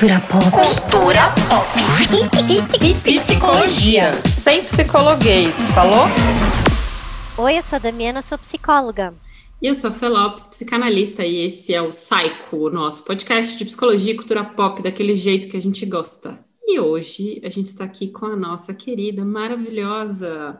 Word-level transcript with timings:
Cultura 0.00 0.18
pop. 0.18 0.44
Cultura 0.50 1.34
pop. 1.46 1.68
Psicologia. 3.04 4.14
Sem 4.24 4.64
psicologuês, 4.64 5.54
falou? 5.74 6.06
Oi, 7.36 7.58
eu 7.58 7.60
sou 7.60 7.76
a 7.76 7.78
Damiana, 7.78 8.22
sou 8.22 8.38
psicóloga. 8.38 9.12
E 9.60 9.66
eu 9.66 9.74
sou 9.74 9.90
a 9.90 9.92
Felopes, 9.92 10.46
psicanalista, 10.46 11.22
e 11.26 11.44
esse 11.44 11.74
é 11.74 11.82
o 11.82 11.90
Psycho, 11.90 12.56
o 12.56 12.70
nosso 12.70 13.04
podcast 13.04 13.58
de 13.58 13.66
psicologia 13.66 14.14
e 14.14 14.16
cultura 14.16 14.42
pop, 14.42 14.82
daquele 14.82 15.14
jeito 15.14 15.50
que 15.50 15.56
a 15.58 15.60
gente 15.60 15.84
gosta. 15.84 16.42
E 16.64 16.80
hoje 16.80 17.38
a 17.44 17.50
gente 17.50 17.66
está 17.66 17.84
aqui 17.84 18.08
com 18.08 18.24
a 18.24 18.36
nossa 18.36 18.72
querida, 18.72 19.22
maravilhosa 19.22 20.58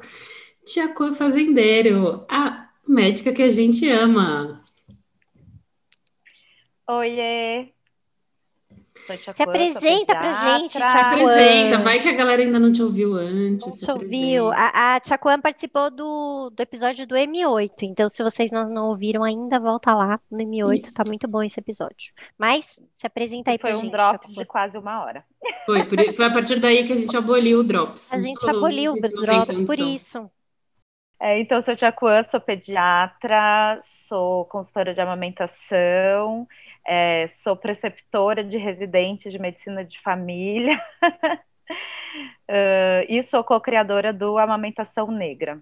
Tiaco 0.66 1.14
Fazendeiro, 1.14 2.27
a 2.29 2.68
médica 2.86 3.32
que 3.32 3.43
a 3.43 3.48
gente 3.48 3.88
ama. 3.88 4.61
Oiê! 6.86 7.79
Se 9.16 9.42
apresenta 9.42 10.14
pra 10.14 10.32
gente, 10.32 10.72
Se 10.72 10.82
apresenta, 10.82 11.79
vai 11.79 11.98
que 12.00 12.08
a 12.08 12.12
galera 12.12 12.43
ainda 12.43 12.58
não 12.58 12.72
te 12.72 12.82
ouviu 12.82 13.14
antes. 13.14 13.80
Não 13.80 13.98
te 13.98 14.04
ouviu. 14.04 14.52
A, 14.52 14.96
a 14.96 15.00
Chacuan 15.02 15.40
participou 15.40 15.90
do, 15.90 16.50
do 16.50 16.61
episódio 16.62 17.07
do 17.07 17.14
M8, 17.14 17.82
então 17.82 18.08
se 18.08 18.22
vocês 18.22 18.50
não, 18.50 18.64
não 18.64 18.88
ouviram 18.88 19.25
ainda, 19.25 19.58
volta 19.58 19.94
lá 19.94 20.21
no 20.30 20.38
M8, 20.38 20.79
Isso. 20.79 20.94
tá 20.94 21.04
muito 21.04 21.26
bom 21.29 21.43
esse 21.43 21.58
episódio. 21.58 22.12
Mas 22.38 22.80
se 22.94 23.07
apresenta 23.07 23.50
aí 23.50 23.58
Foi 23.58 23.71
pra 23.71 23.79
um 23.79 23.82
gente. 23.82 23.93
drops 23.93 24.35
de 24.35 24.44
quase 24.44 24.79
uma 24.79 25.02
hora. 25.02 25.24
Foi, 25.64 25.85
por, 25.85 25.99
foi 26.14 26.24
a 26.27 26.30
partir 26.30 26.61
daí 26.61 26.85
que 26.85 26.93
a 26.93 26.96
gente 26.96 27.16
aboliu 27.16 27.61
o 27.61 27.64
drops. 27.64 28.13
A 28.13 28.22
gente 28.22 28.49
aboliu 28.49 28.93
o 28.93 29.00
drops 29.00 29.66
por 29.66 29.79
isso. 29.79 30.30
É, 31.22 31.38
então, 31.38 31.58
eu 31.58 31.63
sou 31.63 31.77
Tiacuan, 31.77 32.24
sou 32.30 32.41
pediatra, 32.41 33.78
sou 34.08 34.47
consultora 34.47 34.94
de 34.94 35.02
amamentação, 35.02 36.48
é, 36.86 37.28
sou 37.28 37.56
preceptora 37.56 38.42
de 38.42 38.56
residente 38.56 39.30
de 39.30 39.38
medicina 39.38 39.84
de 39.84 40.00
família 40.02 40.80
uh, 42.48 43.06
e 43.08 43.22
sou 43.22 43.44
co-criadora 43.44 44.12
do 44.12 44.38
Amamentação 44.38 45.10
Negra. 45.10 45.60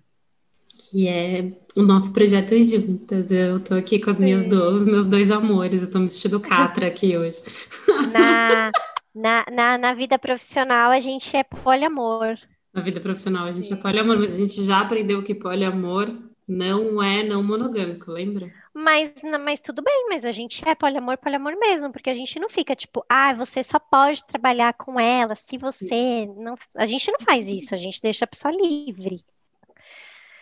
Que 0.92 1.08
é 1.08 1.52
o 1.76 1.82
nosso 1.82 2.12
projeto 2.12 2.58
juntas. 2.60 3.32
Eu 3.32 3.62
tô 3.62 3.74
aqui 3.74 3.98
com 3.98 4.10
as 4.10 4.20
minhas 4.20 4.44
do, 4.44 4.70
os 4.70 4.86
meus 4.86 5.06
dois 5.06 5.30
amores, 5.30 5.82
eu 5.82 5.90
tô 5.90 5.98
me 5.98 6.04
vestindo 6.04 6.40
catra 6.40 6.86
aqui 6.86 7.16
hoje. 7.16 7.42
Na, 8.12 8.70
na, 9.14 9.44
na, 9.50 9.78
na 9.78 9.92
vida 9.92 10.18
profissional, 10.18 10.92
a 10.92 11.00
gente 11.00 11.36
é 11.36 11.42
poliamor. 11.42 12.38
Na 12.72 12.80
vida 12.80 13.00
profissional, 13.00 13.46
a 13.46 13.50
gente 13.50 13.72
é 13.72 13.76
poliamor, 13.76 14.16
mas 14.18 14.36
a 14.36 14.38
gente 14.38 14.62
já 14.62 14.80
aprendeu 14.80 15.22
que 15.22 15.34
poliamor 15.34 16.08
não 16.46 17.02
é 17.02 17.22
não 17.22 17.42
monogâmico, 17.42 18.12
lembra? 18.12 18.50
Mas, 18.80 19.12
mas 19.44 19.60
tudo 19.60 19.82
bem, 19.82 20.06
mas 20.08 20.24
a 20.24 20.30
gente 20.30 20.62
é 20.66 20.72
poliamor, 20.72 21.18
poliamor 21.18 21.58
mesmo, 21.58 21.90
porque 21.90 22.10
a 22.10 22.14
gente 22.14 22.38
não 22.38 22.48
fica 22.48 22.76
tipo, 22.76 23.04
ah, 23.08 23.34
você 23.34 23.64
só 23.64 23.76
pode 23.76 24.24
trabalhar 24.24 24.72
com 24.72 25.00
ela 25.00 25.34
se 25.34 25.58
você 25.58 26.26
não. 26.36 26.54
A 26.76 26.86
gente 26.86 27.10
não 27.10 27.18
faz 27.18 27.48
isso, 27.48 27.74
a 27.74 27.76
gente 27.76 28.00
deixa 28.00 28.24
a 28.24 28.28
pessoa 28.28 28.54
livre. 28.54 29.24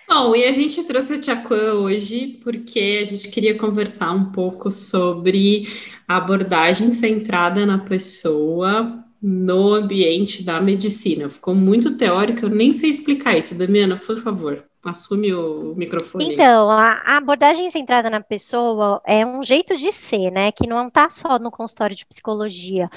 Bom, 0.07 0.37
e 0.37 0.45
a 0.45 0.53
gente 0.53 0.85
trouxe 0.85 1.15
a 1.15 1.21
Tchacuan 1.21 1.81
hoje 1.81 2.39
porque 2.45 2.99
a 3.01 3.05
gente 3.07 3.31
queria 3.31 3.57
conversar 3.57 4.13
um 4.13 4.31
pouco 4.31 4.71
sobre 4.71 5.63
a 6.07 6.19
abordagem 6.19 6.93
centrada 6.93 7.65
na 7.65 7.79
pessoa 7.79 9.03
no 9.21 9.73
ambiente 9.73 10.43
da 10.45 10.61
medicina. 10.61 11.31
Ficou 11.31 11.55
muito 11.55 11.97
teórico, 11.97 12.45
eu 12.45 12.51
nem 12.51 12.71
sei 12.75 12.91
explicar 12.91 13.37
isso. 13.37 13.57
Damiana, 13.57 13.97
por 13.97 14.23
favor. 14.23 14.63
Assume 14.87 15.35
o 15.35 15.75
microfone. 15.77 16.33
Então, 16.33 16.71
a, 16.71 17.17
abordagem 17.17 17.69
centrada 17.71 18.09
na 18.09 18.21
pessoa 18.21 19.03
é 19.05 19.27
um 19.27 19.43
jeito 19.43 19.77
de 19.77 19.91
ser, 19.91 20.31
né? 20.31 20.53
Que 20.53 20.67
não 20.67 20.87
está 20.87 21.11
só 21.11 21.39
no 21.39 21.51
consultório 21.51 21.97
de 21.97 22.07
psicologia. 22.07 22.89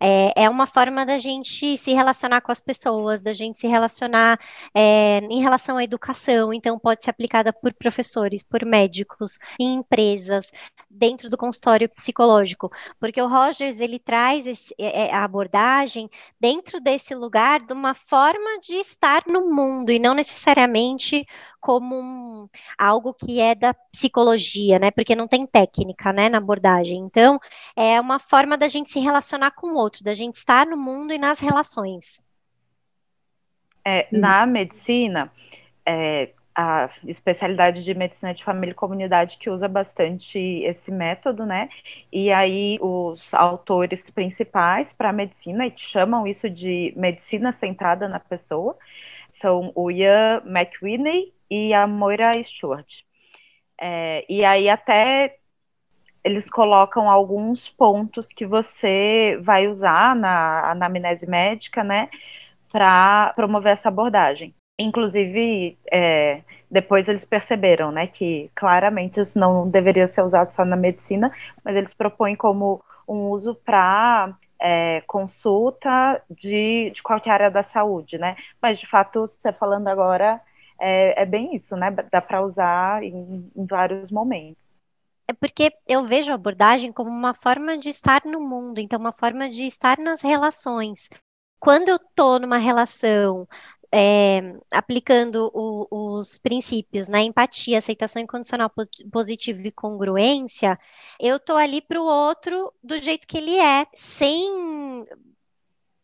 É, 0.00 0.44
é, 0.44 0.50
uma 0.50 0.66
forma 0.66 1.04
da 1.04 1.18
gente 1.18 1.76
se 1.76 1.92
relacionar 1.92 2.40
com 2.40 2.52
as 2.52 2.60
pessoas, 2.60 3.20
da 3.20 3.32
gente 3.32 3.58
se 3.58 3.66
relacionar 3.66 4.38
é, 4.74 5.18
em 5.30 5.40
relação 5.40 5.76
à 5.76 5.84
educação. 5.84 6.52
Então, 6.52 6.78
pode 6.78 7.04
ser 7.04 7.10
aplicada 7.10 7.52
por 7.52 7.72
professores, 7.74 8.42
por 8.42 8.64
médicos, 8.64 9.38
em 9.58 9.76
empresas, 9.76 10.52
dentro 10.90 11.28
do 11.28 11.36
consultório 11.36 11.88
psicológico. 11.88 12.70
Porque 12.98 13.20
o 13.20 13.28
Rogers, 13.28 13.80
ele 13.80 13.98
traz 13.98 14.46
esse, 14.46 14.74
é, 14.78 15.12
a 15.12 15.24
abordagem 15.24 16.08
dentro 16.40 16.80
desse 16.80 17.14
lugar 17.14 17.60
de 17.60 17.72
uma 17.72 17.94
forma 17.94 18.58
de 18.60 18.74
estar 18.76 19.24
no 19.26 19.50
mundo 19.50 19.90
e 19.90 19.98
não 19.98 20.14
necessariamente 20.14 21.26
como 21.60 21.96
um, 21.96 22.48
algo 22.78 23.12
que 23.12 23.40
é 23.40 23.54
da 23.54 23.74
psicologia, 23.74 24.78
né? 24.78 24.90
Porque 24.90 25.14
não 25.16 25.26
tem 25.26 25.46
técnica, 25.46 26.12
né, 26.12 26.28
na 26.28 26.38
abordagem. 26.38 26.98
Então, 26.98 27.38
é 27.76 28.00
uma 28.00 28.18
forma 28.18 28.56
da 28.56 28.68
gente 28.68 28.90
se 28.90 29.00
relacionar 29.00 29.50
com 29.52 29.72
o 29.72 29.76
outro, 29.76 29.87
da 30.02 30.14
gente 30.14 30.36
estar 30.36 30.66
no 30.66 30.76
mundo 30.76 31.12
e 31.12 31.18
nas 31.18 31.40
relações. 31.40 32.24
É, 33.84 34.06
na 34.12 34.44
medicina, 34.44 35.32
é, 35.86 36.30
a 36.54 36.90
especialidade 37.06 37.84
de 37.84 37.94
medicina 37.94 38.34
de 38.34 38.44
família 38.44 38.72
e 38.72 38.74
comunidade 38.74 39.38
que 39.38 39.48
usa 39.48 39.68
bastante 39.68 40.38
esse 40.38 40.90
método, 40.90 41.46
né? 41.46 41.68
E 42.12 42.32
aí 42.32 42.78
os 42.80 43.32
autores 43.32 44.02
principais 44.10 44.92
para 44.96 45.10
a 45.10 45.12
medicina 45.12 45.72
chamam 45.76 46.26
isso 46.26 46.50
de 46.50 46.92
medicina 46.96 47.52
centrada 47.60 48.08
na 48.08 48.18
pessoa 48.18 48.76
são 49.40 49.72
o 49.74 49.90
Ian 49.90 50.42
McWinney 50.44 51.32
e 51.50 51.72
a 51.72 51.86
Moira 51.86 52.32
Stewart. 52.44 53.02
É, 53.80 54.24
e 54.28 54.44
aí 54.44 54.68
até 54.68 55.38
eles 56.28 56.50
colocam 56.50 57.10
alguns 57.10 57.68
pontos 57.70 58.28
que 58.28 58.46
você 58.46 59.38
vai 59.42 59.66
usar 59.66 60.14
na 60.14 60.70
anamnese 60.70 61.28
médica, 61.28 61.82
né, 61.82 62.08
para 62.72 63.32
promover 63.34 63.72
essa 63.72 63.88
abordagem. 63.88 64.54
Inclusive, 64.78 65.76
é, 65.90 66.42
depois 66.70 67.08
eles 67.08 67.24
perceberam, 67.24 67.90
né, 67.90 68.06
que 68.06 68.50
claramente 68.54 69.20
isso 69.20 69.38
não 69.38 69.68
deveria 69.68 70.06
ser 70.08 70.22
usado 70.22 70.52
só 70.54 70.64
na 70.64 70.76
medicina, 70.76 71.32
mas 71.64 71.74
eles 71.76 71.94
propõem 71.94 72.36
como 72.36 72.82
um 73.08 73.30
uso 73.30 73.54
para 73.54 74.36
é, 74.60 75.02
consulta 75.06 76.22
de, 76.30 76.90
de 76.94 77.02
qualquer 77.02 77.30
área 77.30 77.50
da 77.50 77.62
saúde, 77.62 78.18
né? 78.18 78.36
Mas, 78.60 78.78
de 78.78 78.86
fato, 78.86 79.20
você 79.22 79.52
falando 79.52 79.88
agora, 79.88 80.40
é, 80.80 81.22
é 81.22 81.26
bem 81.26 81.54
isso, 81.56 81.76
né? 81.76 81.90
Dá 82.10 82.20
para 82.20 82.42
usar 82.42 83.02
em, 83.02 83.50
em 83.56 83.66
vários 83.66 84.10
momentos. 84.10 84.67
É 85.28 85.34
porque 85.34 85.72
eu 85.86 86.06
vejo 86.06 86.32
a 86.32 86.34
abordagem 86.34 86.90
como 86.90 87.10
uma 87.10 87.34
forma 87.34 87.76
de 87.76 87.90
estar 87.90 88.22
no 88.24 88.40
mundo, 88.40 88.78
então 88.80 88.98
uma 88.98 89.12
forma 89.12 89.48
de 89.48 89.64
estar 89.64 89.98
nas 89.98 90.22
relações. 90.22 91.10
Quando 91.60 91.90
eu 91.90 91.96
estou 91.96 92.38
numa 92.38 92.56
relação 92.56 93.46
é, 93.92 94.40
aplicando 94.72 95.50
o, 95.54 96.18
os 96.18 96.38
princípios, 96.38 97.08
né? 97.08 97.22
Empatia, 97.22 97.78
aceitação 97.78 98.22
incondicional 98.22 98.70
positiva 99.12 99.60
e 99.66 99.72
congruência, 99.72 100.78
eu 101.20 101.38
tô 101.38 101.56
ali 101.56 101.80
para 101.82 102.00
o 102.00 102.04
outro 102.06 102.72
do 102.82 102.96
jeito 102.96 103.26
que 103.26 103.38
ele 103.38 103.58
é, 103.58 103.86
sem 103.94 105.06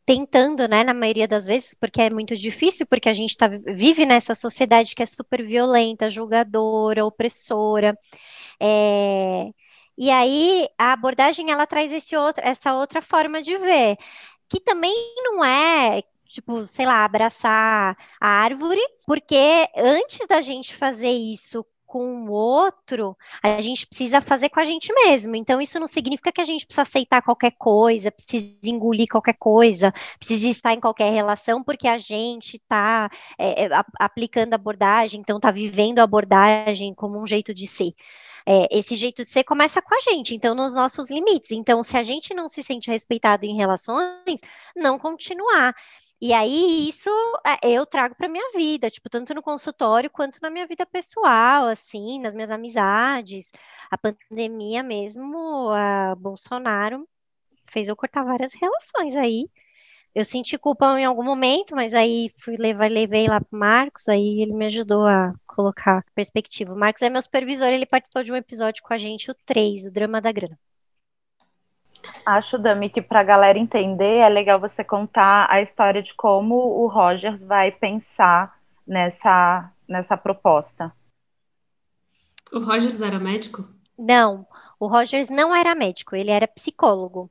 tentando, 0.06 0.68
né, 0.68 0.84
na 0.84 0.92
maioria 0.92 1.26
das 1.26 1.46
vezes, 1.46 1.74
porque 1.74 2.02
é 2.02 2.10
muito 2.10 2.36
difícil, 2.36 2.86
porque 2.86 3.08
a 3.08 3.12
gente 3.12 3.36
tá, 3.36 3.48
vive 3.48 4.04
nessa 4.04 4.34
sociedade 4.34 4.94
que 4.94 5.02
é 5.02 5.06
super 5.06 5.42
violenta, 5.42 6.10
julgadora, 6.10 7.06
opressora. 7.06 7.98
É, 8.60 9.50
e 9.96 10.10
aí 10.10 10.68
a 10.78 10.92
abordagem 10.92 11.50
ela 11.50 11.66
traz 11.66 11.92
esse 11.92 12.16
outro, 12.16 12.42
essa 12.44 12.74
outra 12.74 13.00
forma 13.02 13.42
de 13.42 13.56
ver, 13.58 13.96
que 14.48 14.60
também 14.60 14.94
não 15.24 15.44
é 15.44 16.02
tipo, 16.26 16.66
sei 16.66 16.86
lá, 16.86 17.04
abraçar 17.04 17.96
a 18.20 18.28
árvore, 18.28 18.80
porque 19.06 19.68
antes 19.76 20.26
da 20.26 20.40
gente 20.40 20.74
fazer 20.74 21.10
isso 21.10 21.64
com 21.94 22.26
o 22.26 22.32
outro, 22.32 23.16
a 23.40 23.60
gente 23.60 23.86
precisa 23.86 24.20
fazer 24.20 24.48
com 24.48 24.58
a 24.58 24.64
gente 24.64 24.92
mesmo. 24.92 25.36
Então, 25.36 25.60
isso 25.60 25.78
não 25.78 25.86
significa 25.86 26.32
que 26.32 26.40
a 26.40 26.44
gente 26.44 26.66
precisa 26.66 26.82
aceitar 26.82 27.22
qualquer 27.22 27.52
coisa, 27.52 28.10
precisa 28.10 28.58
engolir 28.64 29.06
qualquer 29.08 29.36
coisa, 29.38 29.92
precisa 30.18 30.48
estar 30.48 30.72
em 30.72 30.80
qualquer 30.80 31.12
relação, 31.12 31.62
porque 31.62 31.86
a 31.86 31.96
gente 31.96 32.56
está 32.56 33.08
é, 33.38 33.66
é 33.66 33.68
aplicando 34.00 34.54
a 34.54 34.56
abordagem, 34.56 35.20
então 35.20 35.36
está 35.36 35.52
vivendo 35.52 36.00
a 36.00 36.02
abordagem 36.02 36.92
como 36.94 37.22
um 37.22 37.26
jeito 37.28 37.54
de 37.54 37.68
ser. 37.68 37.92
É, 38.46 38.68
esse 38.70 38.94
jeito 38.94 39.22
de 39.22 39.28
ser 39.28 39.44
começa 39.44 39.80
com 39.80 39.94
a 39.94 40.00
gente, 40.00 40.34
então, 40.34 40.54
nos 40.54 40.74
nossos 40.74 41.10
limites. 41.10 41.50
Então, 41.52 41.82
se 41.82 41.96
a 41.96 42.02
gente 42.02 42.34
não 42.34 42.48
se 42.48 42.62
sente 42.62 42.90
respeitado 42.90 43.46
em 43.46 43.56
relações, 43.56 44.40
não 44.76 44.98
continuar. 44.98 45.74
E 46.20 46.32
aí, 46.32 46.88
isso 46.88 47.10
é, 47.46 47.58
eu 47.68 47.84
trago 47.86 48.14
para 48.14 48.28
minha 48.28 48.50
vida, 48.54 48.90
tipo, 48.90 49.10
tanto 49.10 49.34
no 49.34 49.42
consultório 49.42 50.10
quanto 50.10 50.38
na 50.42 50.50
minha 50.50 50.66
vida 50.66 50.86
pessoal, 50.86 51.66
assim, 51.66 52.20
nas 52.20 52.34
minhas 52.34 52.50
amizades. 52.50 53.50
A 53.90 53.98
pandemia 53.98 54.82
mesmo, 54.82 55.70
a 55.70 56.14
Bolsonaro 56.16 57.08
fez 57.70 57.88
eu 57.88 57.96
cortar 57.96 58.24
várias 58.24 58.52
relações 58.54 59.16
aí. 59.16 59.48
Eu 60.14 60.24
senti 60.24 60.56
culpa 60.56 60.98
em 60.98 61.04
algum 61.04 61.24
momento, 61.24 61.74
mas 61.74 61.92
aí 61.92 62.30
fui 62.38 62.54
levar, 62.56 62.88
levei 62.88 63.26
lá 63.26 63.40
pro 63.40 63.58
Marcos, 63.58 64.08
aí 64.08 64.40
ele 64.40 64.52
me 64.52 64.66
ajudou 64.66 65.04
a 65.06 65.34
colocar 65.44 66.04
perspectiva. 66.14 66.72
O 66.72 66.78
Marcos 66.78 67.02
é 67.02 67.10
meu 67.10 67.20
supervisor, 67.20 67.66
ele 67.66 67.84
participou 67.84 68.22
de 68.22 68.32
um 68.32 68.36
episódio 68.36 68.82
com 68.82 68.94
a 68.94 68.98
gente, 68.98 69.30
o 69.30 69.34
3, 69.44 69.86
o 69.86 69.92
Drama 69.92 70.20
da 70.20 70.30
Grana. 70.30 70.56
Acho, 72.24 72.56
Dami, 72.56 72.90
que 72.90 73.02
para 73.02 73.20
a 73.20 73.24
galera 73.24 73.58
entender 73.58 74.18
é 74.18 74.28
legal 74.28 74.60
você 74.60 74.84
contar 74.84 75.46
a 75.50 75.60
história 75.60 76.02
de 76.02 76.14
como 76.14 76.54
o 76.54 76.86
Rogers 76.86 77.42
vai 77.42 77.72
pensar 77.72 78.56
nessa, 78.86 79.70
nessa 79.88 80.16
proposta. 80.16 80.92
O 82.52 82.60
Rogers 82.60 83.00
era 83.00 83.18
médico? 83.18 83.68
Não, 83.98 84.46
o 84.78 84.86
Rogers 84.86 85.28
não 85.28 85.54
era 85.54 85.74
médico, 85.74 86.14
ele 86.14 86.30
era 86.30 86.46
psicólogo. 86.46 87.30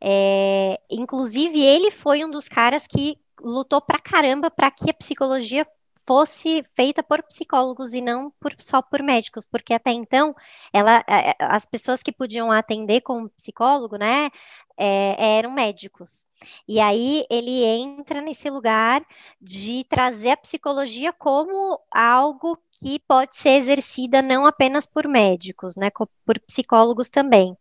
É, 0.00 0.80
inclusive, 0.90 1.62
ele 1.62 1.90
foi 1.90 2.24
um 2.24 2.30
dos 2.30 2.48
caras 2.48 2.86
que 2.86 3.18
lutou 3.40 3.80
pra 3.80 3.98
caramba 3.98 4.50
para 4.50 4.70
que 4.70 4.90
a 4.90 4.94
psicologia 4.94 5.66
fosse 6.06 6.64
feita 6.74 7.02
por 7.02 7.22
psicólogos 7.22 7.92
e 7.94 8.00
não 8.00 8.30
por, 8.40 8.54
só 8.58 8.82
por 8.82 9.02
médicos, 9.02 9.46
porque 9.46 9.72
até 9.72 9.92
então 9.92 10.34
ela, 10.72 11.04
as 11.38 11.64
pessoas 11.64 12.02
que 12.02 12.12
podiam 12.12 12.50
atender 12.50 13.02
como 13.02 13.30
psicólogo, 13.30 13.96
né, 13.96 14.30
é, 14.76 15.38
eram 15.38 15.52
médicos. 15.52 16.24
E 16.66 16.80
aí 16.80 17.24
ele 17.30 17.62
entra 17.64 18.20
nesse 18.20 18.50
lugar 18.50 19.04
de 19.40 19.84
trazer 19.84 20.30
a 20.30 20.36
psicologia 20.36 21.12
como 21.12 21.78
algo 21.90 22.58
que 22.72 22.98
pode 23.06 23.36
ser 23.36 23.50
exercida 23.50 24.20
não 24.20 24.44
apenas 24.44 24.86
por 24.86 25.06
médicos, 25.06 25.76
né, 25.76 25.90
por 26.24 26.40
psicólogos 26.40 27.08
também. 27.10 27.56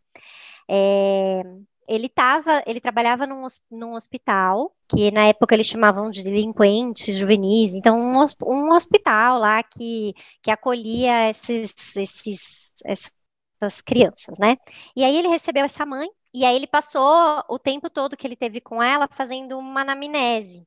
É, 0.68 1.44
ele 1.92 2.08
tava, 2.08 2.64
ele 2.66 2.80
trabalhava 2.80 3.28
num, 3.28 3.46
num, 3.70 3.94
hospital, 3.94 4.74
que 4.88 5.12
na 5.12 5.26
época 5.26 5.54
eles 5.54 5.68
chamavam 5.68 6.10
de 6.10 6.24
delinquentes 6.24 7.18
juvenis, 7.18 7.74
então 7.74 7.98
um, 8.00 8.16
um 8.46 8.72
hospital 8.74 9.38
lá 9.40 9.62
que, 9.62 10.14
que 10.42 10.50
acolhia 10.50 11.30
esses, 11.30 11.76
esses, 11.98 12.74
essas 12.86 13.82
crianças, 13.82 14.40
né? 14.40 14.58
E 14.96 15.04
aí 15.04 15.18
ele 15.18 15.28
recebeu 15.28 15.66
essa 15.66 15.86
mãe, 15.86 16.08
e 16.34 16.46
aí 16.46 16.56
ele 16.56 16.68
passou 16.68 17.44
o 17.50 17.60
tempo 17.60 17.90
todo 17.90 18.16
que 18.16 18.26
ele 18.26 18.38
teve 18.38 18.62
com 18.62 18.82
ela 18.82 19.08
fazendo 19.12 19.60
uma 19.60 19.82
anamnese. 19.82 20.66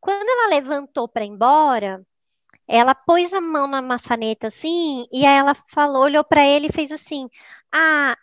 Quando 0.00 0.28
ela 0.28 0.48
levantou 0.48 1.08
para 1.08 1.24
ir 1.26 1.28
embora, 1.28 2.02
ela 2.66 2.94
pôs 2.94 3.34
a 3.34 3.40
mão 3.40 3.66
na 3.66 3.82
maçaneta 3.82 4.48
assim, 4.48 5.06
e 5.12 5.26
aí 5.26 5.36
ela 5.38 5.54
falou, 5.68 6.04
olhou 6.04 6.24
para 6.24 6.46
ele 6.46 6.68
e 6.68 6.72
fez 6.72 6.90
assim: 6.92 7.28
Ah, 7.72 8.16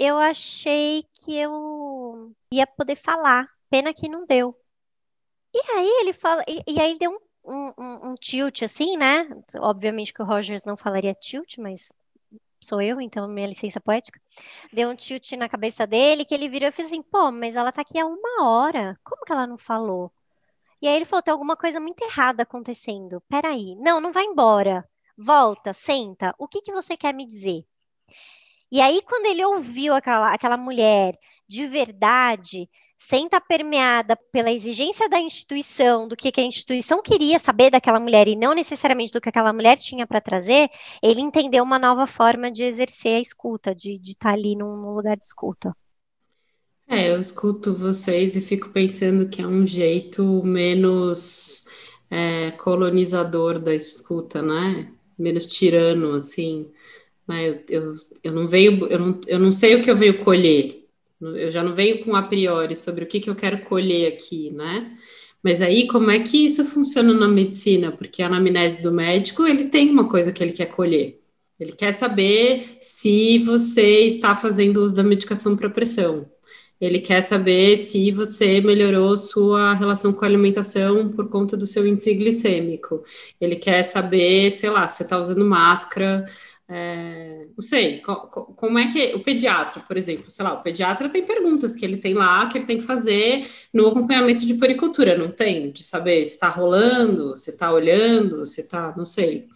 eu 0.00 0.16
achei 0.18 1.04
que 1.12 1.36
eu 1.36 2.32
ia 2.50 2.66
poder 2.66 2.96
falar, 2.96 3.46
pena 3.68 3.92
que 3.92 4.08
não 4.08 4.24
deu. 4.24 4.58
E 5.52 5.60
aí 5.72 5.88
ele 6.00 6.14
fala, 6.14 6.42
e, 6.48 6.62
e 6.66 6.80
aí 6.80 6.98
deu 6.98 7.12
um, 7.44 7.72
um, 7.76 8.10
um, 8.10 8.14
tilt 8.14 8.62
assim, 8.62 8.96
né? 8.96 9.28
Obviamente 9.58 10.14
que 10.14 10.22
o 10.22 10.24
Rogers 10.24 10.64
não 10.64 10.74
falaria 10.74 11.12
tilt, 11.14 11.58
mas 11.58 11.92
sou 12.62 12.80
eu, 12.80 12.98
então 12.98 13.28
minha 13.28 13.46
licença 13.46 13.78
poética. 13.78 14.18
Deu 14.72 14.88
um 14.88 14.96
tilt 14.96 15.32
na 15.32 15.50
cabeça 15.50 15.86
dele 15.86 16.24
que 16.24 16.34
ele 16.34 16.48
virou 16.48 16.70
e 16.70 16.72
fez 16.72 16.88
assim: 16.88 17.02
pô, 17.02 17.30
mas 17.30 17.54
ela 17.54 17.70
tá 17.70 17.82
aqui 17.82 17.98
há 17.98 18.06
uma 18.06 18.48
hora, 18.48 18.98
como 19.04 19.24
que 19.24 19.32
ela 19.32 19.46
não 19.46 19.58
falou? 19.58 20.10
E 20.80 20.88
aí 20.88 20.96
ele 20.96 21.04
falou: 21.04 21.22
tem 21.22 21.32
alguma 21.32 21.56
coisa 21.56 21.78
muito 21.78 22.02
errada 22.02 22.42
acontecendo. 22.44 23.22
Peraí, 23.28 23.76
não, 23.76 24.00
não 24.00 24.12
vai 24.12 24.24
embora. 24.24 24.88
Volta, 25.18 25.74
senta. 25.74 26.34
O 26.38 26.48
que 26.48 26.62
que 26.62 26.72
você 26.72 26.96
quer 26.96 27.12
me 27.12 27.26
dizer? 27.26 27.66
E 28.70 28.80
aí, 28.80 29.02
quando 29.02 29.26
ele 29.26 29.44
ouviu 29.44 29.94
aquela, 29.94 30.32
aquela 30.32 30.56
mulher 30.56 31.18
de 31.48 31.66
verdade, 31.66 32.68
sem 32.96 33.24
estar 33.24 33.40
permeada 33.40 34.16
pela 34.30 34.52
exigência 34.52 35.08
da 35.08 35.18
instituição, 35.18 36.06
do 36.06 36.16
que, 36.16 36.30
que 36.30 36.40
a 36.40 36.44
instituição 36.44 37.02
queria 37.02 37.38
saber 37.38 37.70
daquela 37.70 37.98
mulher 37.98 38.28
e 38.28 38.36
não 38.36 38.54
necessariamente 38.54 39.12
do 39.12 39.20
que 39.20 39.28
aquela 39.28 39.52
mulher 39.52 39.78
tinha 39.78 40.06
para 40.06 40.20
trazer, 40.20 40.68
ele 41.02 41.20
entendeu 41.20 41.64
uma 41.64 41.78
nova 41.78 42.06
forma 42.06 42.50
de 42.52 42.62
exercer 42.62 43.16
a 43.16 43.20
escuta, 43.20 43.74
de 43.74 44.00
estar 44.04 44.34
ali 44.34 44.54
num, 44.54 44.76
num 44.76 44.94
lugar 44.94 45.16
de 45.16 45.24
escuta. 45.24 45.74
É, 46.86 47.10
eu 47.10 47.18
escuto 47.18 47.72
vocês 47.72 48.36
e 48.36 48.40
fico 48.40 48.68
pensando 48.70 49.28
que 49.28 49.40
é 49.40 49.46
um 49.46 49.64
jeito 49.64 50.22
menos 50.44 51.66
é, 52.10 52.50
colonizador 52.52 53.58
da 53.58 53.74
escuta, 53.74 54.42
né? 54.42 54.92
Menos 55.18 55.46
tirano, 55.46 56.14
assim. 56.14 56.70
Né? 57.30 57.48
Eu, 57.48 57.62
eu, 57.70 57.82
eu 58.24 58.32
não 58.32 58.48
veio, 58.48 58.86
eu 58.88 58.98
não, 58.98 59.20
eu 59.28 59.38
não 59.38 59.52
sei 59.52 59.76
o 59.76 59.82
que 59.82 59.90
eu 59.90 59.96
venho 59.96 60.18
colher. 60.18 60.84
Eu 61.20 61.50
já 61.50 61.62
não 61.62 61.72
venho 61.72 62.02
com 62.04 62.16
a 62.16 62.22
priori 62.22 62.74
sobre 62.74 63.04
o 63.04 63.06
que, 63.06 63.20
que 63.20 63.30
eu 63.30 63.34
quero 63.34 63.60
colher 63.64 64.12
aqui, 64.12 64.52
né? 64.52 64.92
Mas 65.42 65.62
aí, 65.62 65.86
como 65.86 66.10
é 66.10 66.18
que 66.18 66.44
isso 66.44 66.64
funciona 66.64 67.14
na 67.14 67.28
medicina? 67.28 67.92
Porque 67.92 68.22
a 68.22 68.26
anamnese 68.26 68.82
do 68.82 68.92
médico, 68.92 69.46
ele 69.46 69.66
tem 69.66 69.90
uma 69.90 70.08
coisa 70.08 70.32
que 70.32 70.42
ele 70.42 70.52
quer 70.52 70.66
colher. 70.66 71.20
Ele 71.58 71.72
quer 71.72 71.92
saber 71.92 72.64
se 72.80 73.38
você 73.38 74.00
está 74.00 74.34
fazendo 74.34 74.82
uso 74.82 74.94
da 74.94 75.02
medicação 75.02 75.56
para 75.56 75.70
pressão. 75.70 76.26
Ele 76.80 76.98
quer 76.98 77.20
saber 77.20 77.76
se 77.76 78.10
você 78.10 78.60
melhorou 78.62 79.14
sua 79.16 79.74
relação 79.74 80.14
com 80.14 80.24
a 80.24 80.28
alimentação 80.28 81.10
por 81.10 81.28
conta 81.28 81.54
do 81.54 81.66
seu 81.66 81.86
índice 81.86 82.14
glicêmico. 82.14 83.02
Ele 83.38 83.56
quer 83.56 83.82
saber, 83.82 84.50
sei 84.50 84.70
lá, 84.70 84.88
se 84.88 84.96
você 84.96 85.02
está 85.02 85.18
usando 85.18 85.44
máscara 85.44 86.24
é, 86.72 87.46
não 87.48 87.60
sei, 87.60 88.00
como 88.00 88.78
é 88.78 88.86
que 88.86 89.12
o 89.16 89.24
pediatra, 89.24 89.82
por 89.82 89.96
exemplo, 89.96 90.30
sei 90.30 90.44
lá, 90.44 90.54
o 90.54 90.62
pediatra 90.62 91.08
tem 91.08 91.26
perguntas 91.26 91.74
que 91.74 91.84
ele 91.84 91.96
tem 91.96 92.14
lá 92.14 92.46
que 92.46 92.58
ele 92.58 92.64
tem 92.64 92.76
que 92.76 92.86
fazer 92.86 93.44
no 93.74 93.88
acompanhamento 93.88 94.46
de 94.46 94.54
pericultura, 94.54 95.18
não 95.18 95.32
tem? 95.32 95.72
De 95.72 95.82
saber 95.82 96.24
se 96.24 96.34
está 96.34 96.48
rolando, 96.48 97.34
se 97.34 97.50
está 97.50 97.72
olhando, 97.72 98.46
se 98.46 98.60
está, 98.60 98.94
não 98.96 99.04
sei. 99.04 99.48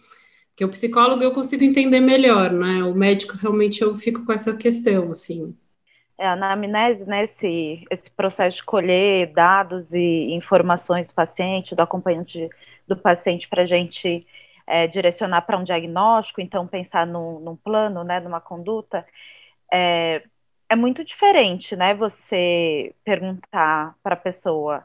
Porque 0.49 0.65
o 0.65 0.69
psicólogo 0.69 1.23
eu 1.23 1.31
consigo 1.31 1.63
entender 1.63 2.01
melhor, 2.01 2.51
né? 2.51 2.83
O 2.83 2.93
médico 2.93 3.37
realmente 3.37 3.81
eu 3.81 3.95
fico 3.95 4.25
com 4.25 4.33
essa 4.33 4.57
questão, 4.57 5.09
assim. 5.11 5.55
É, 6.17 6.25
a 6.25 6.33
anamnese, 6.33 7.05
né, 7.05 7.25
esse, 7.25 7.85
esse 7.89 8.11
processo 8.11 8.57
de 8.57 8.63
colher 8.63 9.31
dados 9.33 9.85
e 9.93 10.33
informações 10.33 11.07
do 11.07 11.13
paciente, 11.13 11.75
do 11.75 11.81
acompanhante 11.81 12.49
do 12.85 12.95
paciente 12.95 13.47
para 13.49 13.63
a 13.63 13.65
gente 13.65 14.25
é, 14.67 14.87
direcionar 14.87 15.41
para 15.43 15.57
um 15.57 15.63
diagnóstico, 15.63 16.41
então 16.41 16.67
pensar 16.67 17.05
num, 17.07 17.39
num 17.39 17.55
plano, 17.55 18.03
né, 18.03 18.19
numa 18.19 18.41
conduta, 18.41 19.05
é, 19.71 20.23
é 20.69 20.75
muito 20.75 21.03
diferente, 21.03 21.75
né? 21.75 21.93
Você 21.95 22.95
perguntar 23.03 23.95
para 24.03 24.15
a 24.15 24.17
pessoa 24.17 24.83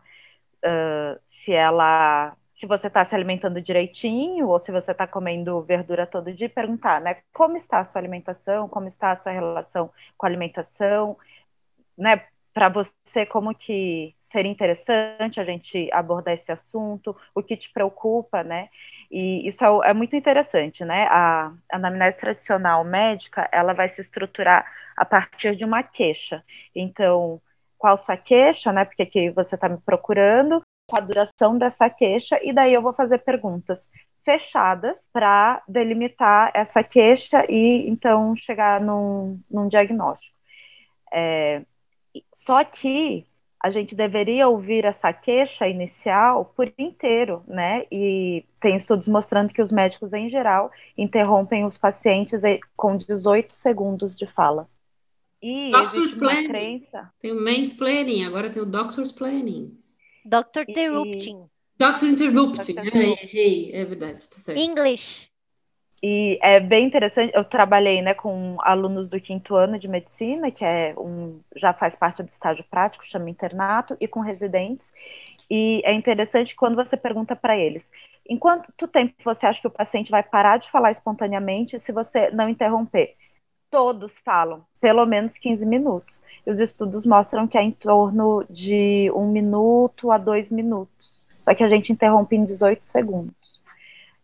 uh, 0.65 1.21
se 1.45 1.53
ela, 1.53 2.37
se 2.59 2.67
você 2.67 2.87
está 2.89 3.05
se 3.05 3.15
alimentando 3.15 3.61
direitinho 3.61 4.49
ou 4.49 4.61
se 4.61 4.71
você 4.73 4.93
está 4.93 5.07
comendo 5.07 5.63
verdura 5.63 6.07
todo 6.07 6.33
dia, 6.33 6.49
perguntar, 6.49 7.01
né? 7.01 7.23
Como 7.33 7.57
está 7.57 7.81
a 7.81 7.85
sua 7.87 8.01
alimentação? 8.01 8.69
Como 8.69 8.89
está 8.89 9.13
a 9.13 9.17
sua 9.19 9.33
relação 9.33 9.91
com 10.17 10.27
a 10.27 10.29
alimentação? 10.29 11.17
Né? 11.97 12.25
Para 12.53 12.69
você, 12.69 13.27
como 13.27 13.55
que 13.55 14.15
seria 14.25 14.51
interessante 14.51 15.41
a 15.41 15.45
gente 15.45 15.91
abordar 15.93 16.35
esse 16.35 16.51
assunto? 16.53 17.17
O 17.35 17.43
que 17.43 17.57
te 17.57 17.73
preocupa, 17.73 18.43
né? 18.45 18.69
E 19.11 19.49
isso 19.49 19.65
é, 19.65 19.91
é, 19.91 19.95
muito 19.95 20.15
interessante, 20.15 20.85
né? 20.85 21.07
A, 21.11 21.53
a 21.73 21.77
anamnese 21.77 22.19
tradicional 22.19 22.85
médica, 22.85 23.49
ela 23.53 23.73
vai 23.73 23.89
se 23.89 24.01
estruturar 24.01 24.65
a 24.97 25.05
partir 25.05 25.57
de 25.57 25.65
uma 25.65 25.83
queixa. 25.83 26.45
Então, 26.75 27.41
qual 27.79 27.99
sua 27.99 28.17
queixa, 28.17 28.73
né? 28.73 28.85
Porque 28.85 29.07
que 29.07 29.31
você 29.31 29.57
está 29.57 29.69
me 29.69 29.79
procurando, 29.79 30.63
a 30.93 31.01
duração 31.01 31.57
dessa 31.57 31.89
queixa, 31.89 32.39
e 32.43 32.53
daí 32.53 32.75
eu 32.75 32.83
vou 32.83 32.93
fazer 32.93 33.19
perguntas 33.19 33.89
fechadas 34.25 34.97
para 35.13 35.63
delimitar 35.69 36.51
essa 36.55 36.83
queixa 36.83 37.45
e 37.49 37.89
então 37.89 38.35
chegar 38.37 38.81
num, 38.81 39.41
num 39.51 39.69
diagnóstico. 39.69 40.37
É, 41.13 41.63
só 42.35 42.63
que 42.65 43.27
a 43.61 43.71
gente 43.71 43.95
deveria 43.95 44.49
ouvir 44.49 44.87
essa 44.87 45.13
queixa 45.13 45.69
inicial 45.69 46.53
por 46.57 46.73
inteiro, 46.79 47.43
né? 47.47 47.85
E 47.93 48.45
tem 48.59 48.77
estudos 48.77 49.07
mostrando 49.07 49.53
que 49.53 49.61
os 49.61 49.71
médicos, 49.71 50.15
em 50.15 50.31
geral, 50.31 50.71
interrompem 50.97 51.67
os 51.67 51.77
pacientes 51.77 52.41
com 52.75 52.97
18 52.97 53.53
segundos 53.53 54.17
de 54.17 54.27
fala. 54.27 54.67
E 55.43 55.71
Doctor's 55.71 56.15
Planning. 56.15 56.49
Crença... 56.49 57.13
Tem 57.21 57.33
o 57.33 57.41
Mansplaining, 57.43 58.25
agora 58.25 58.49
tem 58.49 58.63
o 58.63 58.67
Doctor's 58.67 59.13
Planning. 59.13 59.79
Doctor 60.25 60.65
Interrupting. 60.67 61.45
Doctor 61.79 62.09
Interrupting, 62.09 62.79
é, 62.79 63.25
errei, 63.25 63.71
é 63.73 63.85
verdade, 63.85 64.15
tá 64.15 64.37
certo. 64.37 64.61
English. 64.61 65.30
E 66.03 66.39
é 66.43 66.59
bem 66.59 66.87
interessante, 66.87 67.31
eu 67.35 67.45
trabalhei 67.45 68.01
né, 68.01 68.15
com 68.15 68.57
alunos 68.61 69.11
do 69.11 69.21
quinto 69.21 69.55
ano 69.55 69.79
de 69.79 69.87
medicina, 69.87 70.51
que 70.51 70.65
é 70.65 70.95
um, 70.97 71.41
já 71.57 71.75
faz 71.75 71.95
parte 71.95 72.23
do 72.23 72.29
estágio 72.31 72.65
prático, 72.71 73.07
chama 73.07 73.29
internato, 73.29 73.97
e 74.01 74.09
com 74.09 74.21
residentes. 74.21 74.91
E 75.51 75.83
é 75.85 75.93
interessante 75.93 76.57
quando 76.57 76.77
você 76.77 76.97
pergunta 76.97 77.37
para 77.37 77.57
eles, 77.57 77.85
em 78.27 78.39
quanto 78.39 78.89
tempo 78.89 79.13
você 79.23 79.45
acha 79.45 79.61
que 79.61 79.67
o 79.67 79.71
paciente 79.71 80.11
vai 80.11 80.23
parar 80.23 80.59
de 80.59 80.71
falar 80.71 80.91
espontaneamente 80.91 81.79
se 81.81 81.93
você 81.93 82.31
não 82.31 82.49
interromper? 82.49 83.15
Todos 83.71 84.13
falam, 84.25 84.65
pelo 84.81 85.05
menos 85.05 85.37
15 85.37 85.67
minutos. 85.67 86.21
E 86.47 86.51
os 86.51 86.59
estudos 86.61 87.05
mostram 87.05 87.47
que 87.47 87.59
é 87.59 87.63
em 87.63 87.73
torno 87.73 88.45
de 88.49 89.11
um 89.15 89.27
minuto 89.27 90.11
a 90.11 90.17
dois 90.17 90.49
minutos. 90.51 91.21
Só 91.43 91.55
que 91.55 91.63
a 91.63 91.69
gente 91.69 91.93
interrompe 91.93 92.37
em 92.37 92.45
18 92.45 92.85
segundos. 92.85 93.61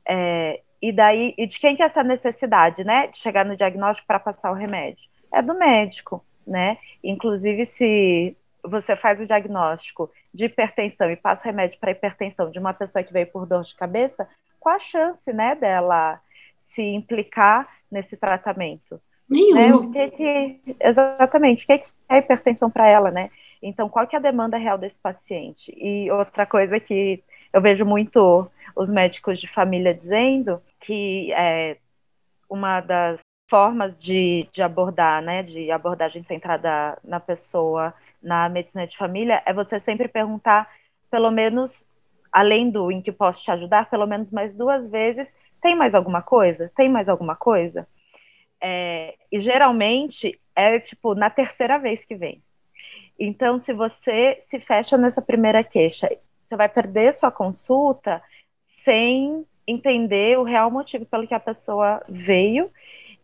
É, 0.09 0.61
e 0.81 0.93
daí, 0.93 1.35
e 1.37 1.47
de 1.47 1.59
quem 1.59 1.77
que 1.77 1.83
é 1.83 1.87
essa 1.87 2.03
necessidade, 2.03 2.85
né, 2.85 3.09
de 3.09 3.19
chegar 3.19 3.45
no 3.45 3.57
diagnóstico 3.57 4.07
para 4.07 4.21
passar 4.21 4.51
o 4.51 4.55
remédio? 4.55 5.05
É 5.33 5.43
do 5.43 5.55
médico. 5.55 6.25
né? 6.47 6.79
Inclusive, 7.03 7.67
se 7.67 8.37
você 8.63 8.97
faz 8.97 9.21
o 9.21 9.27
diagnóstico 9.27 10.11
de 10.33 10.45
hipertensão 10.45 11.11
e 11.11 11.17
passa 11.17 11.43
o 11.43 11.45
remédio 11.45 11.79
para 11.81 11.91
hipertensão 11.91 12.51
de 12.51 12.59
uma 12.59 12.73
pessoa 12.73 13.03
que 13.03 13.13
veio 13.13 13.27
por 13.27 13.47
dor 13.47 13.65
de 13.65 13.75
cabeça, 13.75 14.29
qual 14.61 14.77
a 14.77 14.81
chance, 14.81 15.33
né, 15.33 15.55
dela 15.55 16.21
se 16.75 16.83
implicar 16.83 17.67
nesse 17.91 18.17
tratamento? 18.17 19.01
Nenhum. 19.29 19.55
Né? 19.55 19.75
O 19.75 19.91
que 19.91 20.11
que, 20.11 20.61
exatamente, 20.81 21.65
o 21.65 21.67
que 21.67 21.83
é 22.09 22.19
hipertensão 22.19 22.71
para 22.71 22.89
ela, 22.89 23.11
né? 23.11 23.31
Então, 23.63 23.89
qual 23.89 24.07
que 24.07 24.15
é 24.15 24.19
a 24.19 24.23
demanda 24.23 24.57
real 24.57 24.79
desse 24.79 24.99
paciente? 24.99 25.73
E 25.77 26.11
outra 26.11 26.47
coisa 26.47 26.79
que 26.79 27.23
eu 27.53 27.61
vejo 27.61 27.85
muito 27.85 28.51
os 28.75 28.89
médicos 28.89 29.41
de 29.41 29.49
família 29.49 29.95
dizendo 29.95 30.61
que 30.81 31.33
é, 31.33 31.79
uma 32.49 32.81
das 32.81 33.19
formas 33.49 33.97
de, 33.99 34.49
de 34.53 34.61
abordar, 34.61 35.23
né, 35.23 35.43
de 35.43 35.71
abordagem 35.71 36.23
centrada 36.25 36.99
na 37.05 37.21
pessoa 37.21 37.95
na 38.23 38.49
medicina 38.49 38.87
de 38.87 38.97
família 38.97 39.43
é 39.47 39.53
você 39.53 39.79
sempre 39.81 40.09
perguntar, 40.09 40.69
pelo 41.11 41.31
menos, 41.31 41.85
além 42.33 42.71
do 42.71 42.91
em 42.91 43.01
que 43.01 43.13
posso 43.13 43.43
te 43.43 43.51
ajudar, 43.51 43.89
pelo 43.89 44.07
menos 44.07 44.31
mais 44.31 44.55
duas 44.55 44.89
vezes, 44.91 45.33
tem 45.63 45.77
mais 45.77 45.95
alguma 45.95 46.23
coisa? 46.23 46.71
Tem 46.77 46.89
mais 46.89 47.09
alguma 47.09 47.37
coisa? 47.37 47.87
É, 48.61 49.15
e 49.31 49.41
geralmente 49.41 50.41
é 50.55 50.81
tipo 50.81 51.15
na 51.15 51.31
terceira 51.31 51.79
vez 51.79 52.05
que 52.05 52.17
vem. 52.17 52.43
Então, 53.19 53.59
se 53.59 53.73
você 53.73 54.39
se 54.43 54.59
fecha 54.61 54.99
nessa 54.99 55.23
primeira 55.23 55.65
queixa, 55.65 56.09
você 56.47 56.57
vai 56.57 56.69
perder 56.69 57.15
sua 57.15 57.31
consulta 57.31 58.23
sem 58.85 59.45
entender 59.67 60.39
o 60.39 60.45
real 60.45 60.71
motivo 60.71 61.05
pelo 61.05 61.27
que 61.27 61.35
a 61.35 61.41
pessoa 61.41 62.01
veio 62.09 62.71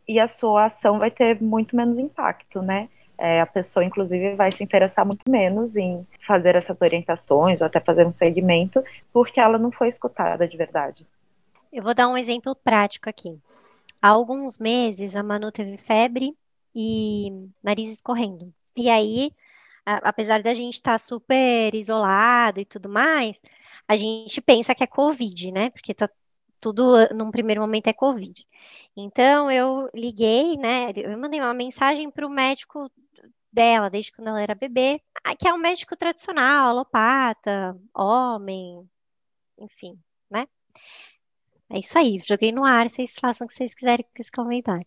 e 0.09 0.19
a 0.19 0.27
sua 0.27 0.67
ação 0.67 0.99
vai 0.99 1.11
ter 1.11 1.41
muito 1.41 1.77
menos 1.77 1.97
impacto, 1.99 2.61
né? 2.61 2.89
É, 3.17 3.41
a 3.41 3.47
pessoa, 3.47 3.85
inclusive, 3.85 4.35
vai 4.35 4.51
se 4.51 4.65
interessar 4.65 5.07
muito 5.07 5.31
menos 5.31 5.77
em 5.77 6.05
fazer 6.27 6.57
essas 6.57 6.81
orientações 6.81 7.61
ou 7.61 7.67
até 7.67 7.79
fazer 7.79 8.05
um 8.05 8.13
segmento, 8.13 8.83
porque 9.13 9.39
ela 9.39 9.59
não 9.59 9.71
foi 9.71 9.89
escutada 9.89 10.49
de 10.49 10.57
verdade. 10.57 11.07
Eu 11.73 11.85
vou 11.85 11.95
dar 11.95 12.09
um 12.09 12.19
exemplo 12.19 12.57
prático 12.57 13.09
aqui. 13.09 13.39
Há 14.01 14.09
alguns 14.09 14.59
meses, 14.59 15.15
a 15.15 15.23
Manu 15.23 15.53
teve 15.53 15.79
febre 15.79 16.37
e 16.75 17.31
nariz 17.63 17.93
escorrendo. 17.93 18.53
E 18.77 18.91
aí, 18.91 19.31
apesar 19.87 20.43
da 20.43 20.55
gente 20.55 20.75
estar 20.75 20.93
tá 20.93 20.99
super 20.99 21.75
isolado 21.75 22.61
e 22.61 22.65
tudo 22.65 22.89
mais, 22.89 23.41
a 23.89 23.97
gente 23.97 24.41
pensa 24.41 24.75
que 24.75 24.85
é 24.85 24.87
Covid, 24.87 25.53
né? 25.53 25.71
Porque 25.71 25.95
tá 25.95 26.09
tudo 26.61 27.09
num 27.15 27.31
primeiro 27.31 27.61
momento 27.61 27.89
é 27.89 27.93
Covid. 27.93 28.47
Então 28.97 29.51
eu 29.51 29.91
liguei, 29.95 30.57
né? 30.57 30.93
Eu 30.97 31.19
mandei 31.19 31.41
uma 31.41 31.55
mensagem 31.55 32.11
para 32.11 32.27
o 32.27 32.31
médico 32.31 32.91
dela, 33.53 33.91
desde 33.91 34.13
quando 34.13 34.29
ela 34.29 34.41
era 34.41 34.55
bebê, 34.55 35.01
que 35.39 35.49
é 35.49 35.53
um 35.53 35.59
médico 35.59 35.97
tradicional, 35.97 36.69
alopata, 36.71 37.77
homem, 37.95 38.89
enfim, 39.61 39.99
né? 40.31 40.47
É 41.71 41.79
isso 41.79 41.99
aí, 41.99 42.19
joguei 42.19 42.53
no 42.53 42.65
ar, 42.65 42.89
vocês 42.89 43.15
façam 43.21 43.47
o 43.47 43.49
que 43.49 43.55
vocês 43.55 43.75
quiserem 43.75 44.05
com 44.05 44.21
esse 44.21 44.31
comentário. 44.31 44.87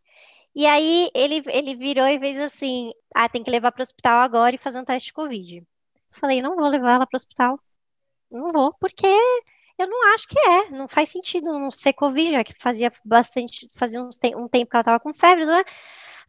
E 0.56 0.66
aí 0.66 1.10
ele, 1.14 1.44
ele 1.48 1.76
virou 1.76 2.08
e 2.08 2.20
fez 2.20 2.40
assim: 2.40 2.92
ah, 3.14 3.28
tem 3.30 3.44
que 3.44 3.52
levar 3.52 3.72
para 3.72 3.82
o 3.82 3.84
hospital 3.84 4.20
agora 4.20 4.56
e 4.56 4.60
fazer 4.60 4.80
um 4.80 4.86
teste 4.86 5.08
de 5.08 5.14
Covid. 5.14 5.64
Falei, 6.12 6.42
não 6.42 6.56
vou 6.56 6.68
levar 6.68 6.96
ela 6.96 7.06
para 7.08 7.18
o 7.18 7.20
hospital. 7.20 7.60
Não 8.32 8.52
vou, 8.52 8.72
porque 8.80 9.06
eu 9.78 9.88
não 9.88 10.14
acho 10.14 10.28
que 10.28 10.40
é, 10.40 10.70
não 10.72 10.88
faz 10.88 11.10
sentido 11.10 11.52
não 11.52 11.70
ser 11.72 11.94
Covid, 11.94 12.32
já 12.32 12.44
que 12.44 12.54
fazia 12.60 12.92
bastante, 13.04 13.70
fazia 13.74 14.02
um, 14.02 14.10
um 14.38 14.48
tempo 14.48 14.70
que 14.70 14.76
ela 14.78 14.82
estava 14.82 15.00
com 15.00 15.14
febre, 15.14 15.46
né? 15.46 15.64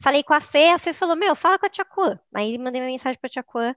Falei 0.03 0.23
com 0.23 0.35
a 0.35 0.41
Fê, 0.41 0.71
a 0.71 0.79
Fê 0.79 0.93
falou, 0.93 1.17
meu, 1.17 1.35
fala 1.37 1.59
com 1.59 1.67
a 1.67 1.71
Tia 1.71 1.85
Kuan. 1.85 2.19
Aí 2.35 2.59
mandei 2.59 2.83
uma 2.83 2.89
mensagem 2.89 3.19
pra 3.21 3.31
Tia 3.31 3.43
Kuan, 3.43 3.75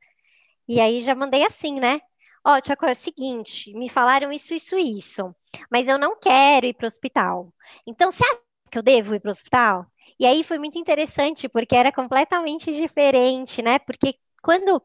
e 0.68 0.82
aí 0.82 1.02
já 1.02 1.16
mandei 1.16 1.46
assim, 1.46 1.80
né? 1.80 2.02
Ó, 2.46 2.56
oh, 2.58 2.62
Tia 2.62 2.76
Kuan, 2.76 2.90
é 2.90 2.92
o 2.94 2.96
seguinte, 2.96 3.74
me 3.74 3.90
falaram 3.90 4.32
isso, 4.32 4.54
isso, 4.54 4.78
isso, 4.78 5.36
mas 5.72 5.88
eu 5.88 5.98
não 5.98 6.20
quero 6.20 6.66
ir 6.66 6.74
pro 6.74 6.88
hospital. 6.88 7.54
Então, 7.86 8.10
acha 8.10 8.24
que 8.72 8.78
eu 8.78 8.84
devo 8.84 9.16
ir 9.16 9.20
pro 9.20 9.32
hospital? 9.32 9.86
E 10.20 10.26
aí 10.26 10.44
foi 10.44 10.58
muito 10.58 10.78
interessante, 10.78 11.50
porque 11.50 11.76
era 11.76 11.92
completamente 11.92 12.72
diferente, 12.74 13.62
né? 13.62 13.80
Porque 13.80 14.16
quando 14.42 14.82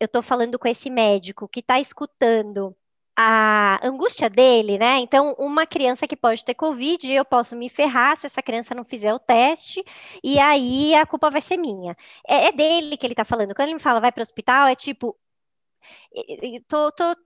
eu 0.00 0.08
tô 0.08 0.22
falando 0.22 0.58
com 0.58 0.68
esse 0.68 0.90
médico 0.90 1.48
que 1.48 1.62
tá 1.62 1.80
escutando 1.80 2.76
a 3.16 3.80
angústia 3.84 4.30
dele, 4.30 4.78
né? 4.78 4.98
Então, 4.98 5.34
uma 5.38 5.66
criança 5.66 6.06
que 6.06 6.16
pode 6.16 6.44
ter 6.44 6.54
Covid, 6.54 7.12
eu 7.12 7.24
posso 7.24 7.56
me 7.56 7.68
ferrar 7.68 8.16
se 8.16 8.26
essa 8.26 8.40
criança 8.40 8.76
não 8.76 8.84
fizer 8.84 9.12
o 9.12 9.18
teste, 9.18 9.84
e 10.22 10.38
aí 10.38 10.94
a 10.94 11.04
culpa 11.04 11.28
vai 11.28 11.40
ser 11.40 11.56
minha. 11.56 11.96
É, 12.26 12.46
é 12.46 12.52
dele 12.52 12.96
que 12.96 13.04
ele 13.04 13.16
tá 13.16 13.24
falando. 13.24 13.54
Quando 13.54 13.68
ele 13.68 13.74
me 13.74 13.80
fala 13.80 14.00
vai 14.00 14.12
para 14.12 14.20
o 14.20 14.22
hospital, 14.22 14.68
é 14.68 14.76
tipo, 14.76 15.18
tô, 16.68 16.92
tô 16.92 17.16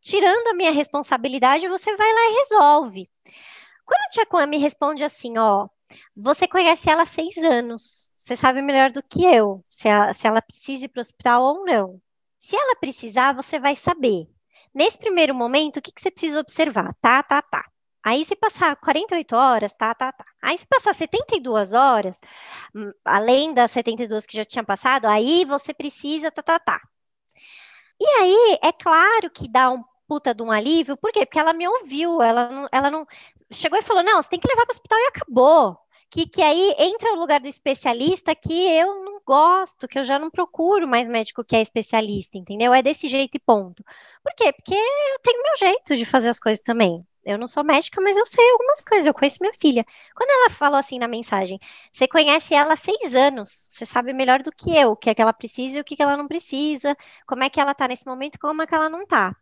tirando 0.00 0.48
a 0.48 0.54
minha 0.54 0.72
responsabilidade, 0.72 1.68
você 1.68 1.96
vai 1.96 2.12
lá 2.12 2.20
e 2.20 2.34
resolve. 2.40 3.06
Quando 3.86 4.00
a 4.02 4.08
tia 4.08 4.46
me 4.46 4.58
responde 4.58 5.02
assim, 5.02 5.38
ó, 5.38 5.68
você 6.16 6.46
conhece 6.48 6.90
ela 6.90 7.02
há 7.02 7.06
seis 7.06 7.36
anos, 7.38 8.10
você 8.16 8.36
sabe 8.36 8.62
melhor 8.62 8.90
do 8.90 9.02
que 9.02 9.24
eu 9.24 9.64
se 9.70 9.88
ela, 9.88 10.12
se 10.12 10.26
ela 10.26 10.42
precisa 10.42 10.84
ir 10.86 10.88
para 10.88 11.00
o 11.00 11.02
hospital 11.02 11.42
ou 11.42 11.64
não. 11.64 12.00
Se 12.38 12.56
ela 12.56 12.76
precisar, 12.76 13.34
você 13.34 13.58
vai 13.58 13.76
saber. 13.76 14.28
Nesse 14.74 14.98
primeiro 14.98 15.34
momento, 15.34 15.78
o 15.78 15.82
que, 15.82 15.92
que 15.92 16.00
você 16.00 16.10
precisa 16.10 16.40
observar? 16.40 16.94
Tá, 17.00 17.22
tá, 17.22 17.42
tá. 17.42 17.64
Aí, 18.02 18.24
se 18.24 18.34
passar 18.34 18.76
48 18.76 19.36
horas, 19.36 19.74
tá, 19.74 19.94
tá, 19.94 20.10
tá. 20.12 20.24
Aí, 20.42 20.56
se 20.56 20.66
passar 20.66 20.94
72 20.94 21.74
horas, 21.74 22.18
hum, 22.74 22.92
além 23.04 23.52
das 23.52 23.70
72 23.72 24.26
que 24.26 24.36
já 24.36 24.44
tinha 24.44 24.64
passado, 24.64 25.06
aí 25.06 25.44
você 25.44 25.74
precisa, 25.74 26.30
tá, 26.30 26.42
tá, 26.42 26.58
tá. 26.58 26.80
E 28.00 28.04
aí, 28.18 28.58
é 28.62 28.72
claro 28.72 29.30
que 29.30 29.48
dá 29.48 29.70
um 29.70 29.84
puta 30.08 30.34
de 30.34 30.42
um 30.42 30.50
alívio, 30.50 30.96
por 30.96 31.12
quê? 31.12 31.24
Porque 31.26 31.38
ela 31.38 31.52
me 31.52 31.68
ouviu, 31.68 32.20
ela 32.22 32.48
não, 32.48 32.68
ela 32.72 32.90
não 32.90 33.06
chegou 33.52 33.78
e 33.78 33.82
falou: 33.82 34.02
não, 34.02 34.20
você 34.22 34.28
tem 34.28 34.40
que 34.40 34.48
levar 34.48 34.62
para 34.66 34.72
o 34.72 34.76
hospital 34.76 34.98
e 34.98 35.06
acabou. 35.08 35.78
Que, 36.10 36.26
que 36.26 36.42
aí 36.42 36.74
entra 36.76 37.12
o 37.12 37.16
lugar 37.20 37.40
do 37.40 37.46
especialista 37.46 38.34
que 38.34 38.52
eu 38.52 39.04
não 39.04 39.20
gosto, 39.24 39.86
que 39.86 39.96
eu 39.98 40.02
já 40.02 40.18
não 40.18 40.28
procuro 40.28 40.88
mais 40.88 41.08
médico 41.08 41.44
que 41.44 41.54
é 41.54 41.60
especialista, 41.62 42.36
entendeu? 42.36 42.74
É 42.74 42.82
desse 42.82 43.06
jeito 43.06 43.36
e 43.36 43.38
ponto. 43.38 43.84
Por 44.22 44.34
quê? 44.34 44.52
Porque 44.52 44.74
eu 44.74 45.18
tenho 45.22 45.42
meu 45.42 45.56
jeito 45.56 45.96
de 45.96 46.04
fazer 46.04 46.28
as 46.28 46.40
coisas 46.40 46.62
também. 46.62 47.06
Eu 47.24 47.38
não 47.38 47.46
sou 47.46 47.62
médica, 47.62 48.00
mas 48.00 48.16
eu 48.16 48.26
sei 48.26 48.50
algumas 48.50 48.80
coisas, 48.80 49.06
eu 49.06 49.14
conheço 49.14 49.38
minha 49.40 49.52
filha. 49.54 49.84
Quando 50.16 50.30
ela 50.30 50.50
falou 50.50 50.78
assim 50.78 50.98
na 50.98 51.06
mensagem, 51.06 51.58
você 51.92 52.08
conhece 52.08 52.54
ela 52.54 52.72
há 52.72 52.76
seis 52.76 53.14
anos, 53.14 53.66
você 53.68 53.84
sabe 53.86 54.12
melhor 54.12 54.42
do 54.42 54.50
que 54.50 54.76
eu, 54.76 54.92
o 54.92 54.96
que 54.96 55.10
é 55.10 55.14
que 55.14 55.22
ela 55.22 55.32
precisa 55.32 55.78
e 55.78 55.80
o 55.80 55.84
que, 55.84 55.94
é 55.94 55.96
que 55.98 56.02
ela 56.02 56.16
não 56.16 56.26
precisa, 56.26 56.96
como 57.26 57.44
é 57.44 57.50
que 57.50 57.60
ela 57.60 57.74
tá 57.74 57.86
nesse 57.86 58.06
momento, 58.06 58.38
como 58.38 58.62
é 58.62 58.66
que 58.66 58.74
ela 58.74 58.88
não 58.88 59.06
tá. 59.06 59.36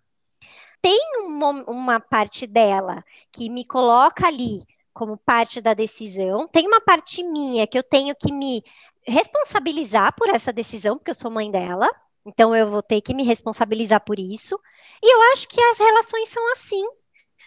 Tem 0.80 1.00
uma, 1.24 1.50
uma 1.70 2.00
parte 2.00 2.46
dela 2.46 3.04
que 3.32 3.48
me 3.50 3.64
coloca 3.64 4.26
ali 4.26 4.62
como 4.92 5.16
parte 5.16 5.60
da 5.60 5.74
decisão, 5.74 6.48
tem 6.48 6.66
uma 6.66 6.80
parte 6.80 7.22
minha 7.22 7.66
que 7.66 7.78
eu 7.78 7.82
tenho 7.82 8.16
que 8.16 8.32
me 8.32 8.64
responsabilizar 9.06 10.14
por 10.16 10.28
essa 10.28 10.52
decisão, 10.52 10.98
porque 10.98 11.10
eu 11.10 11.14
sou 11.14 11.30
mãe 11.30 11.50
dela, 11.50 11.88
então 12.26 12.54
eu 12.54 12.68
vou 12.68 12.82
ter 12.82 13.00
que 13.00 13.14
me 13.14 13.22
responsabilizar 13.22 14.04
por 14.04 14.18
isso. 14.18 14.58
E 15.02 15.14
eu 15.14 15.32
acho 15.32 15.48
que 15.48 15.60
as 15.60 15.78
relações 15.78 16.28
são 16.28 16.52
assim. 16.52 16.84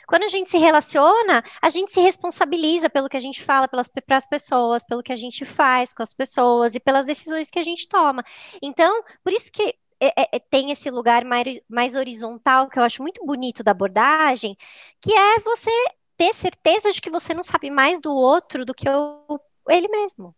Quando 0.07 0.23
a 0.23 0.27
gente 0.27 0.50
se 0.50 0.57
relaciona, 0.57 1.43
a 1.61 1.69
gente 1.69 1.91
se 1.91 2.01
responsabiliza 2.01 2.89
pelo 2.89 3.07
que 3.07 3.15
a 3.15 3.21
gente 3.21 3.43
fala 3.43 3.67
pelas, 3.67 3.89
as 4.09 4.27
pessoas, 4.27 4.83
pelo 4.83 5.03
que 5.03 5.13
a 5.13 5.15
gente 5.15 5.45
faz 5.45 5.93
com 5.93 6.03
as 6.03 6.13
pessoas 6.13 6.75
e 6.75 6.79
pelas 6.79 7.05
decisões 7.05 7.50
que 7.50 7.59
a 7.59 7.63
gente 7.63 7.88
toma. 7.88 8.23
Então, 8.61 9.03
por 9.23 9.31
isso 9.31 9.51
que 9.51 9.75
é, 10.01 10.08
é, 10.08 10.27
é 10.34 10.39
tem 10.39 10.72
esse 10.72 10.89
lugar 10.89 11.24
mais, 11.24 11.62
mais 11.70 11.96
horizontal, 11.96 12.67
que 12.67 12.79
eu 12.79 12.84
acho 12.84 13.01
muito 13.01 13.24
bonito 13.25 13.63
da 13.63 13.72
abordagem, 13.72 14.58
que 15.00 15.13
é 15.13 15.39
você 15.39 15.72
ter 16.17 16.34
certeza 16.34 16.91
de 16.91 17.01
que 17.01 17.10
você 17.10 17.34
não 17.34 17.43
sabe 17.43 17.70
mais 17.70 18.01
do 18.01 18.13
outro 18.13 18.65
do 18.65 18.74
que 18.74 18.89
o, 18.89 19.39
ele 19.70 19.88
mesmo. 19.88 20.36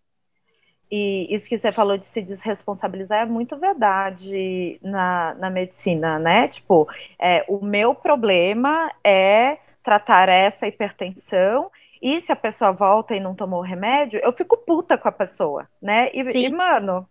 E 0.91 1.27
isso 1.33 1.47
que 1.47 1.57
você 1.57 1.71
falou 1.71 1.97
de 1.97 2.05
se 2.05 2.21
desresponsabilizar 2.21 3.21
é 3.21 3.25
muito 3.25 3.57
verdade 3.57 4.79
na, 4.81 5.33
na 5.35 5.49
medicina, 5.49 6.19
né? 6.19 6.47
Tipo, 6.49 6.87
é, 7.19 7.43
o 7.47 7.65
meu 7.65 7.95
problema 7.95 8.91
é 9.03 9.57
tratar 9.83 10.29
essa 10.29 10.67
hipertensão 10.67 11.71
e 12.01 12.21
se 12.21 12.31
a 12.31 12.35
pessoa 12.35 12.71
volta 12.71 13.15
e 13.15 13.19
não 13.19 13.33
tomou 13.33 13.59
o 13.59 13.63
remédio, 13.63 14.19
eu 14.21 14.33
fico 14.33 14.57
puta 14.57 14.97
com 14.97 15.07
a 15.07 15.11
pessoa, 15.11 15.67
né? 15.81 16.11
E, 16.13 16.45
e, 16.45 16.49
mano, 16.51 17.07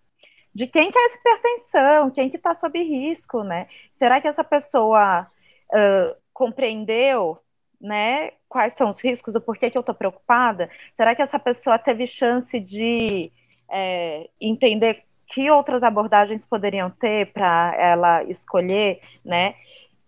de 0.55 0.67
quem 0.67 0.91
que 0.91 0.99
é 0.99 1.07
essa 1.07 1.17
hipertensão? 1.17 2.11
Quem 2.11 2.31
que 2.31 2.39
tá 2.39 2.55
sob 2.55 2.79
risco, 2.83 3.43
né? 3.43 3.67
Será 3.99 4.21
que 4.21 4.29
essa 4.29 4.45
pessoa 4.45 5.23
uh, 5.23 6.17
compreendeu, 6.33 7.39
né? 7.81 8.33
Quais 8.49 8.75
são 8.75 8.91
os 8.91 9.01
riscos, 9.01 9.35
o 9.35 9.41
porquê 9.41 9.71
que 9.71 9.79
eu 9.79 9.83
tô 9.83 9.95
preocupada? 9.95 10.71
Será 10.97 11.15
que 11.15 11.23
essa 11.23 11.39
pessoa 11.39 11.79
teve 11.79 12.07
chance 12.07 12.61
de 12.61 13.33
é, 13.71 14.29
entender 14.41 15.03
que 15.29 15.51
outras 15.51 15.83
abordagens 15.83 16.45
poderiam 16.45 16.91
ter 16.91 17.33
para 17.33 17.75
ela 17.79 18.23
escolher, 18.25 19.01
né? 19.25 19.55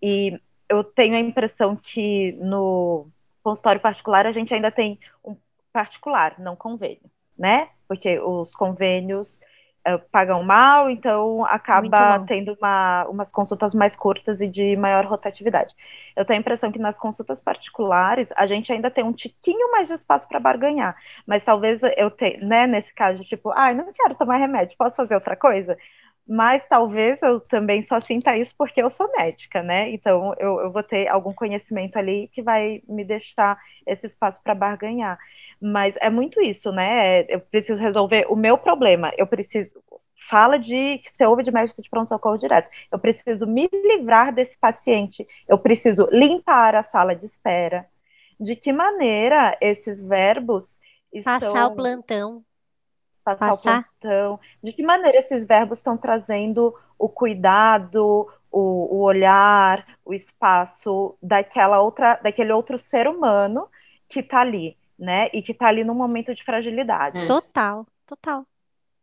E 0.01 0.39
eu 0.69 0.83
tenho 0.83 1.15
a 1.15 1.19
impressão 1.19 1.75
que 1.75 2.33
no 2.33 3.07
consultório 3.43 3.81
particular 3.81 4.27
a 4.27 4.31
gente 4.31 4.53
ainda 4.53 4.71
tem 4.71 4.99
um 5.23 5.35
particular, 5.73 6.39
não 6.39 6.55
convênio, 6.55 7.09
né? 7.37 7.69
Porque 7.87 8.19
os 8.19 8.53
convênios 8.53 9.39
pagam 10.11 10.43
mal, 10.43 10.89
então 10.89 11.45
acaba 11.45 12.19
tendo 12.27 12.53
uma, 12.59 13.05
umas 13.07 13.31
consultas 13.31 13.73
mais 13.73 13.95
curtas 13.95 14.41
e 14.41 14.47
de 14.47 14.75
maior 14.75 15.05
rotatividade. 15.05 15.73
Eu 16.15 16.25
tenho 16.25 16.39
a 16.39 16.41
impressão 16.41 16.71
que 16.71 16.79
nas 16.79 16.97
consultas 16.97 17.39
particulares 17.39 18.29
a 18.35 18.47
gente 18.47 18.71
ainda 18.71 18.89
tem 18.89 19.03
um 19.03 19.13
tiquinho 19.13 19.71
mais 19.71 19.87
de 19.87 19.93
espaço 19.95 20.27
para 20.27 20.39
barganhar, 20.39 20.95
mas 21.27 21.43
talvez 21.43 21.81
eu 21.97 22.09
tenha, 22.11 22.39
né, 22.39 22.67
nesse 22.67 22.93
caso, 22.93 23.23
tipo, 23.23 23.51
ah, 23.51 23.73
não 23.73 23.91
quero 23.93 24.15
tomar 24.15 24.37
remédio, 24.37 24.77
posso 24.77 24.95
fazer 24.95 25.15
outra 25.15 25.35
coisa? 25.35 25.77
Mas 26.27 26.65
talvez 26.67 27.21
eu 27.21 27.39
também 27.39 27.83
só 27.83 27.99
sinta 28.01 28.35
isso 28.37 28.55
porque 28.57 28.81
eu 28.81 28.89
sou 28.89 29.11
médica, 29.15 29.61
né? 29.61 29.91
Então 29.91 30.33
eu, 30.39 30.59
eu 30.61 30.71
vou 30.71 30.81
ter 30.81 31.07
algum 31.07 31.33
conhecimento 31.33 31.97
ali 31.97 32.29
que 32.33 32.41
vai 32.41 32.81
me 32.87 33.03
deixar 33.05 33.59
esse 33.85 34.07
espaço 34.07 34.41
para 34.43 34.55
barganhar. 34.55 35.19
Mas 35.61 35.95
é 36.01 36.09
muito 36.09 36.41
isso, 36.41 36.71
né? 36.71 37.25
Eu 37.31 37.39
preciso 37.41 37.79
resolver 37.79 38.25
o 38.29 38.35
meu 38.35 38.57
problema. 38.57 39.11
Eu 39.17 39.27
preciso. 39.27 39.69
Fala 40.27 40.57
de 40.57 40.97
que 41.03 41.13
você 41.13 41.23
ouve 41.25 41.43
de 41.43 41.51
médico 41.51 41.79
de 41.81 41.89
pronto-socorro 41.89 42.37
direto. 42.39 42.67
Eu 42.91 42.97
preciso 42.97 43.45
me 43.45 43.69
livrar 43.71 44.33
desse 44.33 44.57
paciente. 44.57 45.25
Eu 45.47 45.59
preciso 45.59 46.07
limpar 46.11 46.73
a 46.75 46.81
sala 46.81 47.15
de 47.15 47.27
espera. 47.27 47.85
De 48.39 48.55
que 48.55 48.73
maneira 48.73 49.55
esses 49.61 49.99
verbos 49.99 50.67
estão. 51.13 51.39
Passar 51.39 51.67
o 51.67 51.75
plantão. 51.75 52.43
Passar, 53.25 53.49
Passar. 53.49 53.79
o 53.79 53.83
plantão. 53.83 54.39
De 54.63 54.71
que 54.71 54.83
maneira 54.83 55.17
esses 55.17 55.45
verbos 55.45 55.79
estão 55.79 55.97
trazendo 55.97 56.73
o 56.97 57.09
cuidado, 57.09 58.29
o, 58.49 58.95
o 58.95 59.01
olhar, 59.01 59.85
o 60.05 60.13
espaço 60.13 61.17
daquela 61.21 61.81
outra, 61.81 62.17
daquele 62.23 62.53
outro 62.53 62.79
ser 62.79 63.05
humano 63.05 63.67
que 64.07 64.21
está 64.21 64.39
ali 64.39 64.77
né? 64.97 65.29
E 65.33 65.41
que 65.41 65.51
está 65.51 65.67
ali 65.67 65.83
num 65.83 65.93
momento 65.93 66.33
de 66.33 66.43
fragilidade. 66.43 67.17
É. 67.17 67.27
Total, 67.27 67.85
total. 68.05 68.45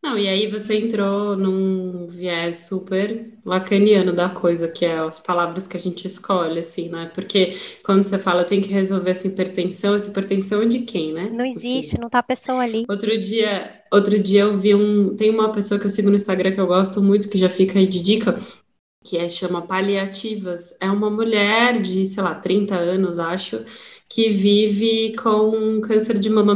Não, 0.02 0.18
e 0.18 0.28
aí 0.28 0.48
você 0.48 0.74
entrou 0.74 1.36
num 1.36 2.08
viés 2.08 2.66
super 2.66 3.30
lacaniano 3.44 4.12
da 4.12 4.28
coisa, 4.28 4.68
que 4.72 4.84
é 4.84 4.98
as 4.98 5.20
palavras 5.20 5.68
que 5.68 5.76
a 5.76 5.80
gente 5.80 6.06
escolhe, 6.06 6.58
assim, 6.58 6.88
né? 6.88 7.10
Porque 7.14 7.50
quando 7.84 8.04
você 8.04 8.18
fala, 8.18 8.42
eu 8.42 8.46
tenho 8.46 8.62
que 8.62 8.72
resolver 8.72 9.10
essa 9.10 9.28
hipertensão, 9.28 9.94
essa 9.94 10.10
hipertensão 10.10 10.62
é 10.62 10.66
de 10.66 10.80
quem, 10.80 11.12
né? 11.12 11.30
Não 11.32 11.46
existe, 11.46 11.94
assim. 11.94 12.02
não 12.02 12.10
tá 12.10 12.18
a 12.18 12.22
pessoa 12.24 12.58
ali. 12.62 12.84
Outro 12.88 13.16
dia, 13.16 13.80
outro 13.92 14.18
dia 14.18 14.42
eu 14.42 14.56
vi 14.56 14.74
um. 14.74 15.14
Tem 15.14 15.30
uma 15.30 15.52
pessoa 15.52 15.78
que 15.78 15.86
eu 15.86 15.90
sigo 15.90 16.10
no 16.10 16.16
Instagram 16.16 16.50
que 16.50 16.60
eu 16.60 16.66
gosto 16.66 17.00
muito, 17.00 17.28
que 17.28 17.38
já 17.38 17.48
fica 17.48 17.78
aí 17.78 17.86
de 17.86 18.02
dica, 18.02 18.36
que 19.02 19.18
é, 19.18 19.28
chama 19.28 19.62
Paliativas. 19.62 20.76
É 20.80 20.90
uma 20.90 21.10
mulher 21.10 21.80
de, 21.80 22.06
sei 22.06 22.22
lá, 22.22 22.34
30 22.34 22.74
anos, 22.74 23.18
acho, 23.18 23.62
que 24.08 24.28
vive 24.30 25.16
com 25.16 25.80
câncer 25.80 26.18
de 26.18 26.28
mama 26.28 26.54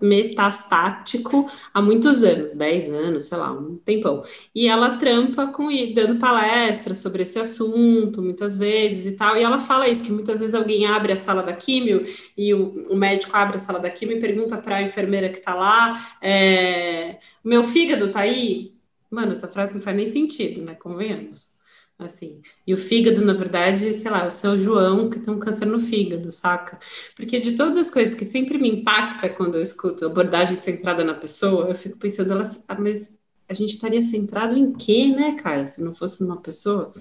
metastático 0.00 1.50
há 1.72 1.80
muitos 1.80 2.22
anos, 2.22 2.52
10 2.52 2.92
anos, 2.92 3.24
sei 3.26 3.38
lá, 3.38 3.50
um 3.52 3.76
tempão. 3.78 4.22
E 4.54 4.68
ela 4.68 4.96
trampa 4.96 5.46
com 5.48 5.68
dando 5.94 6.18
palestras 6.18 6.98
sobre 6.98 7.22
esse 7.22 7.38
assunto, 7.38 8.22
muitas 8.22 8.58
vezes 8.58 9.14
e 9.14 9.16
tal. 9.16 9.36
E 9.36 9.42
ela 9.42 9.58
fala 9.58 9.88
isso, 9.88 10.04
que 10.04 10.12
muitas 10.12 10.40
vezes 10.40 10.54
alguém 10.54 10.86
abre 10.86 11.12
a 11.12 11.16
sala 11.16 11.42
da 11.42 11.54
químio 11.54 12.04
e 12.36 12.52
o, 12.54 12.86
o 12.90 12.96
médico 12.96 13.36
abre 13.36 13.56
a 13.56 13.60
sala 13.60 13.78
da 13.78 13.90
químio 13.90 14.16
e 14.18 14.20
pergunta 14.20 14.58
para 14.58 14.76
a 14.76 14.82
enfermeira 14.82 15.28
que 15.30 15.38
está 15.38 15.54
lá: 15.54 15.92
é, 16.22 17.18
meu 17.44 17.64
fígado 17.64 18.10
tá 18.10 18.20
aí? 18.20 18.74
Mano, 19.10 19.32
essa 19.32 19.48
frase 19.48 19.74
não 19.74 19.80
faz 19.80 19.96
nem 19.96 20.06
sentido, 20.06 20.62
né? 20.62 20.74
Convenhamos 20.74 21.57
assim. 21.98 22.40
E 22.66 22.72
o 22.72 22.76
fígado, 22.76 23.24
na 23.24 23.32
verdade, 23.32 23.92
sei 23.92 24.10
lá, 24.10 24.26
o 24.26 24.30
seu 24.30 24.56
João 24.56 25.10
que 25.10 25.18
tem 25.18 25.34
um 25.34 25.38
câncer 25.38 25.66
no 25.66 25.80
fígado, 25.80 26.30
saca? 26.30 26.78
Porque 27.16 27.40
de 27.40 27.52
todas 27.52 27.76
as 27.76 27.90
coisas 27.90 28.14
que 28.14 28.24
sempre 28.24 28.58
me 28.58 28.68
impacta 28.68 29.28
quando 29.28 29.56
eu 29.56 29.62
escuto 29.62 30.06
abordagem 30.06 30.54
centrada 30.54 31.04
na 31.04 31.14
pessoa, 31.14 31.68
eu 31.68 31.74
fico 31.74 31.98
pensando, 31.98 32.32
ela, 32.32 32.44
ah, 32.68 32.80
mas 32.80 33.18
a 33.48 33.54
gente 33.54 33.70
estaria 33.70 34.02
centrado 34.02 34.56
em 34.56 34.72
quê, 34.72 35.08
né, 35.08 35.34
cara? 35.34 35.66
Se 35.66 35.82
não 35.82 35.92
fosse 35.92 36.22
numa 36.22 36.40
pessoa, 36.40 36.92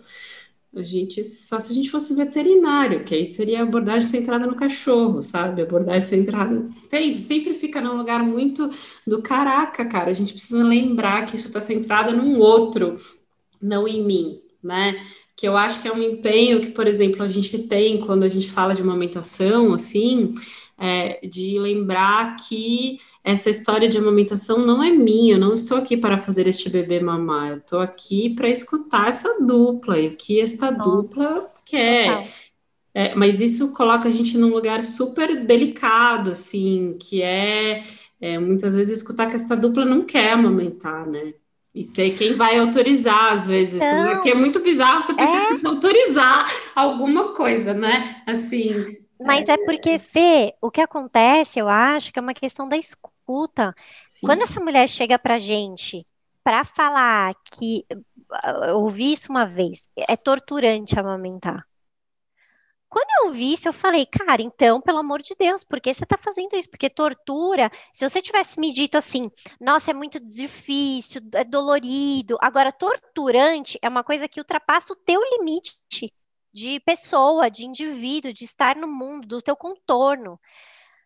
a 0.75 0.83
gente 0.83 1.23
só 1.23 1.59
se 1.59 1.71
a 1.71 1.75
gente 1.75 1.89
fosse 1.91 2.15
veterinário, 2.15 3.03
que 3.03 3.13
aí 3.13 3.25
seria 3.25 3.63
abordagem 3.63 4.07
centrada 4.09 4.47
no 4.47 4.55
cachorro, 4.55 5.21
sabe? 5.21 5.61
Abordagem 5.61 6.01
centrada, 6.01 6.55
entende? 6.55 7.17
Sempre 7.17 7.53
fica 7.53 7.81
num 7.81 7.97
lugar 7.97 8.23
muito 8.23 8.69
do 9.05 9.21
caraca, 9.21 9.85
cara. 9.85 10.09
A 10.09 10.13
gente 10.13 10.33
precisa 10.33 10.63
lembrar 10.63 11.25
que 11.25 11.35
isso 11.35 11.47
está 11.47 11.59
centrado 11.61 12.15
num 12.15 12.39
outro, 12.39 12.95
não 13.61 13.87
em 13.87 14.03
mim, 14.05 14.41
né? 14.63 14.99
Que 15.35 15.47
eu 15.47 15.55
acho 15.55 15.81
que 15.81 15.87
é 15.87 15.93
um 15.93 16.01
empenho 16.01 16.59
que, 16.59 16.69
por 16.69 16.87
exemplo, 16.87 17.23
a 17.23 17.27
gente 17.27 17.67
tem 17.67 17.99
quando 17.99 18.23
a 18.23 18.29
gente 18.29 18.49
fala 18.49 18.73
de 18.73 18.81
amamentação, 18.81 19.73
assim, 19.73 20.33
é, 20.77 21.19
de 21.27 21.57
lembrar 21.59 22.35
que 22.35 22.97
essa 23.23 23.49
história 23.49 23.89
de 23.89 23.97
amamentação 23.97 24.65
não 24.65 24.81
é 24.81 24.91
minha, 24.91 25.35
eu 25.35 25.39
não 25.39 25.53
estou 25.53 25.77
aqui 25.77 25.97
para 25.97 26.17
fazer 26.17 26.47
este 26.47 26.69
bebê 26.69 26.99
mamar, 26.99 27.49
eu 27.49 27.57
estou 27.57 27.79
aqui 27.79 28.29
para 28.33 28.49
escutar 28.49 29.09
essa 29.09 29.43
dupla 29.43 29.99
e 29.99 30.07
o 30.07 30.15
que 30.15 30.39
esta 30.39 30.71
Nossa. 30.71 30.89
dupla 30.89 31.47
quer. 31.65 32.27
É, 32.93 33.13
mas 33.13 33.39
isso 33.39 33.73
coloca 33.73 34.07
a 34.07 34.11
gente 34.11 34.37
num 34.37 34.49
lugar 34.49 34.83
super 34.83 35.45
delicado, 35.45 36.31
assim, 36.31 36.97
que 36.99 37.21
é, 37.21 37.81
é 38.19 38.39
muitas 38.39 38.75
vezes 38.75 38.99
escutar 38.99 39.27
que 39.27 39.35
essa 39.35 39.55
dupla 39.55 39.85
não 39.85 40.03
quer 40.03 40.33
amamentar, 40.33 41.07
né? 41.07 41.33
E 41.75 41.83
ser 41.83 42.11
quem 42.11 42.33
vai 42.33 42.57
autorizar, 42.57 43.33
às 43.33 43.45
vezes, 43.45 43.81
então, 43.81 44.19
que 44.19 44.29
é 44.29 44.35
muito 44.35 44.59
bizarro, 44.61 45.03
você 45.03 45.13
precisa, 45.13 45.37
é... 45.37 45.41
você 45.41 45.47
precisa 45.49 45.69
autorizar 45.69 46.45
alguma 46.75 47.33
coisa, 47.33 47.73
né? 47.73 48.23
Assim. 48.25 48.85
Mas 49.19 49.47
é... 49.47 49.51
é 49.51 49.57
porque, 49.65 49.99
Fê, 49.99 50.55
o 50.61 50.71
que 50.71 50.81
acontece, 50.81 51.59
eu 51.59 51.67
acho, 51.67 52.11
que 52.11 52.19
é 52.19 52.21
uma 52.21 52.33
questão 52.33 52.67
da 52.67 52.77
escuta. 52.77 53.75
Sim. 54.07 54.25
Quando 54.25 54.43
essa 54.43 54.59
mulher 54.59 54.87
chega 54.87 55.19
pra 55.19 55.37
gente 55.37 56.03
para 56.43 56.63
falar 56.63 57.33
que 57.51 57.85
eu 58.69 58.77
ouvi 58.77 59.11
isso 59.11 59.29
uma 59.29 59.45
vez, 59.45 59.83
é 59.97 60.15
torturante 60.15 60.97
amamentar. 60.97 61.66
Quando 62.89 63.07
eu 63.25 63.33
vi 63.33 63.53
isso, 63.53 63.67
eu 63.67 63.73
falei, 63.73 64.05
cara, 64.05 64.41
então, 64.41 64.79
pelo 64.79 64.99
amor 64.99 65.21
de 65.21 65.35
Deus, 65.37 65.63
por 65.63 65.81
que 65.81 65.93
você 65.93 66.03
está 66.03 66.17
fazendo 66.17 66.55
isso? 66.55 66.69
Porque 66.69 66.89
tortura, 66.89 67.69
se 67.93 68.07
você 68.07 68.21
tivesse 68.21 68.59
me 68.59 68.71
dito 68.71 68.97
assim, 68.97 69.29
nossa, 69.59 69.91
é 69.91 69.93
muito 69.93 70.19
difícil, 70.19 71.21
é 71.33 71.43
dolorido. 71.43 72.37
Agora, 72.41 72.71
torturante 72.71 73.77
é 73.81 73.89
uma 73.89 74.03
coisa 74.03 74.27
que 74.27 74.39
ultrapassa 74.39 74.93
o 74.93 74.95
teu 74.95 75.21
limite 75.33 75.77
de 76.53 76.79
pessoa, 76.79 77.51
de 77.51 77.65
indivíduo, 77.65 78.33
de 78.33 78.45
estar 78.45 78.75
no 78.75 78.87
mundo, 78.87 79.27
do 79.27 79.41
teu 79.41 79.55
contorno. 79.55 80.39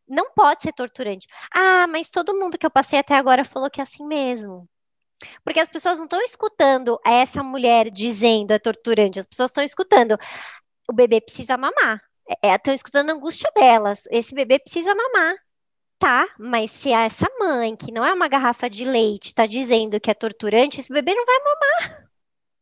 Não 0.08 0.32
pode 0.34 0.62
ser 0.62 0.74
torturante. 0.74 1.28
Ah, 1.54 1.88
mas 1.88 2.12
todo 2.12 2.38
mundo 2.38 2.58
que 2.58 2.66
eu 2.66 2.72
passei 2.72 3.00
até 3.00 3.16
agora 3.16 3.44
falou 3.44 3.70
que 3.72 3.82
é 3.82 3.84
assim 3.84 4.06
mesmo. 4.06 4.70
Porque 5.44 5.60
as 5.60 5.70
pessoas 5.70 5.98
não 5.98 6.06
estão 6.06 6.22
escutando 6.22 7.00
essa 7.06 7.44
mulher 7.44 7.90
dizendo 7.90 8.52
é 8.52 8.60
torturante, 8.60 9.20
as 9.20 9.26
pessoas 9.26 9.52
estão 9.52 9.64
escutando 9.64 10.18
o 10.92 10.94
bebê 10.94 11.22
precisa 11.22 11.58
mamar. 11.58 12.02
Estão 12.44 12.72
é, 12.72 12.76
escutando 12.76 13.10
a 13.10 13.14
angústia 13.14 13.52
delas. 13.56 14.04
Esse 14.12 14.36
bebê 14.36 14.60
precisa 14.60 14.94
mamar. 14.94 15.36
Tá, 15.98 16.28
mas 16.40 16.72
se 16.72 16.92
essa 16.92 17.28
mãe, 17.40 17.76
que 17.76 17.92
não 17.92 18.04
é 18.04 18.12
uma 18.12 18.28
garrafa 18.28 18.68
de 18.68 18.84
leite, 18.84 19.28
está 19.28 19.46
dizendo 19.46 20.00
que 20.00 20.10
é 20.10 20.16
torturante, 20.16 20.80
esse 20.80 20.92
bebê 20.92 21.14
não 21.14 21.26
vai 21.26 21.38
mamar. 21.40 22.10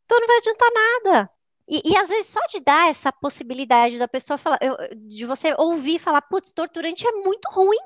Então 0.05 0.19
não 0.19 0.27
vai 0.27 0.37
adiantar 0.37 0.69
nada. 0.73 1.29
E, 1.65 1.81
e, 1.85 1.97
às 1.97 2.09
vezes 2.09 2.27
só 2.27 2.39
de 2.47 2.59
dar 2.59 2.89
essa 2.89 3.11
possibilidade 3.13 3.97
da 3.97 4.07
pessoa 4.07 4.37
falar, 4.37 4.59
de 4.95 5.25
você 5.25 5.53
ouvir 5.57 5.99
falar, 5.99 6.21
putz, 6.23 6.51
torturante 6.51 7.07
é 7.07 7.11
muito 7.11 7.47
ruim. 7.49 7.77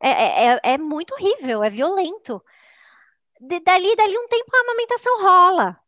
É, 0.00 0.10
é, 0.10 0.46
é, 0.46 0.60
é 0.74 0.78
muito 0.78 1.12
horrível, 1.14 1.62
é 1.62 1.68
violento. 1.68 2.42
De, 3.40 3.60
dali, 3.60 3.94
dali 3.96 4.16
um 4.16 4.28
tempo 4.28 4.56
a 4.56 4.60
amamentação 4.60 5.22
rola. 5.22 5.80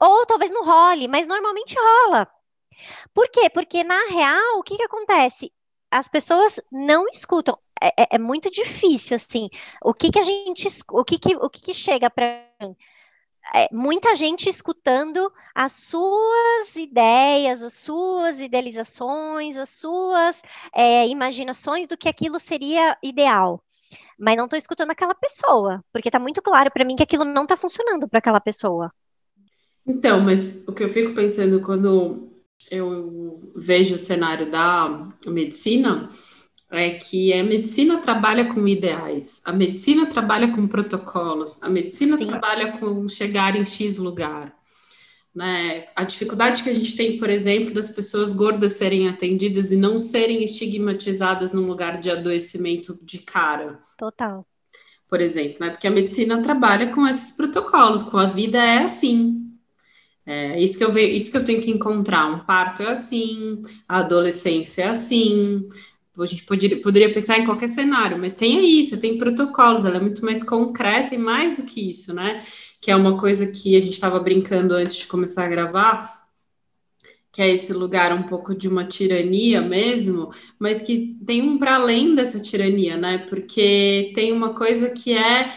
Ou 0.00 0.24
talvez 0.26 0.50
não 0.50 0.64
role, 0.64 1.08
mas 1.08 1.26
normalmente 1.26 1.74
rola. 1.74 2.28
Por 3.14 3.28
quê? 3.30 3.48
Porque 3.50 3.82
na 3.84 4.06
real, 4.06 4.58
o 4.58 4.62
que, 4.62 4.76
que 4.76 4.82
acontece? 4.82 5.52
As 5.90 6.08
pessoas 6.08 6.60
não 6.70 7.06
escutam. 7.08 7.58
É, 7.80 8.02
é, 8.02 8.06
é 8.12 8.18
muito 8.18 8.50
difícil, 8.50 9.16
assim. 9.16 9.48
O 9.82 9.94
que, 9.94 10.10
que 10.10 10.18
a 10.18 10.22
gente. 10.22 10.68
O 10.90 11.04
que, 11.04 11.18
que, 11.18 11.36
o 11.36 11.48
que, 11.48 11.60
que 11.62 11.74
chega 11.74 12.10
para 12.10 12.44
mim? 12.60 12.76
É, 13.54 13.66
muita 13.72 14.14
gente 14.14 14.48
escutando 14.48 15.32
as 15.54 15.72
suas 15.72 16.76
ideias, 16.76 17.62
as 17.62 17.72
suas 17.72 18.40
idealizações, 18.40 19.56
as 19.56 19.70
suas 19.70 20.42
é, 20.74 21.08
imaginações 21.08 21.88
do 21.88 21.96
que 21.96 22.08
aquilo 22.08 22.38
seria 22.38 22.96
ideal. 23.02 23.62
Mas 24.18 24.36
não 24.36 24.44
estou 24.44 24.58
escutando 24.58 24.90
aquela 24.90 25.14
pessoa, 25.14 25.82
porque 25.92 26.08
está 26.08 26.18
muito 26.18 26.42
claro 26.42 26.70
para 26.70 26.84
mim 26.84 26.96
que 26.96 27.02
aquilo 27.02 27.24
não 27.24 27.44
está 27.44 27.56
funcionando 27.56 28.06
para 28.06 28.18
aquela 28.18 28.40
pessoa. 28.40 28.92
Então, 29.86 30.20
mas 30.20 30.68
o 30.68 30.72
que 30.72 30.84
eu 30.84 30.88
fico 30.88 31.14
pensando 31.14 31.62
quando 31.62 32.28
eu 32.70 33.52
vejo 33.56 33.94
o 33.94 33.98
cenário 33.98 34.50
da 34.50 35.08
medicina 35.26 36.08
é 36.70 36.90
que 36.90 37.32
a 37.32 37.42
medicina 37.42 37.98
trabalha 37.98 38.44
com 38.52 38.68
ideais, 38.68 39.42
a 39.46 39.52
medicina 39.52 40.06
trabalha 40.06 40.48
com 40.48 40.68
protocolos, 40.68 41.62
a 41.62 41.70
medicina 41.70 42.16
Sim. 42.18 42.24
trabalha 42.24 42.78
com 42.78 43.08
chegar 43.08 43.56
em 43.56 43.64
X 43.64 43.96
lugar. 43.96 44.54
Né? 45.34 45.86
A 45.94 46.04
dificuldade 46.04 46.62
que 46.62 46.68
a 46.68 46.74
gente 46.74 46.96
tem, 46.96 47.16
por 47.16 47.30
exemplo, 47.30 47.72
das 47.72 47.90
pessoas 47.90 48.32
gordas 48.32 48.72
serem 48.72 49.08
atendidas 49.08 49.72
e 49.72 49.76
não 49.76 49.96
serem 49.96 50.42
estigmatizadas 50.42 51.52
num 51.52 51.66
lugar 51.66 51.98
de 51.98 52.10
adoecimento 52.10 52.98
de 53.02 53.18
cara. 53.18 53.80
Total. 53.96 54.46
por 55.08 55.20
exemplo, 55.20 55.56
né? 55.60 55.70
Porque 55.70 55.86
a 55.86 55.90
medicina 55.90 56.42
trabalha 56.42 56.92
com 56.92 57.06
esses 57.06 57.32
protocolos, 57.32 58.02
com 58.02 58.18
a 58.18 58.26
vida 58.26 58.58
é 58.58 58.78
assim. 58.78 59.47
É 60.30 60.60
isso 60.60 60.76
que 60.76 60.84
eu 60.84 60.92
vejo, 60.92 61.14
isso 61.14 61.30
que 61.30 61.38
eu 61.38 61.44
tenho 61.44 61.58
que 61.58 61.70
encontrar. 61.70 62.26
Um 62.26 62.40
parto 62.40 62.82
é 62.82 62.90
assim, 62.90 63.62
a 63.88 64.00
adolescência 64.00 64.82
é 64.82 64.88
assim. 64.88 65.66
A 66.18 66.26
gente 66.26 66.44
poderia, 66.44 66.82
poderia 66.82 67.10
pensar 67.10 67.38
em 67.38 67.46
qualquer 67.46 67.68
cenário, 67.68 68.18
mas 68.18 68.34
tem 68.34 68.58
aí, 68.58 68.82
você 68.82 68.98
tem 68.98 69.16
protocolos, 69.16 69.86
ela 69.86 69.96
é 69.96 70.00
muito 70.00 70.22
mais 70.22 70.42
concreta 70.42 71.14
e 71.14 71.18
mais 71.18 71.54
do 71.54 71.62
que 71.62 71.88
isso, 71.88 72.12
né? 72.12 72.42
Que 72.78 72.90
é 72.90 72.96
uma 72.96 73.16
coisa 73.18 73.50
que 73.50 73.74
a 73.74 73.80
gente 73.80 73.94
estava 73.94 74.20
brincando 74.20 74.74
antes 74.74 74.96
de 74.96 75.06
começar 75.06 75.46
a 75.46 75.48
gravar, 75.48 76.24
que 77.32 77.40
é 77.40 77.48
esse 77.48 77.72
lugar 77.72 78.12
um 78.12 78.24
pouco 78.24 78.54
de 78.54 78.68
uma 78.68 78.84
tirania 78.84 79.62
mesmo, 79.62 80.30
mas 80.58 80.82
que 80.82 81.16
tem 81.26 81.40
um 81.40 81.56
para 81.56 81.76
além 81.76 82.14
dessa 82.14 82.38
tirania, 82.38 82.98
né? 82.98 83.18
Porque 83.30 84.12
tem 84.14 84.30
uma 84.32 84.52
coisa 84.52 84.90
que 84.90 85.14
é 85.16 85.48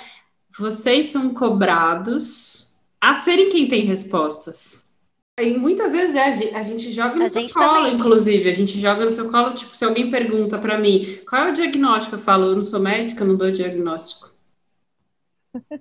vocês 0.58 1.08
são 1.08 1.34
cobrados 1.34 2.71
a 3.02 3.14
serem 3.14 3.50
quem 3.50 3.68
tem 3.68 3.86
respostas. 3.86 4.92
E 5.40 5.58
muitas 5.58 5.92
vezes 5.92 6.16
é, 6.16 6.56
a 6.56 6.64
gente 6.64 6.92
joga 6.92 7.16
no 7.16 7.30
teu 7.30 7.50
colo, 7.50 7.86
também. 7.86 7.96
inclusive. 7.96 8.50
A 8.50 8.54
gente 8.54 8.80
joga 8.80 9.04
no 9.06 9.12
seu 9.12 9.32
colo, 9.32 9.54
tipo, 9.54 9.76
se 9.76 9.84
alguém 9.84 10.12
pergunta 10.12 10.60
para 10.60 10.78
mim 10.78 11.20
qual 11.28 11.46
é 11.48 11.52
o 11.52 11.54
diagnóstico, 11.54 12.16
eu 12.16 12.20
falo, 12.20 12.46
eu 12.46 12.56
não 12.56 12.64
sou 12.64 12.80
médica, 12.80 13.24
eu 13.24 13.28
não 13.28 13.36
dou 13.36 13.52
diagnóstico. 13.52 14.31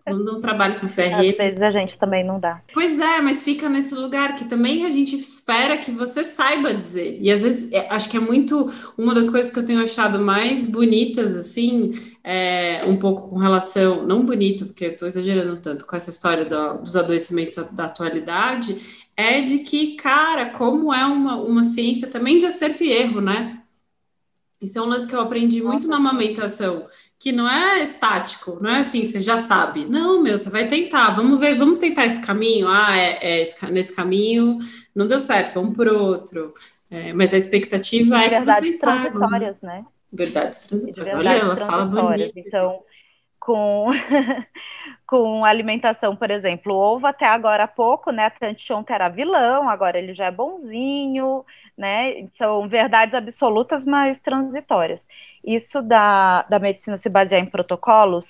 Quando 0.04 0.24
não 0.24 0.40
trabalho 0.40 0.80
com 0.80 0.86
CRM. 0.86 1.30
Às 1.30 1.36
vezes 1.36 1.62
a 1.62 1.70
gente 1.70 1.98
também 1.98 2.24
não 2.24 2.40
dá. 2.40 2.60
Pois 2.72 2.98
é, 2.98 3.20
mas 3.20 3.44
fica 3.44 3.68
nesse 3.68 3.94
lugar 3.94 4.34
que 4.34 4.44
também 4.46 4.84
a 4.84 4.90
gente 4.90 5.16
espera 5.16 5.78
que 5.78 5.90
você 5.90 6.24
saiba 6.24 6.74
dizer. 6.74 7.18
E 7.20 7.30
às 7.30 7.42
vezes 7.42 7.72
é, 7.72 7.86
acho 7.90 8.10
que 8.10 8.16
é 8.16 8.20
muito 8.20 8.68
uma 8.98 9.14
das 9.14 9.30
coisas 9.30 9.50
que 9.50 9.58
eu 9.58 9.66
tenho 9.66 9.82
achado 9.82 10.18
mais 10.18 10.66
bonitas, 10.66 11.36
assim, 11.36 11.92
é, 12.24 12.84
um 12.86 12.96
pouco 12.96 13.28
com 13.28 13.38
relação, 13.38 14.06
não 14.06 14.24
bonito, 14.24 14.66
porque 14.66 14.86
eu 14.86 14.90
estou 14.90 15.06
exagerando 15.06 15.60
tanto 15.62 15.86
com 15.86 15.94
essa 15.94 16.10
história 16.10 16.44
do, 16.44 16.78
dos 16.78 16.96
adoecimentos 16.96 17.56
da 17.72 17.84
atualidade, 17.84 18.76
é 19.16 19.42
de 19.42 19.58
que, 19.58 19.96
cara, 19.96 20.46
como 20.46 20.92
é 20.92 21.04
uma, 21.04 21.36
uma 21.36 21.62
ciência 21.62 22.08
também 22.08 22.38
de 22.38 22.46
acerto 22.46 22.82
e 22.82 22.90
erro, 22.90 23.20
né? 23.20 23.59
Isso 24.60 24.78
é 24.78 24.82
um 24.82 24.86
lance 24.86 25.08
que 25.08 25.14
eu 25.14 25.20
aprendi 25.20 25.62
muito 25.62 25.88
na 25.88 25.96
amamentação 25.96 26.86
que 27.20 27.32
não 27.32 27.46
é 27.46 27.82
estático, 27.82 28.58
não 28.62 28.70
é 28.70 28.78
assim, 28.78 29.04
você 29.04 29.20
já 29.20 29.36
sabe. 29.36 29.84
Não, 29.84 30.22
meu, 30.22 30.38
você 30.38 30.48
vai 30.48 30.66
tentar, 30.66 31.10
vamos 31.10 31.38
ver, 31.38 31.54
vamos 31.54 31.78
tentar 31.78 32.06
esse 32.06 32.22
caminho. 32.22 32.66
Ah, 32.66 32.96
é, 32.96 33.18
é 33.20 33.40
esse, 33.42 33.70
nesse 33.70 33.94
caminho 33.94 34.56
não 34.96 35.06
deu 35.06 35.18
certo, 35.18 35.54
vamos 35.54 35.76
por 35.76 35.86
outro. 35.86 36.50
É, 36.90 37.12
mas 37.12 37.34
a 37.34 37.36
expectativa 37.36 38.18
é 38.24 38.30
que 38.30 38.40
vocês 38.40 38.78
saibam. 38.78 39.20
transitórias, 39.20 39.56
né? 39.60 39.84
Verdades 40.10 40.66
transitórias. 40.66 41.14
Olha, 41.14 41.28
ela 41.28 41.56
fala 41.56 41.84
bonito. 41.84 42.32
Então, 42.36 42.82
com, 43.38 43.90
com 45.06 45.44
alimentação, 45.44 46.16
por 46.16 46.30
exemplo, 46.30 46.72
o 46.72 46.78
ovo 46.78 47.06
até 47.06 47.26
agora 47.26 47.64
há 47.64 47.68
pouco, 47.68 48.10
né? 48.10 48.26
A 48.26 48.30
Tanchonka 48.30 48.94
era 48.94 49.10
vilão, 49.10 49.68
agora 49.68 49.98
ele 49.98 50.14
já 50.14 50.24
é 50.26 50.30
bonzinho, 50.30 51.44
né? 51.80 52.28
São 52.38 52.68
verdades 52.68 53.14
absolutas, 53.14 53.84
mas 53.84 54.20
transitórias 54.20 55.00
isso 55.44 55.82
da, 55.82 56.42
da 56.42 56.58
medicina 56.58 56.98
se 56.98 57.08
basear 57.08 57.40
em 57.40 57.46
protocolos, 57.46 58.26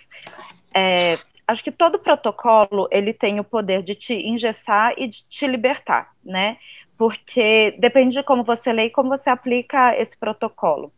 é, 0.74 1.14
acho 1.46 1.62
que 1.62 1.72
todo 1.72 1.98
protocolo 1.98 2.88
ele 2.90 3.12
tem 3.12 3.40
o 3.40 3.44
poder 3.44 3.82
de 3.82 3.94
te 3.94 4.14
engessar 4.14 4.94
e 4.96 5.08
de 5.08 5.22
te 5.28 5.46
libertar, 5.46 6.12
né? 6.24 6.56
Porque 6.96 7.76
depende 7.78 8.16
de 8.16 8.22
como 8.22 8.44
você 8.44 8.72
lê 8.72 8.86
e 8.86 8.90
como 8.90 9.08
você 9.08 9.30
aplica 9.30 9.96
esse 10.00 10.16
protocolo. 10.16 10.92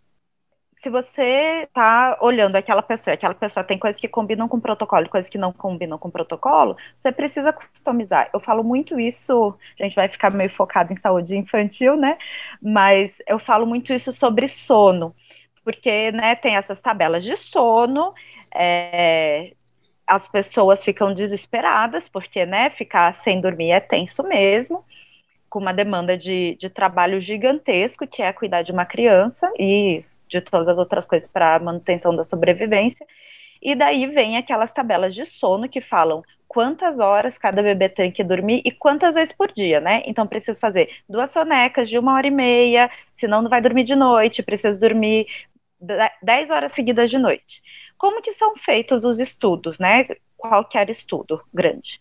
Se 0.83 0.91
você 0.91 1.63
está 1.63 2.19
olhando 2.21 2.57
aquela 2.57 2.83
pessoa, 2.83 3.15
aquela 3.15 3.35
pessoa 3.35 3.63
tem 3.63 3.79
coisas 3.79 4.01
que 4.01 4.09
combinam 4.09 4.49
com 4.49 4.59
protocolo, 4.61 5.09
coisas 5.09 5.31
que 5.31 5.39
não 5.39 5.53
combinam 5.53 5.97
com 5.97 6.11
protocolo, 6.11 6.77
você 7.01 7.13
precisa 7.13 7.53
customizar. 7.53 8.29
Eu 8.35 8.41
falo 8.41 8.65
muito 8.65 8.99
isso, 8.99 9.57
a 9.79 9.85
gente 9.85 9.95
vai 9.95 10.09
ficar 10.09 10.33
meio 10.33 10.51
focado 10.51 10.93
em 10.93 10.97
saúde 10.97 11.37
infantil, 11.37 11.97
né? 11.97 12.19
Mas 12.61 13.13
eu 13.29 13.39
falo 13.39 13.65
muito 13.67 13.93
isso 13.93 14.13
sobre 14.13 14.49
sono 14.49 15.15
porque 15.65 16.11
né, 16.13 16.35
tem 16.37 16.57
essas 16.57 16.81
tabelas 16.81 17.25
de 17.25 17.37
sono, 17.37 18.13
é, 18.55 19.53
as 20.07 20.27
pessoas 20.29 20.85
ficam 20.85 21.15
desesperadas, 21.15 22.09
porque 22.09 22.45
né, 22.45 22.71
ficar 22.71 23.17
sem 23.21 23.41
dormir 23.41 23.71
é 23.71 23.81
tenso 23.81 24.23
mesmo, 24.23 24.85
com 25.49 25.61
uma 25.61 25.73
demanda 25.73 26.17
de, 26.17 26.57
de 26.59 26.69
trabalho 26.69 27.21
gigantesco, 27.21 28.07
que 28.07 28.23
é 28.23 28.33
cuidar 28.33 28.63
de 28.63 28.73
uma 28.73 28.85
criança 28.85 29.51
e 29.59 30.05
de 30.33 30.41
todas 30.41 30.67
as 30.69 30.79
outras 30.79 31.07
coisas 31.07 31.29
para 31.29 31.59
manutenção 31.59 32.17
da 32.17 32.25
sobrevivência. 32.25 33.07
E 33.61 33.77
daí 33.77 34.07
vem 34.07 34.37
aquelas 34.37 34.73
tabelas 34.73 35.15
de 35.15 35.25
sono 35.25 35.69
que 35.69 35.81
falam 35.81 36.23
quantas 36.49 36.99
horas 36.99 37.39
cada 37.39 37.63
bebê 37.63 37.89
tem 37.89 38.11
que 38.11 38.25
dormir 38.25 38.61
e 38.65 38.73
quantas 38.73 39.15
vezes 39.15 39.33
por 39.33 39.53
dia, 39.53 39.81
né? 39.81 40.03
Então 40.05 40.27
precisa 40.27 40.59
fazer 40.59 40.91
duas 41.09 41.33
sonecas 41.33 41.89
de 41.89 41.99
uma 41.99 42.15
hora 42.15 42.27
e 42.27 42.31
meia, 42.31 42.91
senão 43.17 43.41
não 43.41 43.49
vai 43.49 43.61
dormir 43.63 43.85
de 43.85 43.95
noite, 43.95 44.43
precisa 44.43 44.77
dormir 44.77 45.27
10 46.23 46.51
horas 46.51 46.73
seguidas 46.73 47.11
de 47.11 47.19
noite. 47.19 47.63
Como 47.97 48.21
que 48.21 48.33
são 48.33 48.57
feitos 48.57 49.05
os 49.05 49.19
estudos, 49.21 49.79
né? 49.79 50.07
Qualquer 50.37 50.91
estudo 50.91 51.41
grande. 51.55 51.99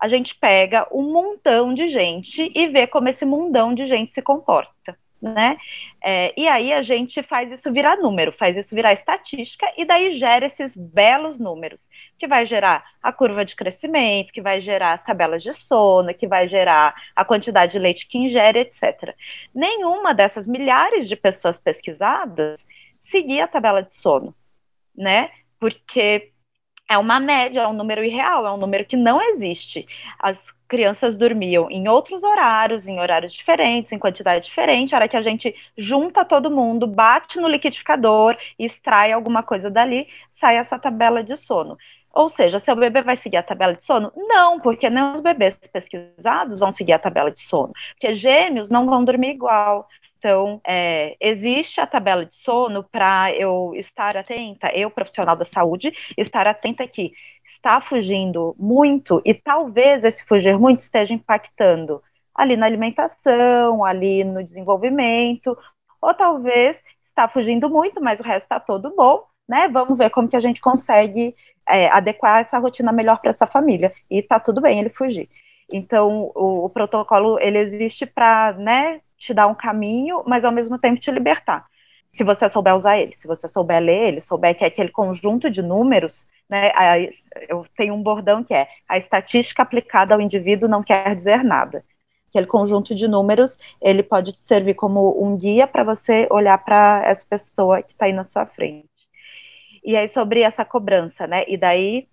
A 0.00 0.08
gente 0.08 0.34
pega 0.34 0.86
um 0.92 1.12
montão 1.12 1.72
de 1.72 1.88
gente 1.88 2.50
e 2.54 2.66
vê 2.68 2.86
como 2.86 3.08
esse 3.08 3.24
mundão 3.24 3.74
de 3.74 3.86
gente 3.86 4.12
se 4.12 4.20
comporta, 4.20 4.98
né? 5.24 5.56
É, 6.02 6.34
e 6.36 6.46
aí 6.46 6.70
a 6.72 6.82
gente 6.82 7.22
faz 7.22 7.50
isso 7.50 7.72
virar 7.72 7.96
número, 7.96 8.30
faz 8.32 8.56
isso 8.56 8.74
virar 8.74 8.92
estatística 8.92 9.66
e 9.78 9.84
daí 9.86 10.18
gera 10.18 10.46
esses 10.46 10.76
belos 10.76 11.38
números, 11.38 11.80
que 12.18 12.26
vai 12.26 12.44
gerar 12.44 12.84
a 13.02 13.10
curva 13.10 13.42
de 13.42 13.56
crescimento, 13.56 14.32
que 14.32 14.42
vai 14.42 14.60
gerar 14.60 14.92
as 14.92 15.04
tabelas 15.04 15.42
de 15.42 15.54
sono, 15.54 16.12
que 16.12 16.26
vai 16.26 16.46
gerar 16.46 16.94
a 17.16 17.24
quantidade 17.24 17.72
de 17.72 17.78
leite 17.78 18.06
que 18.06 18.18
ingere, 18.18 18.58
etc. 18.58 19.14
Nenhuma 19.54 20.12
dessas 20.12 20.46
milhares 20.46 21.08
de 21.08 21.16
pessoas 21.16 21.58
pesquisadas 21.58 22.64
seguir 22.92 23.40
a 23.40 23.48
tabela 23.48 23.82
de 23.82 23.94
sono, 23.94 24.34
né? 24.94 25.30
Porque 25.58 26.33
é 26.88 26.98
uma 26.98 27.18
média, 27.20 27.60
é 27.60 27.68
um 27.68 27.72
número 27.72 28.04
irreal, 28.04 28.46
é 28.46 28.52
um 28.52 28.56
número 28.56 28.84
que 28.84 28.96
não 28.96 29.20
existe. 29.22 29.86
As 30.18 30.38
crianças 30.68 31.16
dormiam 31.16 31.70
em 31.70 31.88
outros 31.88 32.22
horários, 32.22 32.86
em 32.86 32.98
horários 33.00 33.32
diferentes, 33.32 33.92
em 33.92 33.98
quantidade 33.98 34.44
diferente. 34.46 34.94
A 34.94 34.98
hora 34.98 35.08
que 35.08 35.16
a 35.16 35.22
gente 35.22 35.54
junta 35.76 36.24
todo 36.24 36.50
mundo, 36.50 36.86
bate 36.86 37.38
no 37.40 37.48
liquidificador, 37.48 38.36
extrai 38.58 39.12
alguma 39.12 39.42
coisa 39.42 39.70
dali, 39.70 40.06
sai 40.34 40.56
essa 40.56 40.78
tabela 40.78 41.22
de 41.22 41.36
sono. 41.36 41.76
Ou 42.12 42.28
seja, 42.28 42.60
seu 42.60 42.76
bebê 42.76 43.02
vai 43.02 43.16
seguir 43.16 43.38
a 43.38 43.42
tabela 43.42 43.74
de 43.74 43.84
sono? 43.84 44.12
Não, 44.16 44.60
porque 44.60 44.88
nem 44.88 45.14
os 45.14 45.20
bebês 45.20 45.56
pesquisados 45.72 46.60
vão 46.60 46.72
seguir 46.72 46.92
a 46.92 46.98
tabela 46.98 47.30
de 47.30 47.40
sono. 47.42 47.72
Porque 47.92 48.14
gêmeos 48.14 48.70
não 48.70 48.86
vão 48.86 49.04
dormir 49.04 49.30
igual, 49.34 49.88
então, 50.24 50.58
é, 50.66 51.16
existe 51.20 51.82
a 51.82 51.86
tabela 51.86 52.24
de 52.24 52.34
sono 52.34 52.82
para 52.82 53.30
eu 53.34 53.74
estar 53.76 54.16
atenta, 54.16 54.74
eu, 54.74 54.90
profissional 54.90 55.36
da 55.36 55.44
saúde, 55.44 55.92
estar 56.16 56.46
atenta 56.46 56.88
que 56.88 57.12
está 57.44 57.78
fugindo 57.82 58.56
muito 58.58 59.20
e 59.22 59.34
talvez 59.34 60.02
esse 60.02 60.24
fugir 60.24 60.58
muito 60.58 60.80
esteja 60.80 61.12
impactando 61.12 62.02
ali 62.34 62.56
na 62.56 62.64
alimentação, 62.64 63.84
ali 63.84 64.24
no 64.24 64.42
desenvolvimento, 64.42 65.54
ou 66.00 66.14
talvez 66.14 66.82
está 67.04 67.28
fugindo 67.28 67.68
muito, 67.68 68.00
mas 68.02 68.18
o 68.18 68.22
resto 68.22 68.44
está 68.44 68.58
todo 68.58 68.94
bom, 68.96 69.24
né? 69.46 69.68
Vamos 69.68 69.98
ver 69.98 70.08
como 70.08 70.26
que 70.26 70.36
a 70.36 70.40
gente 70.40 70.58
consegue 70.58 71.36
é, 71.68 71.88
adequar 71.90 72.40
essa 72.40 72.58
rotina 72.58 72.92
melhor 72.92 73.20
para 73.20 73.30
essa 73.30 73.46
família. 73.46 73.92
E 74.10 74.20
está 74.20 74.40
tudo 74.40 74.62
bem 74.62 74.80
ele 74.80 74.88
fugir. 74.88 75.28
Então, 75.70 76.32
o, 76.34 76.64
o 76.64 76.70
protocolo 76.70 77.38
ele 77.38 77.58
existe 77.58 78.06
para, 78.06 78.54
né, 78.54 79.00
te 79.16 79.34
dar 79.34 79.46
um 79.46 79.54
caminho, 79.54 80.22
mas 80.26 80.44
ao 80.44 80.52
mesmo 80.52 80.78
tempo 80.78 81.00
te 81.00 81.10
libertar. 81.10 81.66
Se 82.12 82.22
você 82.22 82.48
souber 82.48 82.76
usar 82.76 82.98
ele, 82.98 83.14
se 83.16 83.26
você 83.26 83.48
souber 83.48 83.80
ler 83.82 84.08
ele, 84.08 84.22
souber 84.22 84.56
que 84.56 84.64
é 84.64 84.68
aquele 84.68 84.90
conjunto 84.90 85.50
de 85.50 85.62
números, 85.62 86.26
né? 86.48 86.70
Eu 87.48 87.66
tenho 87.76 87.94
um 87.94 88.02
bordão 88.02 88.44
que 88.44 88.54
é 88.54 88.68
a 88.88 88.96
estatística 88.96 89.62
aplicada 89.62 90.14
ao 90.14 90.20
indivíduo 90.20 90.68
não 90.68 90.82
quer 90.82 91.14
dizer 91.16 91.42
nada. 91.42 91.84
Aquele 92.28 92.46
conjunto 92.46 92.94
de 92.94 93.08
números, 93.08 93.56
ele 93.80 94.02
pode 94.02 94.32
te 94.32 94.40
servir 94.40 94.74
como 94.74 95.22
um 95.24 95.36
guia 95.36 95.66
para 95.66 95.84
você 95.84 96.26
olhar 96.30 96.58
para 96.64 97.02
essa 97.06 97.24
pessoa 97.28 97.82
que 97.82 97.92
está 97.92 98.06
aí 98.06 98.12
na 98.12 98.24
sua 98.24 98.46
frente. 98.46 98.88
E 99.84 99.96
aí, 99.96 100.08
sobre 100.08 100.40
essa 100.42 100.64
cobrança, 100.64 101.26
né? 101.26 101.44
E 101.46 101.56
daí 101.56 102.08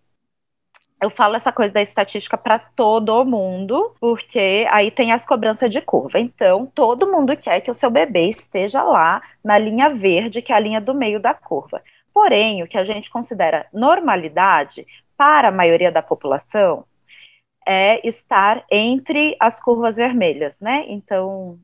eu 1.02 1.10
falo 1.10 1.36
essa 1.36 1.52
coisa 1.52 1.74
da 1.74 1.82
estatística 1.82 2.38
para 2.38 2.60
todo 2.60 3.26
mundo, 3.26 3.96
porque 4.00 4.68
aí 4.70 4.92
tem 4.92 5.12
as 5.12 5.26
cobranças 5.26 5.72
de 5.72 5.82
curva. 5.82 6.20
Então, 6.20 6.68
todo 6.68 7.12
mundo 7.12 7.36
quer 7.36 7.60
que 7.62 7.72
o 7.72 7.76
seu 7.76 7.90
bebê 7.90 8.30
esteja 8.30 8.84
lá 8.84 9.22
na 9.44 9.58
linha 9.58 9.90
verde, 9.90 10.44
que 10.44 10.54
é 10.54 10.56
a 10.56 10.60
linha 10.60 10.80
do 10.80 10.94
meio 10.94 11.20
da 11.20 11.34
curva. 11.34 11.82
Porém, 12.14 12.62
o 12.62 12.68
que 12.68 12.78
a 12.78 12.86
gente 12.86 13.10
considera 13.10 13.66
normalidade 13.74 14.86
para 15.18 15.48
a 15.48 15.52
maioria 15.52 15.92
da 15.92 16.04
população 16.04 16.86
é 17.68 18.08
estar 18.08 18.64
entre 18.70 19.36
as 19.40 19.60
curvas 19.60 19.96
vermelhas, 19.96 20.56
né? 20.60 20.86
Então, 20.88 21.58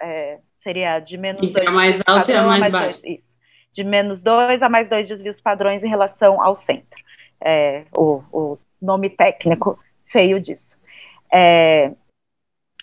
é, 0.00 0.38
seria 0.58 1.00
de 1.00 1.18
menos 1.18 1.42
entre 1.42 1.68
a 1.68 1.70
mais 1.70 2.02
alta 2.06 2.32
e 2.32 2.36
a 2.36 2.42
mais, 2.42 2.60
mais 2.60 2.72
baixa. 2.72 3.02
Dois, 3.02 3.18
isso. 3.18 3.30
De 3.74 3.84
menos 3.84 4.22
2 4.22 4.62
a 4.62 4.68
mais 4.68 4.88
2 4.88 5.06
desvios 5.06 5.40
padrões 5.40 5.84
em 5.84 5.88
relação 5.88 6.42
ao 6.42 6.56
centro. 6.56 6.98
é, 7.40 7.84
o, 7.96 8.22
o, 8.32 8.58
nome 8.80 9.10
técnico 9.10 9.78
feio 10.06 10.40
disso. 10.40 10.78
É, 11.32 11.92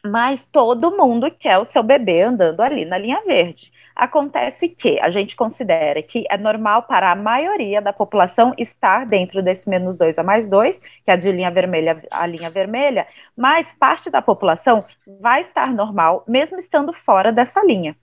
mas 0.05 0.45
todo 0.45 0.95
mundo 0.95 1.29
quer 1.31 1.57
o 1.57 1.65
seu 1.65 1.83
bebê 1.83 2.21
andando 2.21 2.61
ali 2.61 2.85
na 2.85 2.97
linha 2.97 3.21
verde. 3.25 3.71
Acontece 3.95 4.69
que 4.69 4.99
a 4.99 5.09
gente 5.09 5.35
considera 5.35 6.01
que 6.03 6.23
é 6.29 6.37
normal 6.37 6.83
para 6.83 7.11
a 7.11 7.15
maioria 7.15 7.81
da 7.81 7.91
população 7.91 8.53
estar 8.57 9.07
dentro 9.07 9.41
desse 9.41 9.67
menos 9.67 9.97
2 9.97 10.19
a 10.19 10.23
mais 10.23 10.47
2, 10.47 10.79
que 11.03 11.09
é 11.09 11.17
de 11.17 11.31
linha 11.31 11.49
vermelha 11.49 12.03
a 12.13 12.27
linha 12.27 12.49
vermelha, 12.51 13.07
mas 13.35 13.73
parte 13.73 14.11
da 14.11 14.21
população 14.21 14.79
vai 15.19 15.41
estar 15.41 15.73
normal, 15.73 16.23
mesmo 16.27 16.59
estando 16.59 16.93
fora 16.93 17.31
dessa 17.31 17.63
linha. 17.65 17.95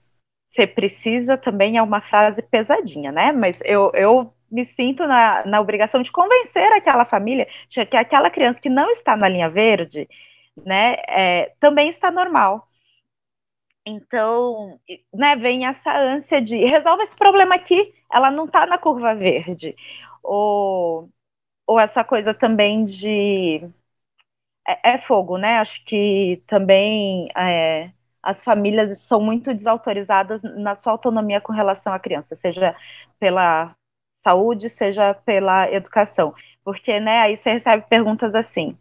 Você 0.51 0.67
precisa 0.67 1.37
também 1.37 1.77
é 1.77 1.81
uma 1.81 2.01
frase 2.01 2.41
pesadinha, 2.41 3.11
né? 3.11 3.31
Mas 3.31 3.57
eu, 3.63 3.91
eu 3.93 4.33
me 4.55 4.65
sinto 4.75 5.05
na, 5.07 5.45
na 5.45 5.61
obrigação 5.61 6.01
de 6.01 6.11
convencer 6.11 6.71
aquela 6.73 7.05
família 7.05 7.47
de 7.69 7.85
que 7.85 7.97
aquela 7.97 8.29
criança 8.29 8.61
que 8.61 8.69
não 8.69 8.89
está 8.91 9.15
na 9.15 9.27
linha 9.29 9.49
verde, 9.49 10.07
né, 10.65 10.95
é, 11.07 11.53
também 11.59 11.89
está 11.89 12.09
normal. 12.11 12.67
Então, 13.85 14.79
né, 15.13 15.35
vem 15.35 15.65
essa 15.67 15.91
ânsia 15.95 16.41
de 16.41 16.57
resolve 16.65 17.03
esse 17.03 17.15
problema 17.15 17.55
aqui, 17.55 17.93
ela 18.11 18.31
não 18.31 18.45
está 18.45 18.65
na 18.65 18.77
curva 18.77 19.13
verde. 19.13 19.75
Ou, 20.23 21.09
ou 21.67 21.79
essa 21.79 22.03
coisa 22.03 22.33
também 22.33 22.85
de. 22.85 23.61
É, 24.67 24.93
é 24.95 24.97
fogo, 25.01 25.37
né? 25.37 25.59
Acho 25.59 25.83
que 25.85 26.41
também 26.47 27.27
é, 27.37 27.91
as 28.23 28.43
famílias 28.43 28.99
são 29.03 29.21
muito 29.21 29.53
desautorizadas 29.53 30.41
na 30.43 30.75
sua 30.75 30.91
autonomia 30.93 31.39
com 31.41 31.53
relação 31.53 31.93
à 31.93 31.99
criança, 31.99 32.35
seja 32.35 32.75
pela 33.19 33.75
saúde, 34.25 34.69
seja 34.69 35.13
pela 35.13 35.71
educação. 35.71 36.33
Porque, 36.63 36.99
né, 36.99 37.21
aí 37.21 37.37
você 37.37 37.51
recebe 37.53 37.85
perguntas 37.87 38.33
assim: 38.33 38.75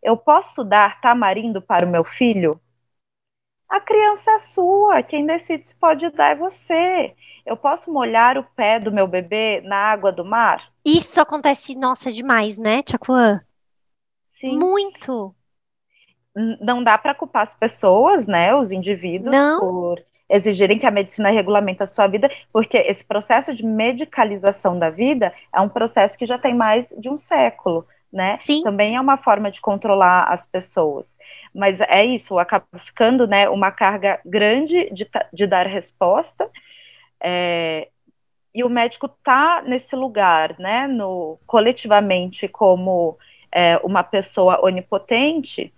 eu 0.00 0.16
posso 0.16 0.62
dar 0.62 1.00
tamarindo 1.00 1.60
para 1.60 1.84
o 1.84 1.90
meu 1.90 2.04
filho? 2.04 2.60
A 3.68 3.80
criança 3.80 4.30
é 4.32 4.38
sua, 4.38 5.02
quem 5.02 5.26
decide 5.26 5.68
se 5.68 5.74
pode 5.74 6.08
dar 6.10 6.32
é 6.32 6.34
você. 6.34 7.14
Eu 7.44 7.56
posso 7.56 7.92
molhar 7.92 8.38
o 8.38 8.44
pé 8.44 8.78
do 8.80 8.92
meu 8.92 9.06
bebê 9.06 9.60
na 9.62 9.76
água 9.76 10.12
do 10.12 10.24
mar? 10.24 10.72
Isso 10.84 11.20
acontece, 11.20 11.74
nossa, 11.74 12.12
demais, 12.12 12.56
né, 12.56 12.82
Tchacuã? 12.82 13.40
Sim. 14.40 14.56
Muito. 14.56 15.34
Não 16.60 16.82
dá 16.82 16.96
para 16.96 17.14
culpar 17.14 17.42
as 17.42 17.54
pessoas, 17.54 18.26
né, 18.26 18.54
os 18.54 18.70
indivíduos, 18.72 19.36
Não. 19.36 19.58
por 19.60 20.04
exigirem 20.30 20.78
que 20.78 20.86
a 20.86 20.90
medicina 20.90 21.30
regulamente 21.30 21.82
a 21.82 21.86
sua 21.86 22.06
vida, 22.06 22.30
porque 22.52 22.78
esse 22.78 23.04
processo 23.04 23.54
de 23.54 23.66
medicalização 23.66 24.78
da 24.78 24.88
vida 24.88 25.34
é 25.52 25.60
um 25.60 25.68
processo 25.68 26.16
que 26.16 26.24
já 26.24 26.38
tem 26.38 26.54
mais 26.54 26.86
de 26.96 27.08
um 27.08 27.18
século, 27.18 27.86
né? 28.12 28.36
Sim. 28.36 28.62
Também 28.62 28.96
é 28.96 29.00
uma 29.00 29.18
forma 29.18 29.50
de 29.50 29.60
controlar 29.60 30.24
as 30.32 30.46
pessoas. 30.46 31.06
Mas 31.54 31.80
é 31.80 32.04
isso, 32.04 32.38
acaba 32.38 32.64
ficando 32.86 33.26
né, 33.26 33.48
uma 33.48 33.72
carga 33.72 34.20
grande 34.24 34.88
de, 34.92 35.08
de 35.32 35.46
dar 35.46 35.66
resposta. 35.66 36.48
É, 37.20 37.88
e 38.54 38.64
o 38.64 38.68
médico 38.68 39.06
está 39.06 39.62
nesse 39.62 39.94
lugar, 39.94 40.56
né, 40.58 40.86
no, 40.86 41.38
coletivamente, 41.46 42.48
como 42.48 43.18
é, 43.52 43.78
uma 43.78 44.02
pessoa 44.02 44.64
onipotente, 44.64 45.72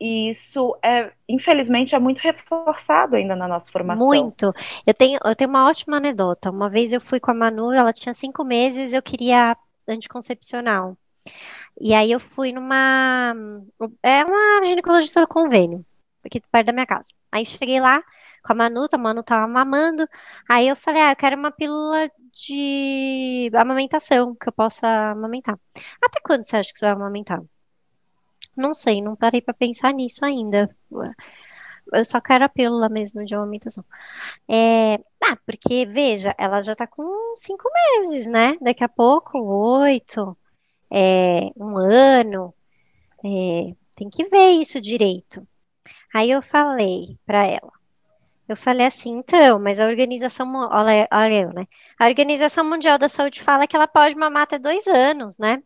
e 0.00 0.30
isso 0.30 0.76
é, 0.82 1.12
infelizmente, 1.28 1.94
é 1.94 1.98
muito 1.98 2.18
reforçado 2.18 3.16
ainda 3.16 3.34
na 3.34 3.48
nossa 3.48 3.70
formação. 3.70 4.06
Muito. 4.06 4.52
Eu 4.86 4.94
tenho, 4.94 5.18
eu 5.24 5.34
tenho 5.34 5.50
uma 5.50 5.66
ótima 5.66 5.96
anedota. 5.96 6.50
Uma 6.50 6.70
vez 6.70 6.92
eu 6.92 7.00
fui 7.00 7.18
com 7.18 7.30
a 7.30 7.34
Manu, 7.34 7.72
ela 7.72 7.92
tinha 7.92 8.14
cinco 8.14 8.44
meses, 8.44 8.92
eu 8.92 9.02
queria 9.02 9.56
anticoncepcional. 9.88 10.96
E 11.80 11.94
aí 11.94 12.10
eu 12.10 12.20
fui 12.20 12.52
numa. 12.52 13.34
É 14.02 14.24
uma 14.24 14.64
ginecologista 14.64 15.20
do 15.20 15.28
convênio, 15.28 15.84
aqui 16.24 16.40
perto 16.40 16.66
da 16.66 16.72
minha 16.72 16.86
casa. 16.86 17.08
Aí 17.30 17.44
cheguei 17.44 17.80
lá 17.80 18.02
com 18.44 18.52
a 18.52 18.56
Manu, 18.56 18.86
a 18.90 18.98
Manu 18.98 19.22
tava 19.22 19.46
mamando. 19.46 20.08
Aí 20.48 20.68
eu 20.68 20.76
falei, 20.76 21.02
ah, 21.02 21.12
eu 21.12 21.16
quero 21.16 21.36
uma 21.36 21.50
pílula 21.50 22.10
de 22.32 23.50
amamentação, 23.54 24.34
que 24.34 24.48
eu 24.48 24.52
possa 24.52 24.86
amamentar. 25.10 25.58
Até 26.02 26.20
quando 26.22 26.44
você 26.44 26.56
acha 26.56 26.72
que 26.72 26.78
você 26.78 26.86
vai 26.86 26.94
amamentar? 26.94 27.42
Não 28.58 28.74
sei, 28.74 29.00
não 29.00 29.16
parei 29.16 29.40
pra 29.40 29.54
pensar 29.54 29.92
nisso 29.94 30.24
ainda. 30.24 30.68
Eu 31.92 32.04
só 32.04 32.20
quero 32.20 32.44
a 32.44 32.48
pílula 32.48 32.88
mesmo 32.88 33.24
de 33.24 33.34
amamentação. 33.34 33.84
É, 34.48 34.96
ah, 35.24 35.36
porque, 35.46 35.86
veja, 35.86 36.34
ela 36.38 36.60
já 36.62 36.74
tá 36.76 36.86
com 36.86 37.34
cinco 37.36 37.68
meses, 38.02 38.26
né? 38.26 38.56
Daqui 38.60 38.84
a 38.84 38.88
pouco, 38.88 39.38
oito 39.38 40.36
é, 40.90 41.50
um 41.56 41.76
ano, 41.78 42.54
é, 43.24 43.74
tem 43.96 44.10
que 44.10 44.26
ver 44.28 44.50
isso 44.52 44.80
direito. 44.80 45.46
Aí 46.14 46.30
eu 46.30 46.42
falei 46.42 47.18
para 47.26 47.46
ela, 47.46 47.72
eu 48.48 48.56
falei 48.56 48.86
assim, 48.86 49.18
então, 49.18 49.58
mas 49.60 49.80
a 49.80 49.86
organização, 49.86 50.52
olha, 50.70 51.08
olha 51.12 51.42
eu, 51.42 51.52
né? 51.54 51.66
A 51.98 52.06
Organização 52.08 52.64
Mundial 52.64 52.98
da 52.98 53.08
Saúde 53.08 53.42
fala 53.42 53.66
que 53.66 53.76
ela 53.76 53.88
pode 53.88 54.16
mamar 54.16 54.44
até 54.44 54.58
dois 54.58 54.86
anos, 54.88 55.38
né? 55.38 55.62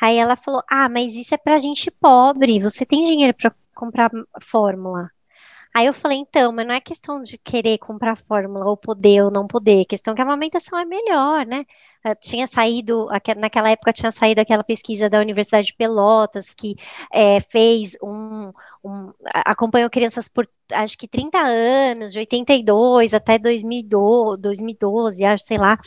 Aí 0.00 0.16
ela 0.16 0.36
falou, 0.36 0.62
ah, 0.68 0.88
mas 0.88 1.14
isso 1.14 1.34
é 1.34 1.38
para 1.38 1.58
gente 1.58 1.90
pobre, 1.90 2.60
você 2.60 2.86
tem 2.86 3.02
dinheiro 3.02 3.34
para 3.34 3.54
comprar 3.74 4.10
fórmula? 4.42 5.10
Aí 5.74 5.86
eu 5.86 5.92
falei, 5.92 6.18
então, 6.18 6.50
mas 6.52 6.66
não 6.66 6.74
é 6.74 6.80
questão 6.80 7.22
de 7.22 7.38
querer 7.38 7.78
comprar 7.78 8.16
fórmula 8.16 8.66
ou 8.66 8.76
poder 8.76 9.22
ou 9.22 9.30
não 9.30 9.46
poder, 9.46 9.84
questão 9.84 10.14
que 10.14 10.20
a 10.20 10.24
amamentação 10.24 10.78
é 10.78 10.84
melhor, 10.84 11.46
né? 11.46 11.64
Eu 12.04 12.16
tinha 12.16 12.46
saído, 12.46 13.08
naquela 13.36 13.70
época 13.70 13.92
tinha 13.92 14.10
saído 14.10 14.40
aquela 14.40 14.64
pesquisa 14.64 15.10
da 15.10 15.20
Universidade 15.20 15.68
de 15.68 15.74
Pelotas, 15.74 16.54
que 16.54 16.74
é, 17.12 17.40
fez 17.40 17.96
um, 18.02 18.52
um, 18.84 19.12
acompanhou 19.44 19.90
crianças 19.90 20.28
por 20.28 20.48
acho 20.72 20.96
que 20.98 21.08
30 21.08 21.38
anos, 21.38 22.12
de 22.12 22.18
82 22.18 23.14
até 23.14 23.38
2012, 23.38 24.40
2012 24.40 25.24
acho, 25.24 25.44
sei 25.44 25.58
lá, 25.58 25.78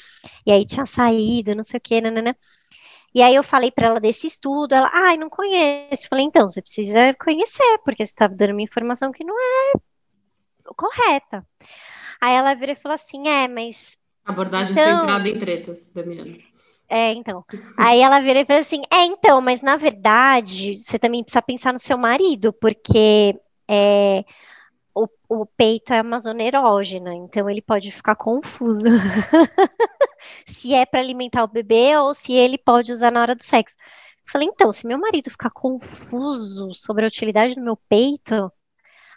e 0.46 0.52
aí 0.52 0.66
tinha 0.66 0.86
saído, 0.86 1.56
não 1.56 1.64
sei 1.64 1.78
o 1.78 1.82
que, 1.82 2.02
né? 2.02 2.36
E 3.14 3.22
aí 3.22 3.36
eu 3.36 3.44
falei 3.44 3.72
para 3.72 3.88
ela 3.88 4.00
desse 4.00 4.28
estudo, 4.28 4.74
ela, 4.74 4.90
ai, 4.94 5.18
não 5.18 5.30
conheço. 5.30 6.08
falei, 6.08 6.26
então, 6.26 6.48
você 6.48 6.62
precisa 6.62 7.14
conhecer, 7.16 7.78
porque 7.84 8.06
você 8.06 8.12
está 8.12 8.28
dando 8.28 8.52
uma 8.52 8.62
informação 8.62 9.12
que 9.12 9.24
não 9.24 9.36
é 9.38 9.74
correta. 10.76 11.46
Aí 12.22 12.34
ela 12.34 12.54
virou 12.54 12.74
e 12.74 12.80
falou 12.80 12.94
assim, 12.94 13.28
é, 13.28 13.48
mas... 13.48 13.98
Abordagem 14.24 14.72
então... 14.72 15.00
centrada 15.00 15.28
em 15.28 15.38
tretas, 15.38 15.92
Damiana. 15.94 16.38
É, 16.88 17.14
então. 17.14 17.44
Aí 17.78 18.02
ela 18.02 18.20
virou 18.20 18.42
e 18.42 18.46
falou 18.46 18.62
assim, 18.62 18.82
é, 18.92 19.06
então, 19.06 19.42
mas 19.42 19.62
na 19.62 19.78
verdade, 19.78 20.78
você 20.78 21.00
também 21.00 21.24
precisa 21.24 21.42
pensar 21.42 21.72
no 21.72 21.80
seu 21.80 21.98
marido, 21.98 22.52
porque 22.52 23.34
é, 23.68 24.26
o, 24.94 25.08
o 25.30 25.46
peito 25.46 25.94
é 25.94 26.02
uma 26.02 26.20
zona 26.20 26.44
erógena, 26.44 27.14
então 27.16 27.50
ele 27.50 27.62
pode 27.62 27.92
ficar 27.92 28.16
confuso. 28.16 28.88
se 30.46 30.74
é 30.74 30.86
para 30.86 31.00
alimentar 31.00 31.44
o 31.44 31.48
bebê 31.48 31.96
ou 31.98 32.14
se 32.14 32.34
ele 32.34 32.58
pode 32.58 32.92
usar 32.92 33.12
na 33.12 33.22
hora 33.22 33.36
do 33.36 33.44
sexo. 33.44 33.78
Falei, 34.26 34.48
então, 34.48 34.72
se 34.72 34.88
meu 34.88 34.98
marido 34.98 35.30
ficar 35.30 35.50
confuso 35.50 36.74
sobre 36.74 37.06
a 37.06 37.08
utilidade 37.08 37.56
do 37.56 37.62
meu 37.62 37.76
peito, 37.76 38.52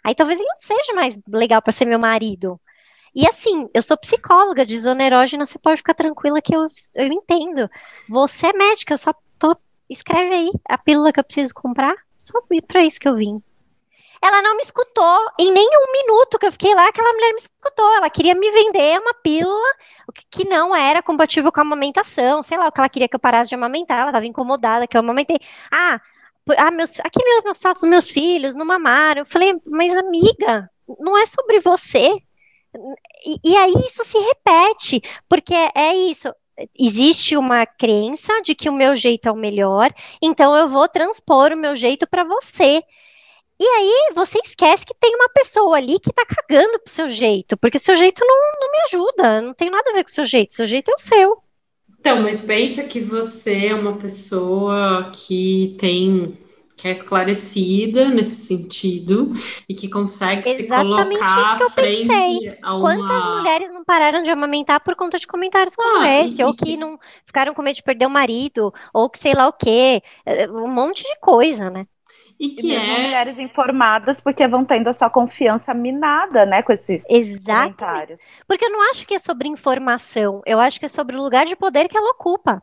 aí 0.03 0.15
talvez 0.15 0.39
ele 0.39 0.49
não 0.49 0.55
seja 0.57 0.93
mais 0.93 1.17
legal 1.27 1.61
para 1.61 1.71
ser 1.71 1.85
meu 1.85 1.99
marido. 1.99 2.59
E 3.13 3.25
assim, 3.27 3.69
eu 3.73 3.81
sou 3.81 3.97
psicóloga 3.97 4.65
de 4.65 4.77
zona 4.77 5.03
erógena, 5.03 5.45
você 5.45 5.57
pode 5.57 5.77
ficar 5.77 5.93
tranquila 5.93 6.41
que 6.41 6.53
eu, 6.53 6.67
eu 6.95 7.07
entendo. 7.07 7.69
Você 8.09 8.47
é 8.47 8.53
médica, 8.53 8.93
eu 8.93 8.97
só 8.97 9.13
tô. 9.39 9.55
Escreve 9.89 10.33
aí 10.33 10.51
a 10.67 10.77
pílula 10.77 11.13
que 11.13 11.19
eu 11.19 11.23
preciso 11.23 11.53
comprar. 11.53 11.95
Só 12.17 12.41
para 12.67 12.83
isso 12.83 12.99
que 12.99 13.07
eu 13.07 13.15
vim. 13.15 13.37
Ela 14.21 14.41
não 14.41 14.55
me 14.55 14.61
escutou 14.61 15.19
em 15.39 15.51
nenhum 15.51 15.91
minuto 15.91 16.39
que 16.39 16.45
eu 16.45 16.51
fiquei 16.51 16.73
lá, 16.73 16.87
aquela 16.87 17.13
mulher 17.13 17.31
me 17.31 17.39
escutou. 17.39 17.93
Ela 17.95 18.09
queria 18.09 18.35
me 18.35 18.49
vender 18.51 18.99
uma 18.99 19.13
pílula 19.13 19.73
que 20.31 20.47
não 20.47 20.75
era 20.75 21.01
compatível 21.01 21.51
com 21.51 21.59
a 21.59 21.63
amamentação, 21.63 22.41
sei 22.41 22.57
lá, 22.57 22.67
o 22.67 22.71
que 22.71 22.79
ela 22.79 22.89
queria 22.89 23.07
que 23.07 23.15
eu 23.15 23.19
parasse 23.19 23.49
de 23.49 23.55
amamentar, 23.55 23.99
ela 23.99 24.09
estava 24.09 24.25
incomodada 24.25 24.87
que 24.87 24.97
eu 24.97 24.99
amamentei. 24.99 25.37
Ah, 25.71 25.99
ah 26.57 26.71
meus, 26.71 26.99
aqui 26.99 27.19
meus 27.43 27.61
fotos 27.61 27.81
dos 27.81 27.89
meus 27.89 28.09
filhos 28.09 28.55
não 28.55 28.65
mamaram. 28.65 29.21
Eu 29.21 29.25
falei, 29.25 29.53
mas 29.67 29.95
amiga, 29.95 30.69
não 30.99 31.17
é 31.17 31.25
sobre 31.25 31.59
você. 31.59 32.15
E, 33.25 33.51
e 33.51 33.57
aí 33.57 33.73
isso 33.85 34.03
se 34.03 34.17
repete, 34.19 35.01
porque 35.29 35.53
é 35.75 35.95
isso 35.95 36.33
existe 36.77 37.35
uma 37.35 37.65
crença 37.65 38.41
de 38.41 38.55
que 38.55 38.69
o 38.69 38.73
meu 38.73 38.95
jeito 38.95 39.27
é 39.27 39.31
o 39.31 39.35
melhor, 39.35 39.93
então 40.21 40.55
eu 40.55 40.69
vou 40.69 40.87
transpor 40.87 41.51
o 41.51 41.57
meu 41.57 41.75
jeito 41.75 42.07
para 42.07 42.23
você. 42.23 42.81
E 43.59 43.65
aí 43.65 44.11
você 44.13 44.37
esquece 44.43 44.85
que 44.85 44.93
tem 44.99 45.15
uma 45.15 45.29
pessoa 45.29 45.77
ali 45.77 45.97
que 45.99 46.11
tá 46.11 46.25
cagando 46.25 46.79
pro 46.79 46.91
seu 46.91 47.07
jeito, 47.07 47.55
porque 47.57 47.79
seu 47.79 47.95
jeito 47.95 48.25
não, 48.25 48.37
não 48.59 48.71
me 48.71 48.77
ajuda, 48.87 49.41
não 49.41 49.53
tem 49.53 49.69
nada 49.69 49.91
a 49.91 49.93
ver 49.93 50.03
com 50.03 50.09
o 50.09 50.13
seu 50.13 50.25
jeito, 50.25 50.53
seu 50.53 50.67
jeito 50.67 50.91
é 50.91 50.93
o 50.93 50.97
seu. 50.97 51.41
Então, 51.99 52.21
mas 52.21 52.43
pensa 52.43 52.83
que 52.83 52.99
você 52.99 53.67
é 53.67 53.75
uma 53.75 53.97
pessoa 53.97 55.09
que 55.11 55.75
tem 55.79 56.37
que 56.77 56.89
é 56.89 56.91
esclarecida 56.91 58.09
nesse 58.09 58.45
sentido 58.45 59.31
e 59.67 59.73
que 59.73 59.89
consegue 59.89 60.47
Exatamente 60.47 61.17
se 61.17 61.23
colocar 61.23 61.55
à 61.55 61.69
frente 61.69 62.07
pensei. 62.09 62.59
a 62.61 62.75
uma. 62.75 62.95
Quantas 62.95 63.37
mulheres 63.37 63.73
não 63.73 63.83
pararam 63.83 64.21
de 64.21 64.29
amamentar 64.29 64.83
por 64.83 64.95
conta 64.95 65.17
de 65.17 65.25
comentários 65.25 65.75
como 65.75 66.01
ah, 66.01 66.23
esse? 66.23 66.41
E, 66.41 66.43
ou 66.43 66.53
que, 66.53 66.65
que 66.65 66.77
não 66.77 66.99
ficaram 67.25 67.55
com 67.55 67.63
medo 67.63 67.77
de 67.77 67.83
perder 67.83 68.05
o 68.05 68.09
marido, 68.09 68.71
ou 68.93 69.09
que 69.09 69.17
sei 69.17 69.33
lá 69.33 69.47
o 69.47 69.53
quê. 69.53 70.01
Eh, 70.25 70.47
um 70.51 70.67
monte 70.67 71.03
de 71.03 71.19
coisa, 71.19 71.71
né? 71.71 71.87
E 72.39 72.49
que 72.49 72.67
e 72.67 72.75
é. 72.75 73.03
mulheres 73.03 73.39
informadas 73.39 74.19
porque 74.19 74.45
vão 74.47 74.65
tendo 74.65 74.89
a 74.89 74.93
sua 74.93 75.09
confiança 75.09 75.73
minada, 75.73 76.45
né, 76.45 76.61
com 76.61 76.73
esses 76.73 77.03
Exato. 77.09 77.75
comentários. 77.75 78.19
Porque 78.47 78.65
eu 78.65 78.71
não 78.71 78.89
acho 78.89 79.07
que 79.07 79.15
é 79.15 79.19
sobre 79.19 79.47
informação, 79.47 80.41
eu 80.45 80.59
acho 80.59 80.79
que 80.79 80.85
é 80.85 80.89
sobre 80.89 81.15
o 81.15 81.21
lugar 81.21 81.45
de 81.45 81.55
poder 81.55 81.87
que 81.87 81.97
ela 81.97 82.11
ocupa. 82.11 82.61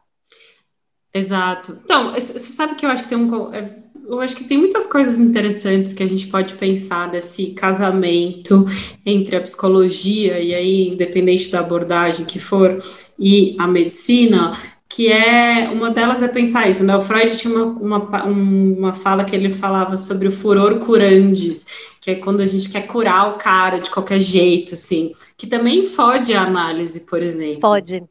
Exato. 1.14 1.78
Então, 1.84 2.12
você 2.12 2.38
sabe 2.38 2.74
que 2.74 2.86
eu 2.86 2.90
acho 2.90 3.02
que 3.02 3.08
tem 3.10 3.18
um. 3.18 3.52
É, 3.52 3.64
eu 4.08 4.20
acho 4.20 4.34
que 4.34 4.44
tem 4.44 4.58
muitas 4.58 4.86
coisas 4.86 5.20
interessantes 5.20 5.92
que 5.92 6.02
a 6.02 6.06
gente 6.06 6.26
pode 6.28 6.54
pensar 6.54 7.10
desse 7.10 7.52
casamento 7.52 8.66
entre 9.04 9.36
a 9.36 9.40
psicologia, 9.40 10.40
e 10.40 10.54
aí, 10.54 10.88
independente 10.88 11.50
da 11.50 11.60
abordagem 11.60 12.26
que 12.26 12.40
for, 12.40 12.76
e 13.18 13.54
a 13.58 13.66
medicina, 13.66 14.52
que 14.94 15.10
é 15.10 15.70
uma 15.70 15.90
delas 15.90 16.22
é 16.22 16.28
pensar 16.28 16.68
isso, 16.68 16.84
né? 16.84 16.94
O 16.94 17.00
Freud 17.00 17.34
tinha 17.34 17.54
uma, 17.54 17.96
uma, 17.96 18.24
uma 18.24 18.92
fala 18.92 19.24
que 19.24 19.34
ele 19.34 19.48
falava 19.48 19.96
sobre 19.96 20.28
o 20.28 20.30
furor 20.30 20.78
curandis, 20.80 21.96
que 21.98 22.10
é 22.10 22.14
quando 22.14 22.42
a 22.42 22.46
gente 22.46 22.70
quer 22.70 22.86
curar 22.86 23.30
o 23.30 23.38
cara 23.38 23.80
de 23.80 23.90
qualquer 23.90 24.20
jeito, 24.20 24.74
assim, 24.74 25.14
que 25.38 25.46
também 25.46 25.86
fode 25.86 26.34
a 26.34 26.42
análise, 26.42 27.06
por 27.06 27.22
exemplo. 27.22 27.60
Pode. 27.60 28.04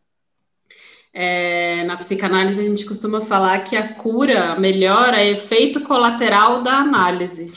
É, 1.14 1.84
na 1.84 1.98
psicanálise 1.98 2.62
a 2.62 2.66
gente 2.66 2.86
costuma 2.86 3.22
falar 3.22 3.60
que 3.60 3.76
a 3.76 3.94
cura 3.94 4.60
melhora 4.60 5.22
é 5.22 5.30
efeito 5.30 5.82
colateral 5.82 6.64
da 6.64 6.78
análise. 6.78 7.54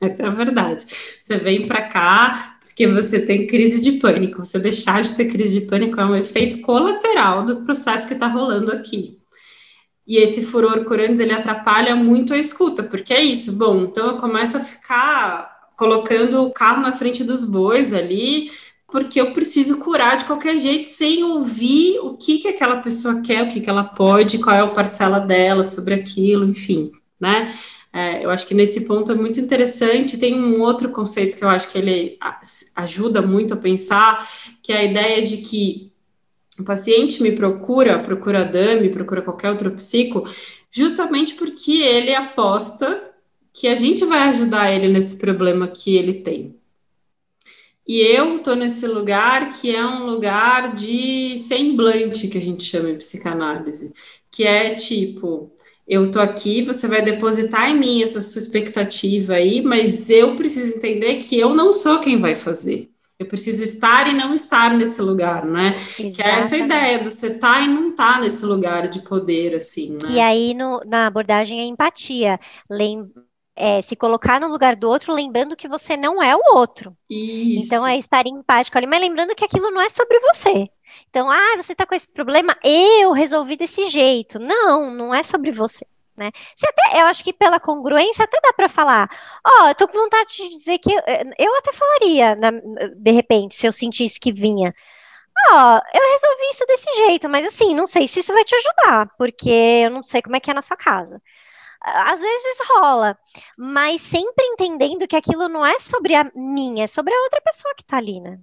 Essa 0.00 0.24
é 0.24 0.26
a 0.26 0.30
verdade. 0.30 0.84
Você 0.84 1.36
vem 1.36 1.64
para 1.66 1.82
cá 1.82 2.57
porque 2.68 2.86
você 2.86 3.20
tem 3.20 3.46
crise 3.46 3.80
de 3.80 3.92
pânico. 3.92 4.44
Você 4.44 4.58
deixar 4.58 5.02
de 5.02 5.14
ter 5.14 5.24
crise 5.24 5.60
de 5.60 5.66
pânico 5.66 6.00
é 6.00 6.04
um 6.04 6.14
efeito 6.14 6.60
colateral 6.60 7.44
do 7.44 7.62
processo 7.64 8.06
que 8.06 8.14
está 8.14 8.26
rolando 8.26 8.70
aqui. 8.70 9.18
E 10.06 10.16
esse 10.16 10.42
furor 10.42 10.84
curantes, 10.84 11.20
ele 11.20 11.32
atrapalha 11.32 11.96
muito 11.96 12.32
a 12.32 12.38
escuta, 12.38 12.82
porque 12.82 13.12
é 13.12 13.22
isso. 13.22 13.52
Bom, 13.52 13.82
então 13.82 14.08
eu 14.08 14.16
começo 14.16 14.56
a 14.56 14.60
ficar 14.60 15.50
colocando 15.76 16.42
o 16.42 16.52
carro 16.52 16.82
na 16.82 16.92
frente 16.92 17.24
dos 17.24 17.44
bois 17.44 17.92
ali, 17.92 18.50
porque 18.90 19.20
eu 19.20 19.32
preciso 19.32 19.80
curar 19.80 20.16
de 20.16 20.24
qualquer 20.24 20.58
jeito, 20.58 20.86
sem 20.86 21.22
ouvir 21.24 21.98
o 22.00 22.16
que, 22.16 22.38
que 22.38 22.48
aquela 22.48 22.78
pessoa 22.78 23.20
quer, 23.22 23.42
o 23.42 23.48
que, 23.48 23.60
que 23.60 23.68
ela 23.68 23.84
pode, 23.84 24.38
qual 24.38 24.56
é 24.56 24.60
a 24.60 24.66
parcela 24.66 25.20
dela 25.20 25.62
sobre 25.62 25.94
aquilo, 25.94 26.44
enfim, 26.44 26.90
né? 27.20 27.52
É, 27.98 28.24
eu 28.24 28.30
acho 28.30 28.46
que 28.46 28.54
nesse 28.54 28.82
ponto 28.82 29.10
é 29.10 29.14
muito 29.16 29.40
interessante. 29.40 30.20
Tem 30.20 30.38
um 30.38 30.60
outro 30.60 30.90
conceito 30.92 31.36
que 31.36 31.42
eu 31.42 31.48
acho 31.48 31.72
que 31.72 31.78
ele 31.78 32.16
ajuda 32.76 33.20
muito 33.20 33.54
a 33.54 33.56
pensar, 33.56 34.24
que 34.62 34.72
é 34.72 34.76
a 34.76 34.84
ideia 34.84 35.20
de 35.20 35.38
que 35.38 35.90
o 36.60 36.62
paciente 36.62 37.20
me 37.20 37.32
procura, 37.32 37.98
procura 37.98 38.42
a 38.42 38.44
Dami, 38.44 38.88
procura 38.88 39.20
qualquer 39.20 39.50
outro 39.50 39.72
psico, 39.72 40.22
justamente 40.70 41.34
porque 41.34 41.72
ele 41.72 42.14
aposta 42.14 43.14
que 43.52 43.66
a 43.66 43.74
gente 43.74 44.04
vai 44.04 44.28
ajudar 44.28 44.72
ele 44.72 44.86
nesse 44.86 45.18
problema 45.18 45.66
que 45.66 45.96
ele 45.96 46.14
tem. 46.14 46.54
E 47.84 48.00
eu 48.00 48.36
estou 48.36 48.54
nesse 48.54 48.86
lugar 48.86 49.50
que 49.50 49.74
é 49.74 49.84
um 49.84 50.06
lugar 50.06 50.72
de 50.72 51.36
semblante, 51.36 52.28
que 52.28 52.38
a 52.38 52.42
gente 52.42 52.62
chama 52.62 52.90
em 52.90 52.96
psicanálise, 52.96 53.92
que 54.30 54.44
é 54.44 54.72
tipo, 54.76 55.50
eu 55.88 56.02
estou 56.02 56.20
aqui, 56.20 56.62
você 56.62 56.86
vai 56.86 57.00
depositar 57.00 57.70
em 57.70 57.78
mim 57.78 58.02
essa 58.02 58.20
sua 58.20 58.40
expectativa 58.40 59.32
aí, 59.32 59.62
mas 59.62 60.10
eu 60.10 60.36
preciso 60.36 60.76
entender 60.76 61.16
que 61.16 61.40
eu 61.40 61.54
não 61.54 61.72
sou 61.72 61.98
quem 61.98 62.20
vai 62.20 62.36
fazer. 62.36 62.90
Eu 63.18 63.26
preciso 63.26 63.64
estar 63.64 64.06
e 64.06 64.14
não 64.14 64.32
estar 64.32 64.76
nesse 64.76 65.02
lugar, 65.02 65.44
né? 65.44 65.74
Exatamente. 65.76 66.14
Que 66.14 66.22
é 66.22 66.28
essa 66.38 66.56
ideia 66.56 66.98
do 67.00 67.10
você 67.10 67.28
estar 67.28 67.54
tá 67.54 67.60
e 67.62 67.66
não 67.66 67.90
estar 67.90 68.14
tá 68.14 68.20
nesse 68.20 68.44
lugar 68.44 68.86
de 68.86 69.00
poder, 69.00 69.56
assim, 69.56 69.96
né? 69.96 70.08
E 70.10 70.20
aí, 70.20 70.54
no, 70.54 70.80
na 70.86 71.06
abordagem, 71.06 71.58
é 71.58 71.64
empatia. 71.64 72.38
Lem 72.70 73.10
é, 73.56 73.82
se 73.82 73.96
colocar 73.96 74.40
no 74.40 74.46
lugar 74.46 74.76
do 74.76 74.88
outro, 74.88 75.12
lembrando 75.12 75.56
que 75.56 75.66
você 75.66 75.96
não 75.96 76.22
é 76.22 76.36
o 76.36 76.40
outro. 76.54 76.96
Isso. 77.10 77.66
Então 77.66 77.88
é 77.88 77.98
estar 77.98 78.24
empático 78.24 78.78
ali, 78.78 78.86
mas 78.86 79.00
lembrando 79.00 79.34
que 79.34 79.44
aquilo 79.44 79.70
não 79.72 79.80
é 79.80 79.88
sobre 79.88 80.20
você. 80.20 80.68
Então, 81.10 81.30
ah, 81.30 81.56
você 81.56 81.72
está 81.72 81.86
com 81.86 81.94
esse 81.94 82.10
problema, 82.10 82.56
eu 82.62 83.12
resolvi 83.12 83.56
desse 83.56 83.84
jeito. 83.84 84.38
Não, 84.38 84.90
não 84.90 85.14
é 85.14 85.22
sobre 85.22 85.50
você. 85.50 85.86
Né? 86.16 86.30
Até, 86.62 87.00
eu 87.00 87.06
acho 87.06 87.22
que 87.22 87.32
pela 87.32 87.60
congruência 87.60 88.24
até 88.24 88.38
dá 88.42 88.52
para 88.52 88.68
falar. 88.68 89.08
Ó, 89.44 89.70
oh, 89.70 89.74
tô 89.74 89.86
com 89.88 89.98
vontade 89.98 90.36
de 90.36 90.48
dizer 90.48 90.78
que 90.78 90.92
eu, 90.92 91.00
eu 91.38 91.56
até 91.56 91.72
falaria, 91.72 92.34
na, 92.36 92.50
de 92.96 93.10
repente, 93.12 93.54
se 93.54 93.66
eu 93.66 93.72
sentisse 93.72 94.18
que 94.20 94.32
vinha. 94.32 94.74
Ó, 95.52 95.76
oh, 95.76 95.96
eu 95.96 96.12
resolvi 96.12 96.50
isso 96.50 96.66
desse 96.66 96.94
jeito, 96.96 97.28
mas 97.28 97.46
assim, 97.46 97.74
não 97.74 97.86
sei 97.86 98.08
se 98.08 98.20
isso 98.20 98.32
vai 98.32 98.44
te 98.44 98.54
ajudar, 98.56 99.08
porque 99.16 99.50
eu 99.84 99.90
não 99.90 100.02
sei 100.02 100.20
como 100.22 100.36
é 100.36 100.40
que 100.40 100.50
é 100.50 100.54
na 100.54 100.62
sua 100.62 100.76
casa 100.76 101.22
às 101.80 102.20
vezes 102.20 102.58
rola, 102.70 103.18
mas 103.56 104.00
sempre 104.02 104.44
entendendo 104.46 105.06
que 105.06 105.16
aquilo 105.16 105.48
não 105.48 105.64
é 105.64 105.78
sobre 105.78 106.14
a 106.14 106.24
minha, 106.34 106.84
é 106.84 106.86
sobre 106.86 107.14
a 107.14 107.22
outra 107.22 107.40
pessoa 107.40 107.74
que 107.74 107.84
tá 107.84 107.98
ali, 107.98 108.20
né? 108.20 108.38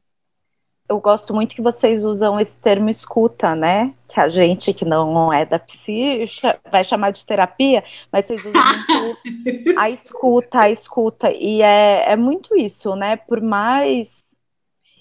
Eu 0.88 1.00
gosto 1.00 1.34
muito 1.34 1.56
que 1.56 1.62
vocês 1.64 2.06
usam 2.06 2.40
esse 2.40 2.58
termo 2.60 2.90
escuta, 2.90 3.56
né? 3.56 3.94
Que 4.08 4.20
a 4.20 4.30
gente 4.30 4.72
que 4.72 4.86
não 4.86 5.34
é 5.34 5.44
da 5.44 5.58
psi 5.58 6.26
vai 6.72 6.84
chamar 6.84 7.12
de 7.12 7.26
terapia, 7.26 7.84
mas 8.12 8.26
vocês 8.26 8.46
usam 8.46 8.62
muito 8.64 9.80
a 9.80 9.90
escuta, 9.90 10.60
a 10.62 10.70
escuta. 10.70 11.32
E 11.32 11.62
é, 11.64 12.12
é 12.12 12.16
muito 12.16 12.56
isso, 12.56 12.96
né? 12.96 13.16
Por 13.16 13.42
mais. 13.42 14.08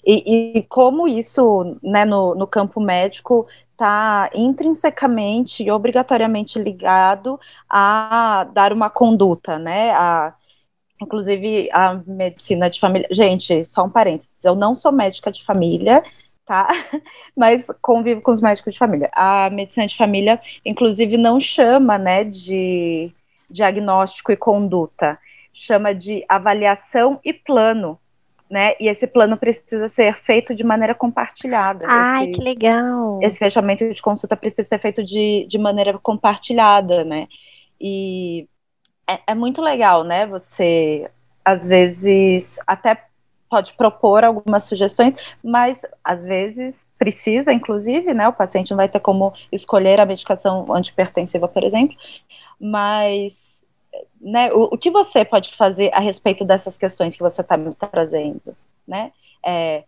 E, 0.03 0.57
e 0.59 0.63
como 0.67 1.07
isso, 1.07 1.77
né, 1.81 2.05
no, 2.05 2.35
no 2.35 2.47
campo 2.47 2.79
médico, 2.79 3.47
está 3.71 4.29
intrinsecamente 4.33 5.63
e 5.63 5.71
obrigatoriamente 5.71 6.59
ligado 6.59 7.39
a 7.69 8.47
dar 8.53 8.73
uma 8.73 8.89
conduta, 8.89 9.59
né? 9.59 9.91
A, 9.91 10.33
inclusive 11.01 11.69
a 11.71 12.01
medicina 12.05 12.69
de 12.69 12.79
família. 12.79 13.07
Gente, 13.11 13.63
só 13.65 13.83
um 13.83 13.89
parênteses, 13.89 14.31
eu 14.43 14.55
não 14.55 14.75
sou 14.75 14.91
médica 14.91 15.31
de 15.31 15.43
família, 15.43 16.03
tá? 16.45 16.67
Mas 17.35 17.65
convivo 17.81 18.21
com 18.21 18.31
os 18.31 18.41
médicos 18.41 18.73
de 18.73 18.79
família. 18.79 19.09
A 19.13 19.49
medicina 19.49 19.87
de 19.87 19.97
família, 19.97 20.39
inclusive, 20.65 21.17
não 21.17 21.39
chama, 21.39 21.97
né, 21.97 22.23
de 22.23 23.11
diagnóstico 23.49 24.31
e 24.31 24.37
conduta, 24.37 25.19
chama 25.53 25.93
de 25.93 26.25
avaliação 26.27 27.19
e 27.23 27.33
plano 27.33 27.99
né? 28.49 28.73
E 28.79 28.87
esse 28.87 29.07
plano 29.07 29.37
precisa 29.37 29.89
ser 29.89 30.15
feito 30.21 30.53
de 30.53 30.63
maneira 30.63 30.93
compartilhada. 30.93 31.85
Ai, 31.87 32.25
esse, 32.25 32.33
que 32.33 32.43
legal! 32.43 33.19
Esse 33.21 33.39
fechamento 33.39 33.91
de 33.91 34.01
consulta 34.01 34.35
precisa 34.37 34.63
ser 34.63 34.79
feito 34.79 35.03
de, 35.03 35.45
de 35.49 35.57
maneira 35.57 35.97
compartilhada, 35.97 37.03
né? 37.03 37.27
E 37.79 38.47
é, 39.07 39.19
é 39.27 39.35
muito 39.35 39.61
legal, 39.61 40.03
né? 40.03 40.25
Você, 40.27 41.09
às 41.43 41.67
vezes, 41.67 42.57
até 42.65 43.05
pode 43.49 43.73
propor 43.73 44.23
algumas 44.23 44.63
sugestões, 44.63 45.15
mas 45.43 45.79
às 46.03 46.23
vezes 46.23 46.75
precisa, 46.97 47.53
inclusive, 47.53 48.13
né? 48.13 48.27
O 48.27 48.33
paciente 48.33 48.71
não 48.71 48.77
vai 48.77 48.89
ter 48.89 48.99
como 48.99 49.33
escolher 49.51 49.99
a 49.99 50.05
medicação 50.05 50.73
antipertensiva, 50.73 51.47
por 51.47 51.63
exemplo, 51.63 51.95
mas 52.59 53.55
né, 54.19 54.49
o, 54.51 54.73
o, 54.73 54.77
que 54.77 54.89
você 54.89 55.23
pode 55.23 55.55
fazer 55.55 55.93
a 55.93 55.99
respeito 55.99 56.43
dessas 56.43 56.77
questões 56.77 57.15
que 57.15 57.21
você 57.21 57.41
está 57.41 57.55
me 57.55 57.73
trazendo, 57.75 58.55
né? 58.87 59.11
É, 59.45 59.83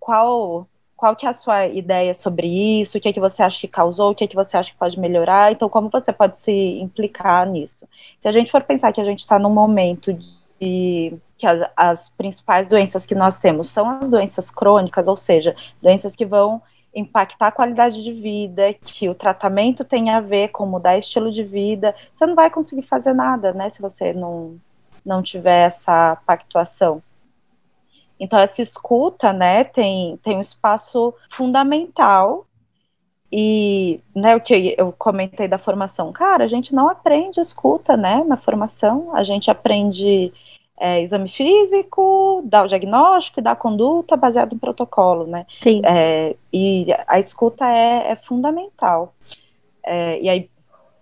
qual 0.00 0.66
qual 1.02 1.16
que 1.16 1.26
é 1.26 1.30
a 1.30 1.34
sua 1.34 1.66
ideia 1.66 2.14
sobre 2.14 2.46
isso? 2.80 2.96
O 2.96 3.00
que 3.00 3.08
é 3.08 3.12
que 3.12 3.18
você 3.18 3.42
acha 3.42 3.60
que 3.60 3.66
causou? 3.66 4.12
O 4.12 4.14
que 4.14 4.22
é 4.22 4.28
que 4.28 4.36
você 4.36 4.56
acha 4.56 4.70
que 4.70 4.78
pode 4.78 5.00
melhorar? 5.00 5.50
Então, 5.50 5.68
como 5.68 5.90
você 5.90 6.12
pode 6.12 6.38
se 6.38 6.52
implicar 6.52 7.44
nisso? 7.44 7.88
Se 8.20 8.28
a 8.28 8.30
gente 8.30 8.52
for 8.52 8.62
pensar 8.62 8.92
que 8.92 9.00
a 9.00 9.04
gente 9.04 9.18
está 9.18 9.36
num 9.36 9.50
momento 9.50 10.16
de 10.60 11.12
que 11.36 11.44
as, 11.44 11.68
as 11.76 12.08
principais 12.10 12.68
doenças 12.68 13.04
que 13.04 13.16
nós 13.16 13.36
temos 13.36 13.68
são 13.68 13.90
as 13.90 14.08
doenças 14.08 14.48
crônicas, 14.48 15.08
ou 15.08 15.16
seja, 15.16 15.56
doenças 15.82 16.14
que 16.14 16.24
vão 16.24 16.62
impactar 16.94 17.48
a 17.48 17.52
qualidade 17.52 18.00
de 18.00 18.12
vida, 18.12 18.72
que 18.72 19.08
o 19.08 19.14
tratamento 19.16 19.84
tem 19.84 20.08
a 20.10 20.20
ver 20.20 20.50
com 20.50 20.64
mudar 20.66 20.96
estilo 20.96 21.32
de 21.32 21.42
vida, 21.42 21.96
você 22.14 22.26
não 22.26 22.36
vai 22.36 22.48
conseguir 22.48 22.82
fazer 22.82 23.12
nada, 23.12 23.52
né, 23.52 23.70
se 23.70 23.82
você 23.82 24.12
não, 24.12 24.56
não 25.04 25.20
tiver 25.20 25.66
essa 25.66 26.16
pactuação. 26.24 27.02
Então, 28.18 28.38
essa 28.38 28.62
escuta, 28.62 29.32
né, 29.32 29.64
tem, 29.64 30.16
tem 30.18 30.36
um 30.36 30.40
espaço 30.40 31.14
fundamental 31.30 32.46
e, 33.32 34.00
né, 34.14 34.36
o 34.36 34.40
que 34.40 34.74
eu 34.76 34.92
comentei 34.92 35.48
da 35.48 35.58
formação, 35.58 36.12
cara, 36.12 36.44
a 36.44 36.48
gente 36.48 36.74
não 36.74 36.88
aprende 36.88 37.40
escuta, 37.40 37.96
né, 37.96 38.22
na 38.24 38.36
formação, 38.36 39.14
a 39.16 39.22
gente 39.22 39.50
aprende 39.50 40.32
é, 40.78 41.00
exame 41.00 41.30
físico, 41.30 42.42
dá 42.44 42.64
o 42.64 42.68
diagnóstico 42.68 43.40
e 43.40 43.42
dá 43.42 43.52
a 43.52 43.56
conduta 43.56 44.16
baseado 44.16 44.54
em 44.54 44.58
protocolo, 44.58 45.26
né? 45.26 45.46
Sim. 45.62 45.80
É, 45.84 46.34
e 46.52 46.88
a 47.06 47.18
escuta 47.20 47.64
é, 47.64 48.12
é 48.12 48.16
fundamental. 48.16 49.14
É, 49.84 50.20
e 50.20 50.28
aí, 50.28 50.50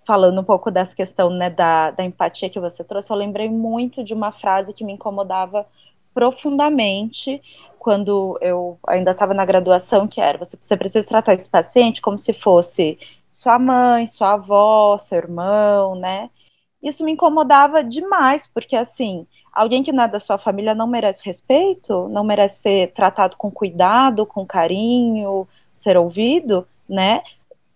falando 0.07 0.41
um 0.41 0.45
pouco 0.45 0.71
dessa 0.71 0.95
questão 0.95 1.31
né, 1.31 1.51
da, 1.51 1.91
da 1.93 2.05
empatia 2.05 2.51
que 2.51 2.61
você 2.61 2.85
trouxe, 2.85 3.11
eu 3.11 3.17
lembrei 3.17 3.49
muito 3.49 4.05
de 4.05 4.13
uma 4.13 4.33
frase 4.33 4.73
que 4.73 4.85
me 4.85 4.93
incomodava 4.93 5.67
profundamente 6.15 7.41
quando 7.79 8.39
eu 8.43 8.79
ainda 8.87 9.13
estava 9.13 9.33
na 9.33 9.45
graduação, 9.45 10.07
que 10.07 10.21
era 10.21 10.39
você, 10.39 10.57
você 10.63 10.77
precisa 10.77 11.07
tratar 11.07 11.35
esse 11.35 11.49
paciente 11.49 12.03
como 12.03 12.19
se 12.19 12.33
fosse 12.35 12.99
sua 13.33 13.59
mãe, 13.59 14.07
sua 14.07 14.35
avó, 14.35 14.99
seu 14.99 15.19
irmão, 15.19 15.95
né? 15.95 16.29
Isso 16.83 17.05
me 17.05 17.13
incomodava 17.13 17.83
demais, 17.83 18.47
porque 18.47 18.77
assim, 18.77 19.17
alguém 19.55 19.83
que 19.83 19.93
não 19.93 20.05
é 20.05 20.09
da 20.09 20.21
sua 20.21 20.39
família 20.39 20.75
não 20.75 20.87
merece 20.87 21.23
respeito, 21.25 22.09
não 22.09 22.25
merece 22.25 22.61
ser 22.63 22.93
tratado 22.93 23.37
com 23.37 23.51
cuidado, 23.51 24.27
com 24.27 24.47
carinho, 24.47 25.49
ser 25.75 25.97
ouvido, 25.97 26.67
né? 26.89 27.23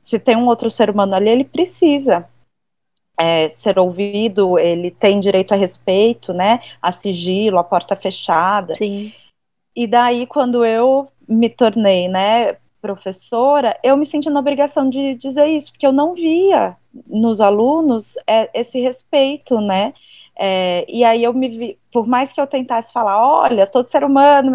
Se 0.02 0.18
tem 0.18 0.36
um 0.36 0.46
outro 0.46 0.70
ser 0.70 0.90
humano 0.90 1.14
ali, 1.14 1.30
ele 1.30 1.44
precisa 1.44 2.28
é, 3.18 3.48
ser 3.48 3.78
ouvido, 3.78 4.58
ele 4.58 4.90
tem 4.90 5.20
direito 5.20 5.52
a 5.52 5.56
respeito, 5.56 6.32
né? 6.32 6.60
A 6.82 6.90
sigilo, 6.92 7.58
a 7.58 7.64
porta 7.64 7.94
fechada. 7.94 8.76
Sim. 8.76 9.12
E 9.74 9.86
daí, 9.86 10.26
quando 10.26 10.64
eu 10.64 11.08
me 11.28 11.48
tornei, 11.48 12.08
né, 12.08 12.56
professora, 12.80 13.78
eu 13.82 13.96
me 13.96 14.04
senti 14.04 14.28
na 14.28 14.40
obrigação 14.40 14.88
de 14.88 15.14
dizer 15.14 15.46
isso, 15.46 15.72
porque 15.72 15.86
eu 15.86 15.92
não 15.92 16.14
via 16.14 16.76
nos 17.06 17.40
alunos 17.40 18.12
é, 18.26 18.50
esse 18.52 18.78
respeito, 18.80 19.60
né? 19.60 19.94
É, 20.36 20.84
e 20.88 21.04
aí 21.04 21.22
eu 21.22 21.32
me 21.32 21.48
vi, 21.48 21.78
por 21.92 22.06
mais 22.06 22.32
que 22.32 22.40
eu 22.40 22.46
tentasse 22.46 22.92
falar, 22.92 23.24
olha, 23.24 23.66
todo 23.66 23.88
ser 23.88 24.02
humano, 24.02 24.52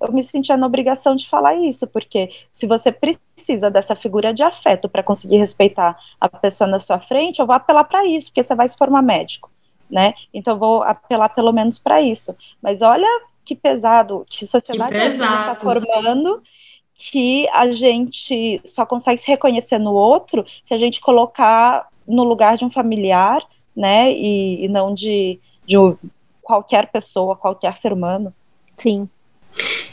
eu 0.00 0.12
me 0.12 0.22
sentia 0.22 0.56
na 0.56 0.66
obrigação 0.66 1.14
de 1.14 1.28
falar 1.28 1.54
isso, 1.54 1.86
porque 1.86 2.30
se 2.52 2.66
você 2.66 2.90
precisa 2.90 3.70
dessa 3.70 3.94
figura 3.94 4.34
de 4.34 4.42
afeto 4.42 4.88
para 4.88 5.02
conseguir 5.02 5.36
respeitar 5.36 5.96
a 6.20 6.28
pessoa 6.28 6.68
na 6.68 6.80
sua 6.80 6.98
frente, 6.98 7.38
eu 7.38 7.46
vou 7.46 7.54
apelar 7.54 7.84
para 7.84 8.04
isso, 8.04 8.28
porque 8.28 8.42
você 8.42 8.54
vai 8.54 8.66
se 8.66 8.76
formar 8.76 9.02
médico, 9.02 9.50
né? 9.88 10.14
Então 10.34 10.54
eu 10.54 10.58
vou 10.58 10.82
apelar 10.82 11.28
pelo 11.28 11.52
menos 11.52 11.78
para 11.78 12.02
isso. 12.02 12.34
Mas 12.60 12.82
olha 12.82 13.08
que 13.44 13.54
pesado, 13.54 14.26
que 14.28 14.46
sociedade 14.46 14.92
que 14.92 14.98
está 14.98 15.54
formando 15.54 16.42
que 17.00 17.48
a 17.48 17.72
gente 17.72 18.60
só 18.66 18.84
consegue 18.84 19.18
se 19.18 19.26
reconhecer 19.26 19.78
no 19.78 19.94
outro 19.94 20.44
se 20.66 20.74
a 20.74 20.78
gente 20.78 21.00
colocar 21.00 21.88
no 22.06 22.24
lugar 22.24 22.58
de 22.58 22.64
um 22.64 22.70
familiar 22.70 23.42
né? 23.76 24.12
E, 24.12 24.64
e 24.64 24.68
não 24.68 24.94
de, 24.94 25.38
de 25.66 25.76
qualquer 26.42 26.90
pessoa, 26.90 27.36
qualquer 27.36 27.78
ser 27.78 27.92
humano. 27.92 28.34
Sim. 28.76 29.08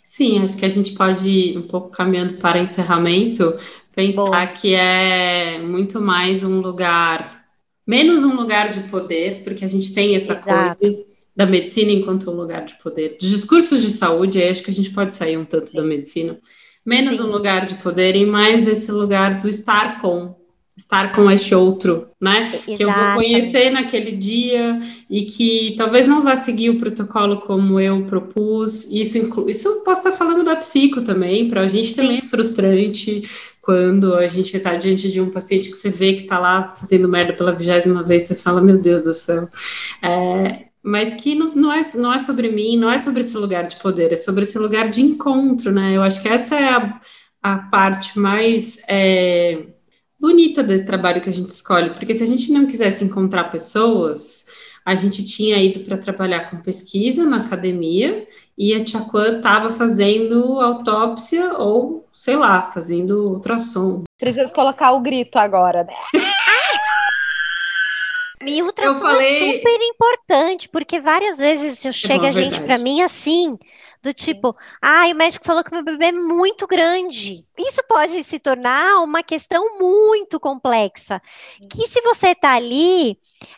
Sim, 0.04 0.44
acho 0.44 0.58
que 0.58 0.66
a 0.66 0.70
gente 0.70 0.94
pode 0.94 1.30
ir 1.30 1.58
um 1.58 1.68
pouco 1.68 1.90
caminhando 1.90 2.36
para 2.36 2.60
encerramento, 2.60 3.56
pensar 3.94 4.48
Bom. 4.48 4.54
que 4.54 4.74
é 4.74 5.60
muito 5.60 6.02
mais 6.02 6.44
um 6.44 6.60
lugar, 6.60 7.46
menos 7.86 8.24
um 8.24 8.36
lugar 8.36 8.70
de 8.70 8.80
poder, 8.90 9.44
porque 9.44 9.66
a 9.66 9.68
gente 9.68 9.94
tem 9.94 10.16
essa 10.16 10.34
Exato. 10.34 10.48
coisa 10.48 11.06
da 11.36 11.46
medicina 11.46 11.92
enquanto 11.92 12.32
um 12.32 12.36
lugar 12.36 12.66
de 12.66 12.76
poder. 12.82 13.18
Dos 13.20 13.30
discursos 13.30 13.84
de 13.84 13.92
saúde, 13.92 14.42
acho 14.42 14.64
que 14.64 14.72
a 14.72 14.74
gente 14.74 14.90
pode 14.92 15.14
sair 15.14 15.38
um 15.38 15.46
tanto 15.46 15.70
Sim. 15.70 15.78
da 15.78 15.84
medicina, 15.84 16.40
menos 16.84 17.18
Sim. 17.18 17.24
um 17.24 17.28
lugar 17.28 17.66
de 17.68 17.76
poder 17.76 18.16
e 18.16 18.26
mais 18.26 18.66
esse 18.66 18.92
lugar 18.92 19.40
do 19.40 19.48
estar 19.48 20.02
com, 20.02 20.36
estar 20.78 21.12
com 21.12 21.30
este 21.32 21.56
outro, 21.56 22.08
né? 22.22 22.52
Que 22.64 22.84
eu 22.84 22.92
vou 22.92 23.16
conhecer 23.16 23.72
naquele 23.72 24.12
dia 24.12 24.80
e 25.10 25.24
que 25.24 25.74
talvez 25.76 26.08
não 26.08 26.22
vá 26.22 26.36
seguir 26.36 26.70
o 26.70 26.78
protocolo 26.78 27.38
como 27.38 27.80
eu 27.80 28.06
propus. 28.06 28.92
Isso, 28.92 29.18
inclu 29.18 29.50
isso 29.50 29.68
eu 29.68 29.76
posso 29.84 30.08
estar 30.08 30.14
falando 30.14 30.44
da 30.44 30.56
psico 30.56 31.02
também, 31.02 31.50
para 31.50 31.62
a 31.62 31.68
gente 31.68 31.96
também 31.96 32.20
é 32.20 32.24
frustrante 32.24 33.24
quando 33.60 34.14
a 34.14 34.28
gente 34.28 34.56
está 34.56 34.76
diante 34.76 35.12
de 35.12 35.20
um 35.20 35.32
paciente 35.32 35.72
que 35.72 35.76
você 35.76 35.90
vê 35.90 36.14
que 36.14 36.22
está 36.22 36.38
lá 36.38 36.68
fazendo 36.68 37.10
merda 37.10 37.34
pela 37.34 37.54
vigésima 37.54 38.04
vez, 38.04 38.24
você 38.24 38.36
fala, 38.36 38.62
meu 38.62 38.78
Deus 38.78 39.02
do 39.02 39.12
céu. 39.12 39.50
É, 40.02 40.68
mas 40.84 41.16
que 41.16 41.36
não, 41.36 41.48
não, 41.56 41.74
é, 41.74 41.82
não 41.96 42.14
é 42.14 42.20
sobre 42.20 42.50
mim, 42.50 42.78
não 42.78 42.90
é 42.90 42.98
sobre 42.98 43.22
esse 43.22 43.36
lugar 43.36 43.64
de 43.64 43.76
poder, 43.78 44.14
é 44.14 44.16
sobre 44.16 44.44
esse 44.44 44.58
lugar 44.60 44.90
de 44.90 45.02
encontro, 45.02 45.72
né? 45.72 45.98
Eu 45.98 46.04
acho 46.04 46.22
que 46.22 46.30
essa 46.30 46.56
é 46.56 46.70
a, 46.70 47.00
a 47.42 47.58
parte 47.58 48.18
mais. 48.18 48.84
É, 48.88 49.66
bonita 50.20 50.64
desse 50.64 50.86
trabalho 50.86 51.22
que 51.22 51.30
a 51.30 51.34
gente 51.34 51.50
escolhe, 51.50 51.92
porque 51.92 52.14
se 52.14 52.24
a 52.24 52.28
gente 52.28 52.52
não 52.52 52.66
quisesse 52.66 53.04
encontrar 53.04 53.46
pessoas, 53.46 54.48
a 54.86 54.96
gente 54.96 55.26
tinha 55.26 55.58
ido 55.58 55.82
para 55.82 55.98
trabalhar 55.98 56.50
com 56.50 56.58
pesquisa 56.58 57.26
na 57.26 57.38
academia 57.38 58.26
e 58.58 58.74
a 58.74 58.84
Tia 58.84 59.02
Quan 59.02 59.38
estava 59.38 59.70
fazendo 59.70 60.60
autópsia 60.62 61.54
ou, 61.58 62.08
sei 62.12 62.38
lá, 62.38 62.64
fazendo 62.64 63.34
ultrassom. 63.34 64.04
Precisa 64.18 64.48
colocar 64.50 64.94
o 64.94 65.02
grito 65.02 65.38
agora, 65.38 65.84
né? 65.84 65.94
E 68.46 68.62
ultrassom 68.62 68.94
eu 68.94 69.02
falei... 69.02 69.50
é 69.50 69.58
super 69.58 69.80
importante, 69.82 70.70
porque 70.70 71.02
várias 71.02 71.38
vezes 71.38 71.84
chega 71.94 72.28
é 72.28 72.32
gente 72.32 72.62
para 72.62 72.78
mim 72.78 73.02
assim, 73.02 73.58
do 74.02 74.14
tipo, 74.14 74.56
ah, 74.82 75.06
o 75.08 75.16
médico 75.16 75.46
falou 75.46 75.64
que 75.64 75.72
meu 75.72 75.84
bebê 75.84 76.06
é 76.08 76.12
muito 76.12 76.68
grande. 76.68 77.46
Isso 77.58 77.84
pode 77.88 78.24
se 78.24 78.40
tornar 78.40 79.02
uma 79.04 79.24
questão 79.24 79.80
muito 79.80 80.40
complexa. 80.40 81.22
Que 81.70 81.88
se 81.88 82.02
você 82.02 82.30
está 82.30 82.56
ali, 82.56 83.18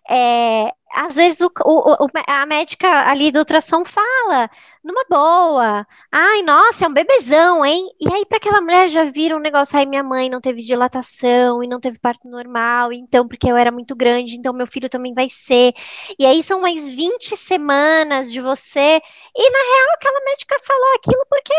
é, 0.10 0.72
às 0.92 1.16
vezes 1.16 1.42
o, 1.42 1.52
o, 1.66 2.08
a 2.28 2.46
médica 2.46 3.10
ali 3.10 3.32
do 3.32 3.40
ultrassom 3.40 3.84
fala 3.86 4.50
numa 4.84 5.04
boa. 5.10 5.86
Ai, 6.12 6.42
nossa, 6.42 6.86
é 6.86 6.88
um 6.88 6.94
bebezão, 6.94 7.66
hein? 7.66 7.90
E 8.00 8.12
aí, 8.12 8.26
para 8.26 8.38
aquela 8.38 8.62
mulher 8.62 8.88
já 8.88 9.04
vira 9.04 9.36
um 9.36 9.40
negócio, 9.40 9.78
ai, 9.78 9.86
minha 9.86 10.04
mãe 10.04 10.30
não 10.30 10.42
teve 10.42 10.64
dilatação 10.64 11.64
e 11.64 11.68
não 11.68 11.80
teve 11.80 12.00
parto 12.00 12.28
normal, 12.28 12.94
então, 12.94 13.28
porque 13.28 13.50
eu 13.50 13.58
era 13.58 13.72
muito 13.72 13.96
grande, 13.96 14.36
então 14.36 14.54
meu 14.54 14.68
filho 14.68 14.90
também 14.90 15.14
vai 15.14 15.28
ser. 15.30 15.74
E 16.18 16.26
aí 16.26 16.42
são 16.42 16.62
mais 16.62 16.90
20 16.90 17.36
semanas 17.36 18.32
de 18.32 18.42
você. 18.42 19.02
E 19.36 19.50
na 19.50 19.60
real, 19.60 19.94
aquela 19.96 20.20
médica 20.26 20.58
falou 20.66 20.96
aquilo 20.96 21.26
porque 21.30 21.54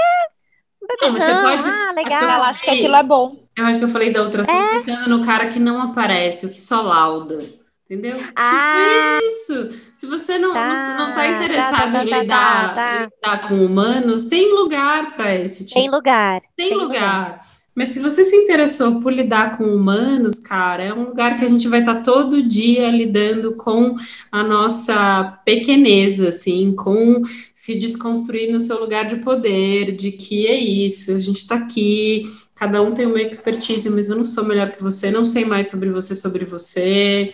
não, 1.02 1.12
você 1.12 1.34
pode. 1.34 1.68
Ah, 1.68 1.92
legal. 1.94 2.06
Acho 2.06 2.18
que, 2.18 2.24
eu 2.24 2.42
acho 2.42 2.62
que 2.62 2.70
aquilo 2.70 2.96
é 2.96 3.02
bom. 3.02 3.36
Eu 3.56 3.66
acho 3.66 3.78
que 3.78 3.84
eu 3.84 3.88
falei 3.88 4.12
da 4.12 4.22
ultrassom 4.22 4.52
é. 4.52 4.70
pensando 4.70 5.10
no 5.10 5.24
cara 5.24 5.46
que 5.46 5.58
não 5.58 5.80
aparece, 5.82 6.46
o 6.46 6.48
que 6.48 6.60
só 6.60 6.80
lauda. 6.80 7.59
Entendeu? 7.90 8.18
Tipo 8.18 8.32
ah, 8.36 9.18
tipo 9.20 9.26
isso. 9.26 9.90
Se 9.92 10.06
você 10.06 10.38
não, 10.38 10.52
tá, 10.52 10.68
não, 10.68 11.06
não 11.06 11.06
tá, 11.08 11.22
tá 11.22 11.28
interessado 11.28 11.76
tá, 11.76 11.90
tá, 11.90 12.04
em, 12.04 12.20
lidar, 12.20 12.74
tá. 12.74 12.96
em, 12.96 13.02
lidar, 13.02 13.48
com 13.48 13.66
humanos, 13.66 14.26
tem 14.26 14.54
lugar 14.54 15.16
para 15.16 15.34
esse 15.34 15.66
tipo. 15.66 15.80
Tem 15.80 15.90
lugar. 15.90 16.40
Tem, 16.56 16.68
tem 16.68 16.78
lugar. 16.78 16.86
lugar. 16.86 17.40
Mas 17.74 17.88
se 17.88 18.00
você 18.00 18.24
se 18.24 18.36
interessou 18.36 19.00
por 19.00 19.12
lidar 19.12 19.56
com 19.56 19.64
humanos, 19.64 20.38
cara, 20.38 20.84
é 20.84 20.94
um 20.94 21.04
lugar 21.04 21.36
que 21.36 21.44
a 21.44 21.48
gente 21.48 21.66
vai 21.66 21.80
estar 21.80 21.96
tá 21.96 22.00
todo 22.00 22.42
dia 22.42 22.90
lidando 22.90 23.54
com 23.56 23.96
a 24.30 24.42
nossa 24.42 25.40
pequeneza, 25.44 26.28
assim, 26.28 26.74
com 26.76 27.22
se 27.54 27.76
desconstruir 27.78 28.52
no 28.52 28.60
seu 28.60 28.78
lugar 28.78 29.04
de 29.04 29.16
poder, 29.16 29.92
de 29.92 30.12
que 30.12 30.46
é 30.46 30.56
isso, 30.56 31.12
a 31.12 31.18
gente 31.18 31.38
está 31.38 31.56
aqui, 31.56 32.26
cada 32.54 32.82
um 32.82 32.92
tem 32.92 33.06
uma 33.06 33.22
expertise, 33.22 33.88
mas 33.88 34.08
eu 34.08 34.16
não 34.16 34.24
sou 34.24 34.44
melhor 34.44 34.70
que 34.70 34.82
você, 34.82 35.10
não 35.10 35.24
sei 35.24 35.44
mais 35.44 35.70
sobre 35.70 35.90
você, 35.90 36.14
sobre 36.14 36.44
você. 36.44 37.32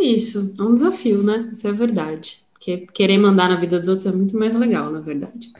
É 0.00 0.04
isso, 0.04 0.54
é 0.58 0.62
um 0.62 0.74
desafio, 0.74 1.22
né? 1.22 1.48
Isso 1.52 1.66
é 1.66 1.72
verdade. 1.72 2.42
Porque 2.52 2.86
querer 2.92 3.18
mandar 3.18 3.48
na 3.48 3.56
vida 3.56 3.78
dos 3.78 3.88
outros 3.88 4.06
é 4.06 4.16
muito 4.16 4.36
mais 4.38 4.54
legal, 4.54 4.90
na 4.90 5.00
verdade. 5.00 5.50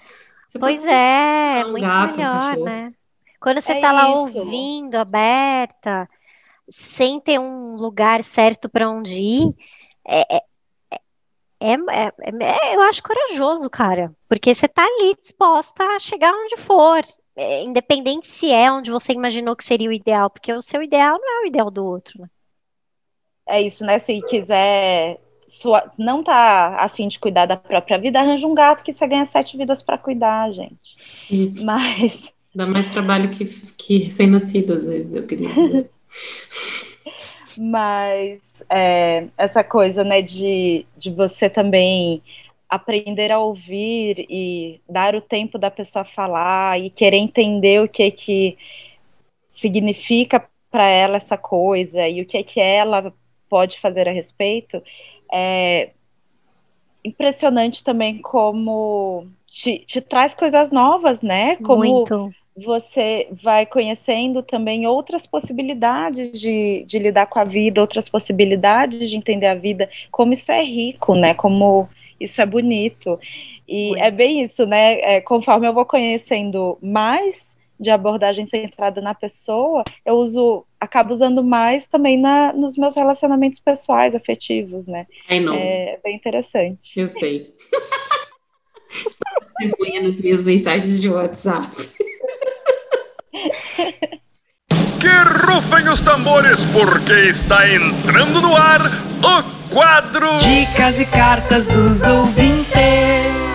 Você 0.47 0.59
pois 0.59 0.83
é, 0.85 1.65
um 1.65 1.73
muito 1.73 1.83
gato, 1.83 2.19
melhor, 2.19 2.59
um 2.59 2.65
né? 2.65 2.93
Quando 3.41 3.61
você 3.61 3.73
é 3.73 3.81
tá 3.81 3.93
lá 3.93 4.09
isso. 4.11 4.39
ouvindo, 4.39 4.95
aberta, 4.97 6.09
sem 6.69 7.21
ter 7.21 7.39
um 7.39 7.77
lugar 7.77 8.25
certo 8.25 8.69
para 8.69 8.89
onde 8.91 9.15
ir, 9.15 9.55
é, 10.07 10.37
é, 10.37 10.43
é, 11.61 11.73
é, 11.73 12.77
eu 12.77 12.83
acho 12.83 13.03
corajoso, 13.03 13.69
cara, 13.69 14.15
porque 14.29 14.55
você 14.55 14.67
tá 14.67 14.85
ali 14.85 15.17
disposta 15.21 15.85
a 15.85 15.99
chegar 15.99 16.33
onde 16.33 16.57
for, 16.57 17.05
independente 17.65 18.27
se 18.27 18.51
é 18.51 18.71
onde 18.71 18.91
você 18.91 19.13
imaginou 19.13 19.55
que 19.55 19.65
seria 19.65 19.89
o 19.89 19.93
ideal, 19.93 20.31
porque 20.31 20.53
o 20.53 20.63
seu 20.63 20.83
ideal 20.83 21.19
não 21.21 21.41
é 21.41 21.45
o 21.45 21.47
ideal 21.47 21.71
do 21.71 21.85
outro, 21.85 22.23
né? 22.23 22.29
É 23.49 23.63
isso, 23.63 23.85
né? 23.85 23.99
Se 23.99 24.21
quiser 24.29 25.19
sua, 25.49 25.91
não 25.99 26.23
tá 26.23 26.77
afim 26.81 27.09
de 27.09 27.19
cuidar 27.19 27.47
da 27.47 27.57
própria 27.57 27.99
vida, 27.99 28.21
arranja 28.21 28.47
um 28.47 28.55
gato 28.55 28.85
que 28.85 28.93
você 28.93 29.07
ganha 29.07 29.27
sete 29.27 29.57
vidas 29.57 29.83
para 29.83 29.99
cuidar, 29.99 30.53
gente. 30.53 30.97
Isso. 31.31 31.67
Mas. 31.67 32.23
Dá 32.55 32.67
mais 32.67 32.87
trabalho 32.93 33.29
que, 33.31 33.45
que 33.77 33.99
recém-nascido, 33.99 34.75
às 34.75 34.87
vezes, 34.87 35.15
eu 35.15 35.27
queria 35.27 35.53
dizer. 35.55 35.91
Mas 37.57 38.41
é, 38.71 39.27
essa 39.37 39.65
coisa, 39.65 40.05
né, 40.05 40.23
de, 40.23 40.87
de 40.97 41.11
você 41.11 41.51
também 41.51 42.23
aprender 42.69 43.33
a 43.33 43.39
ouvir 43.39 44.27
e 44.29 44.81
dar 44.89 45.15
o 45.15 45.23
tempo 45.23 45.59
da 45.59 45.71
pessoa 45.71 46.05
falar 46.05 46.79
e 46.79 46.91
querer 46.91 47.17
entender 47.17 47.83
o 47.83 47.89
que 47.89 48.11
que 48.11 48.59
significa 49.51 50.47
para 50.71 50.87
ela 50.87 51.17
essa 51.17 51.37
coisa 51.37 52.07
e 52.07 52.21
o 52.21 52.27
que 52.27 52.43
que 52.45 52.61
ela 52.61 53.13
pode 53.49 53.81
fazer 53.81 54.09
a 54.09 54.13
respeito, 54.13 54.83
é 55.33 55.91
impressionante 57.05 57.83
também 57.83 58.19
como 58.19 59.27
te, 59.47 59.85
te 59.87 60.01
traz 60.01 60.35
coisas 60.35 60.71
novas, 60.71 61.23
né? 61.23 61.57
Como 61.57 61.85
Muito. 61.85 62.35
você 62.57 63.29
vai 63.43 63.67
conhecendo 63.67 64.43
também 64.43 64.87
outras 64.87 65.27
possibilidades 65.27 66.39
de, 66.39 66.85
de 66.87 66.99
lidar 66.99 67.27
com 67.27 67.39
a 67.39 67.45
vida, 67.45 67.81
outras 67.81 68.09
possibilidades 68.09 69.09
de 69.09 69.17
entender 69.17 69.47
a 69.47 69.55
vida, 69.55 69.89
como 70.11 70.33
isso 70.33 70.51
é 70.53 70.63
rico, 70.63 71.15
né? 71.15 71.35
Como 71.35 71.89
isso 72.21 72.41
é 72.41 72.47
bonito. 72.47 73.19
E 73.67 73.99
é 73.99 74.11
bem 74.11 74.43
isso, 74.43 74.67
né? 74.67 75.01
É, 75.01 75.21
conforme 75.21 75.67
eu 75.69 75.73
vou 75.75 75.85
conhecendo 75.85 76.79
mais 76.81 77.48
de 77.79 77.91
abordagem 77.91 78.47
centrada 78.47 79.01
na 79.01 79.15
pessoa, 79.15 79.85
eu 80.05 80.15
uso, 80.15 80.65
acabo 80.81 81.15
usando 81.15 81.43
mais 81.43 81.87
também 81.87 82.19
na, 82.21 82.53
nos 82.53 82.77
meus 82.77 82.97
relacionamentos 82.97 83.61
pessoais, 83.61 84.15
afetivos, 84.15 84.87
né? 84.87 85.07
É, 85.55 85.95
é 85.95 86.01
bem 86.03 86.17
interessante. 86.17 86.99
Eu 86.99 87.09
sei. 87.09 87.47
Só 88.89 89.21
vergonha 89.61 90.03
nas 90.03 90.21
minhas 90.21 90.45
mensagens 90.45 91.01
de 91.01 91.09
WhatsApp. 91.09 91.69
Que 95.01 95.07
rufem 95.47 95.89
os 95.89 96.01
tambores, 96.01 96.65
porque 96.73 97.13
está 97.31 97.69
entrando 97.69 98.41
no 98.41 98.57
ar 98.57 98.81
o 98.81 99.73
quadro 99.73 100.39
Dicas 100.39 100.99
e 100.99 101.07
Cartas 101.07 101.69
dos 101.69 102.03
Ouvintes. 102.03 103.49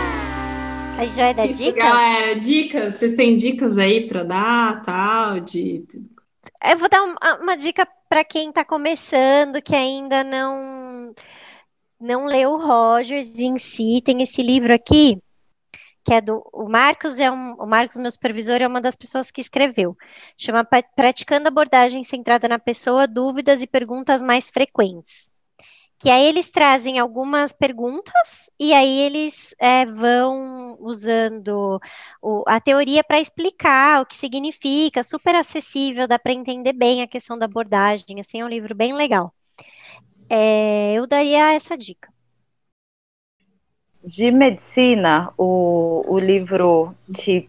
A 0.98 1.06
vai 1.06 1.34
dar 1.34 1.48
Isso, 1.48 1.64
dica? 1.64 1.78
Galera, 1.78 2.40
dicas, 2.40 2.94
vocês 2.94 3.16
têm 3.16 3.36
dicas 3.36 3.78
aí 3.78 4.08
para 4.08 4.24
dar, 4.24 4.82
tal, 4.84 5.40
de... 5.40 5.84
Eu 6.64 6.78
vou 6.78 6.88
dar 6.88 7.04
uma, 7.04 7.40
uma 7.42 7.58
dica 7.58 7.88
para 8.08 8.24
quem 8.24 8.50
está 8.50 8.64
começando, 8.64 9.62
que 9.62 9.76
ainda 9.76 10.24
não 10.24 11.14
não 12.00 12.26
leu 12.26 12.52
o 12.52 12.58
Rogers 12.58 13.40
em 13.40 13.58
si. 13.58 14.02
Tem 14.06 14.22
esse 14.22 14.42
livro 14.44 14.74
aqui, 14.74 15.18
que 16.06 16.14
é 16.14 16.22
do 16.22 16.48
o 16.54 16.70
Marcos, 16.70 17.20
é 17.20 17.32
um, 17.32 17.54
o 17.56 17.66
Marcos, 17.66 17.98
meu 17.98 18.12
supervisor, 18.12 18.62
é 18.62 18.68
uma 18.68 18.82
das 18.82 18.96
pessoas 18.96 19.32
que 19.32 19.42
escreveu. 19.42 19.98
Chama 20.38 20.64
Praticando 20.96 21.48
Abordagem 21.48 22.04
Centrada 22.04 22.48
na 22.48 22.60
Pessoa, 22.60 23.08
Dúvidas 23.08 23.62
e 23.62 23.68
Perguntas 23.68 24.22
Mais 24.22 24.50
Frequentes. 24.50 25.33
Que 26.04 26.10
aí 26.12 26.26
eles 26.26 26.52
trazem 26.52 27.00
algumas 27.00 27.54
perguntas 27.54 28.50
e 28.60 28.74
aí 28.74 29.00
eles 29.02 29.56
é, 29.60 29.86
vão 29.86 30.76
usando 30.82 31.80
o- 32.22 32.44
a 32.48 32.60
teoria 32.60 33.04
para 33.04 33.22
explicar 33.22 34.02
o 34.02 34.06
que 34.06 34.18
significa, 34.18 35.02
super 35.02 35.34
acessível, 35.36 36.08
dá 36.08 36.20
para 36.20 36.34
entender 36.34 36.74
bem 36.74 37.02
a 37.02 37.08
questão 37.08 37.38
da 37.40 37.46
abordagem, 37.46 38.20
assim, 38.20 38.42
é 38.42 38.46
um 38.46 38.50
livro 38.50 38.76
bem 38.76 38.94
legal. 38.94 39.34
É, 40.30 40.94
eu 40.96 41.08
daria 41.08 41.54
essa 41.54 41.78
dica. 41.78 42.12
De 44.06 44.32
medicina, 44.32 45.32
o, 45.38 46.04
o 46.08 46.20
livro 46.20 46.94
que 47.14 47.48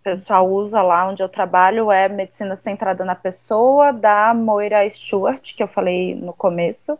o 0.00 0.02
pessoal 0.02 0.50
usa 0.50 0.80
lá 0.82 1.08
onde 1.08 1.22
eu 1.22 1.28
trabalho 1.28 1.92
é 1.92 2.08
Medicina 2.08 2.56
Centrada 2.56 3.04
na 3.04 3.14
Pessoa, 3.14 3.92
da 3.92 4.32
Moira 4.34 4.88
Stewart, 4.94 5.54
que 5.54 5.62
eu 5.62 5.68
falei 5.68 6.14
no 6.14 6.32
começo. 6.32 6.98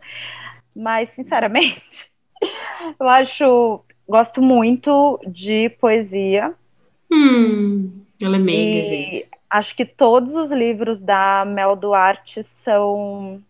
Mas, 0.75 1.09
sinceramente, 1.11 1.81
eu 2.99 3.07
acho, 3.09 3.83
gosto 4.07 4.41
muito 4.41 5.19
de 5.27 5.69
poesia. 5.79 6.53
Hum, 7.11 8.05
ela 8.21 8.37
é 8.37 8.39
meiga, 8.39 8.81
E 8.81 8.83
gente. 8.83 9.31
acho 9.49 9.75
que 9.75 9.85
todos 9.85 10.33
os 10.35 10.51
livros 10.51 10.99
da 10.99 11.45
Mel 11.45 11.75
Duarte 11.75 12.43
são 12.63 13.41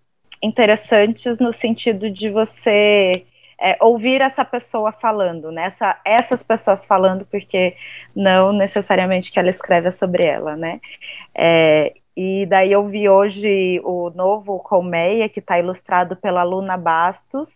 interessantes 0.42 1.40
no 1.40 1.54
sentido 1.54 2.10
de 2.10 2.30
você 2.30 3.26
é, 3.60 3.78
ouvir 3.80 4.22
essa 4.22 4.44
pessoa 4.44 4.92
falando, 4.92 5.52
né? 5.52 5.66
Essa- 5.68 6.00
essas 6.04 6.42
pessoas 6.44 6.84
falando, 6.86 7.26
porque 7.28 7.76
não 8.16 8.52
necessariamente 8.52 9.32
que 9.32 9.38
ela 9.40 9.52
escreve 9.52 9.92
sobre 9.94 10.24
ela, 10.26 10.56
né? 10.56 10.82
É, 11.36 11.94
e 12.16 12.46
daí 12.46 12.72
eu 12.72 12.88
vi 12.88 13.08
hoje 13.08 13.80
o 13.84 14.10
novo 14.10 14.60
Colmeia, 14.60 15.30
que 15.30 15.40
está 15.40 15.58
ilustrado 15.58 16.16
pela 16.16 16.44
Luna 16.44 16.78
Bastos, 16.78 17.50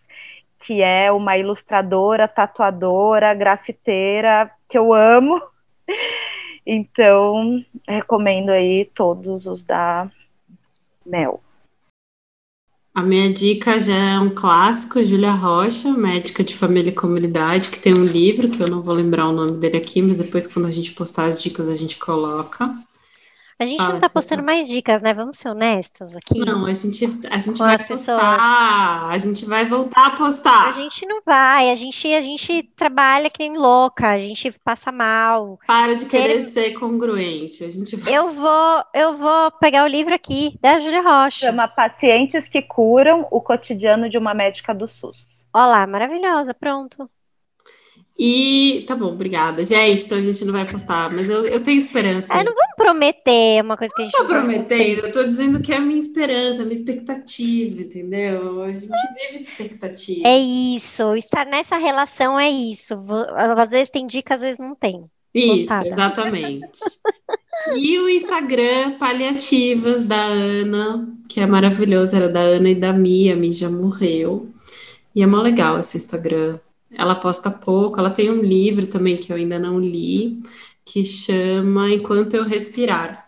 que 0.60 0.82
é 0.82 1.12
uma 1.12 1.36
ilustradora, 1.36 2.26
tatuadora, 2.26 3.34
grafiteira, 3.34 4.50
que 4.68 4.78
eu 4.78 4.92
amo. 4.92 5.40
Então, 6.68 7.62
recomendo 7.86 8.50
aí 8.50 8.90
todos 8.92 9.46
os 9.46 9.62
da 9.62 10.10
Mel. 11.06 11.40
A 12.92 13.02
minha 13.02 13.32
dica 13.32 13.78
já 13.78 13.94
é 13.94 14.18
um 14.18 14.30
clássico, 14.30 15.00
Júlia 15.00 15.30
Rocha, 15.30 15.92
médica 15.92 16.42
de 16.42 16.56
família 16.56 16.90
e 16.90 16.94
comunidade, 16.94 17.70
que 17.70 17.78
tem 17.78 17.94
um 17.94 18.04
livro, 18.04 18.50
que 18.50 18.60
eu 18.60 18.68
não 18.68 18.82
vou 18.82 18.94
lembrar 18.94 19.28
o 19.28 19.32
nome 19.32 19.60
dele 19.60 19.76
aqui, 19.76 20.02
mas 20.02 20.16
depois, 20.16 20.52
quando 20.52 20.66
a 20.66 20.70
gente 20.72 20.90
postar 20.92 21.26
as 21.26 21.40
dicas, 21.40 21.68
a 21.68 21.76
gente 21.76 21.98
coloca. 21.98 22.68
A 23.58 23.64
gente 23.66 23.76
Fala, 23.76 23.92
não 23.92 23.98
tá 23.98 24.08
Cecília. 24.08 24.10
postando 24.10 24.42
mais 24.42 24.66
dicas, 24.68 25.02
né? 25.02 25.12
Vamos 25.14 25.38
ser 25.38 25.48
honestos 25.50 26.14
aqui. 26.16 26.38
Não, 26.44 26.66
a 26.66 26.72
gente, 26.72 27.04
a 27.30 27.38
gente 27.38 27.62
vai 27.62 27.78
pessoas. 27.78 27.86
postar, 27.86 29.08
a 29.10 29.18
gente 29.18 29.46
vai 29.46 29.64
voltar 29.64 30.08
a 30.08 30.16
A 30.60 30.72
postar. 30.72 30.74
gente 30.74 31.06
não 31.06 31.22
vai, 31.24 31.70
a 31.70 31.74
gente, 31.74 32.12
a 32.14 32.20
gente 32.20 32.62
trabalha 32.76 33.30
que 33.30 33.38
nem 33.48 33.56
louca, 33.56 34.10
a 34.10 34.18
gente 34.18 34.50
passa 34.64 34.90
mal. 34.92 35.58
Para 35.66 35.94
de 35.96 36.06
querer 36.06 36.40
ser 36.40 36.72
congruente, 36.74 37.64
a 37.64 37.70
gente 37.70 37.96
vai... 37.96 38.14
Eu 38.16 38.32
vou, 38.34 38.84
eu 38.94 39.14
vou 39.14 39.50
pegar 39.52 39.84
o 39.84 39.88
livro 39.88 40.14
aqui 40.14 40.58
da 40.60 40.78
Júlia 40.80 41.02
Rocha. 41.02 41.46
Chama 41.46 41.68
Pacientes 41.68 42.48
que 42.48 42.62
Curam 42.62 43.26
o 43.30 43.40
Cotidiano 43.40 44.08
de 44.10 44.18
uma 44.18 44.34
Médica 44.34 44.74
do 44.74 44.88
SUS. 44.88 45.16
Olha 45.52 45.66
lá, 45.66 45.86
maravilhosa, 45.86 46.54
pronto. 46.54 47.10
E 48.18 48.84
tá 48.86 48.96
bom, 48.96 49.08
obrigada. 49.08 49.62
Gente, 49.62 50.06
então 50.06 50.16
a 50.16 50.22
gente 50.22 50.42
não 50.46 50.52
vai 50.52 50.64
postar, 50.64 51.12
mas 51.12 51.28
eu, 51.28 51.44
eu 51.44 51.60
tenho 51.60 51.76
esperança. 51.76 52.32
É, 52.32 52.42
não 52.42 52.54
vamos 52.54 52.76
prometer 52.76 53.62
uma 53.62 53.76
coisa 53.76 53.92
que 53.94 54.02
a 54.02 54.04
gente 54.06 54.12
tô 54.12 54.22
não 54.22 54.28
vai 54.30 54.40
prometendo, 54.40 55.04
eu 55.04 55.12
tô 55.12 55.24
dizendo 55.24 55.60
que 55.60 55.70
é 55.70 55.76
a 55.76 55.80
minha 55.80 55.98
esperança, 55.98 56.62
a 56.62 56.64
minha 56.64 56.76
expectativa, 56.76 57.82
entendeu? 57.82 58.62
A 58.62 58.72
gente 58.72 58.88
vive 58.88 59.44
de 59.44 59.50
expectativa. 59.50 60.28
É 60.28 60.38
isso, 60.38 61.14
estar 61.14 61.44
nessa 61.44 61.76
relação 61.76 62.40
é 62.40 62.48
isso. 62.48 62.94
Às 63.58 63.70
vezes 63.70 63.90
tem 63.90 64.06
dica, 64.06 64.34
às 64.34 64.40
vezes 64.40 64.58
não 64.58 64.74
tem. 64.74 65.04
Isso, 65.34 65.68
Voltada. 65.68 65.88
exatamente. 65.88 66.80
E 67.74 67.98
o 67.98 68.08
Instagram 68.08 68.92
Paliativas 68.92 70.04
da 70.04 70.22
Ana, 70.22 71.06
que 71.28 71.40
é 71.40 71.46
maravilhoso, 71.46 72.16
era 72.16 72.28
da 72.28 72.40
Ana 72.40 72.70
e 72.70 72.74
da 72.74 72.92
Mia, 72.92 73.34
a 73.34 73.36
Mia 73.36 73.52
já 73.52 73.68
morreu. 73.68 74.48
E 75.14 75.22
é 75.22 75.26
mó 75.26 75.42
legal 75.42 75.78
esse 75.78 75.96
Instagram. 75.96 76.58
Ela 76.96 77.14
posta 77.14 77.50
pouco, 77.50 78.00
ela 78.00 78.10
tem 78.10 78.30
um 78.30 78.40
livro 78.40 78.86
também 78.88 79.16
que 79.16 79.30
eu 79.30 79.36
ainda 79.36 79.58
não 79.58 79.78
li, 79.78 80.40
que 80.84 81.04
chama 81.04 81.90
Enquanto 81.90 82.34
Eu 82.34 82.42
Respirar. 82.42 83.26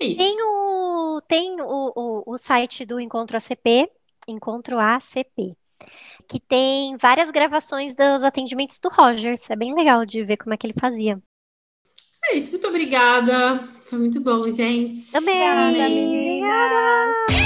É 0.00 0.06
isso. 0.06 0.20
Tem 0.20 0.36
o, 0.42 1.20
tem 1.26 1.60
o, 1.60 1.92
o, 1.96 2.34
o 2.34 2.36
site 2.36 2.84
do 2.84 3.00
Encontro 3.00 3.36
ACP, 3.36 3.90
Encontro 4.28 4.78
ACP, 4.78 5.56
que 6.28 6.38
tem 6.40 6.96
várias 6.98 7.30
gravações 7.30 7.94
dos 7.94 8.22
atendimentos 8.22 8.78
do 8.80 8.88
Rogers. 8.90 9.48
É 9.48 9.56
bem 9.56 9.74
legal 9.74 10.04
de 10.04 10.22
ver 10.24 10.36
como 10.36 10.52
é 10.52 10.56
que 10.56 10.66
ele 10.66 10.74
fazia. 10.78 11.18
É 12.26 12.36
isso, 12.36 12.52
muito 12.52 12.68
obrigada. 12.68 13.58
Foi 13.82 13.98
muito 13.98 14.20
bom, 14.20 14.48
gente. 14.50 15.12
Também. 15.12 15.42
Amei. 15.46 17.43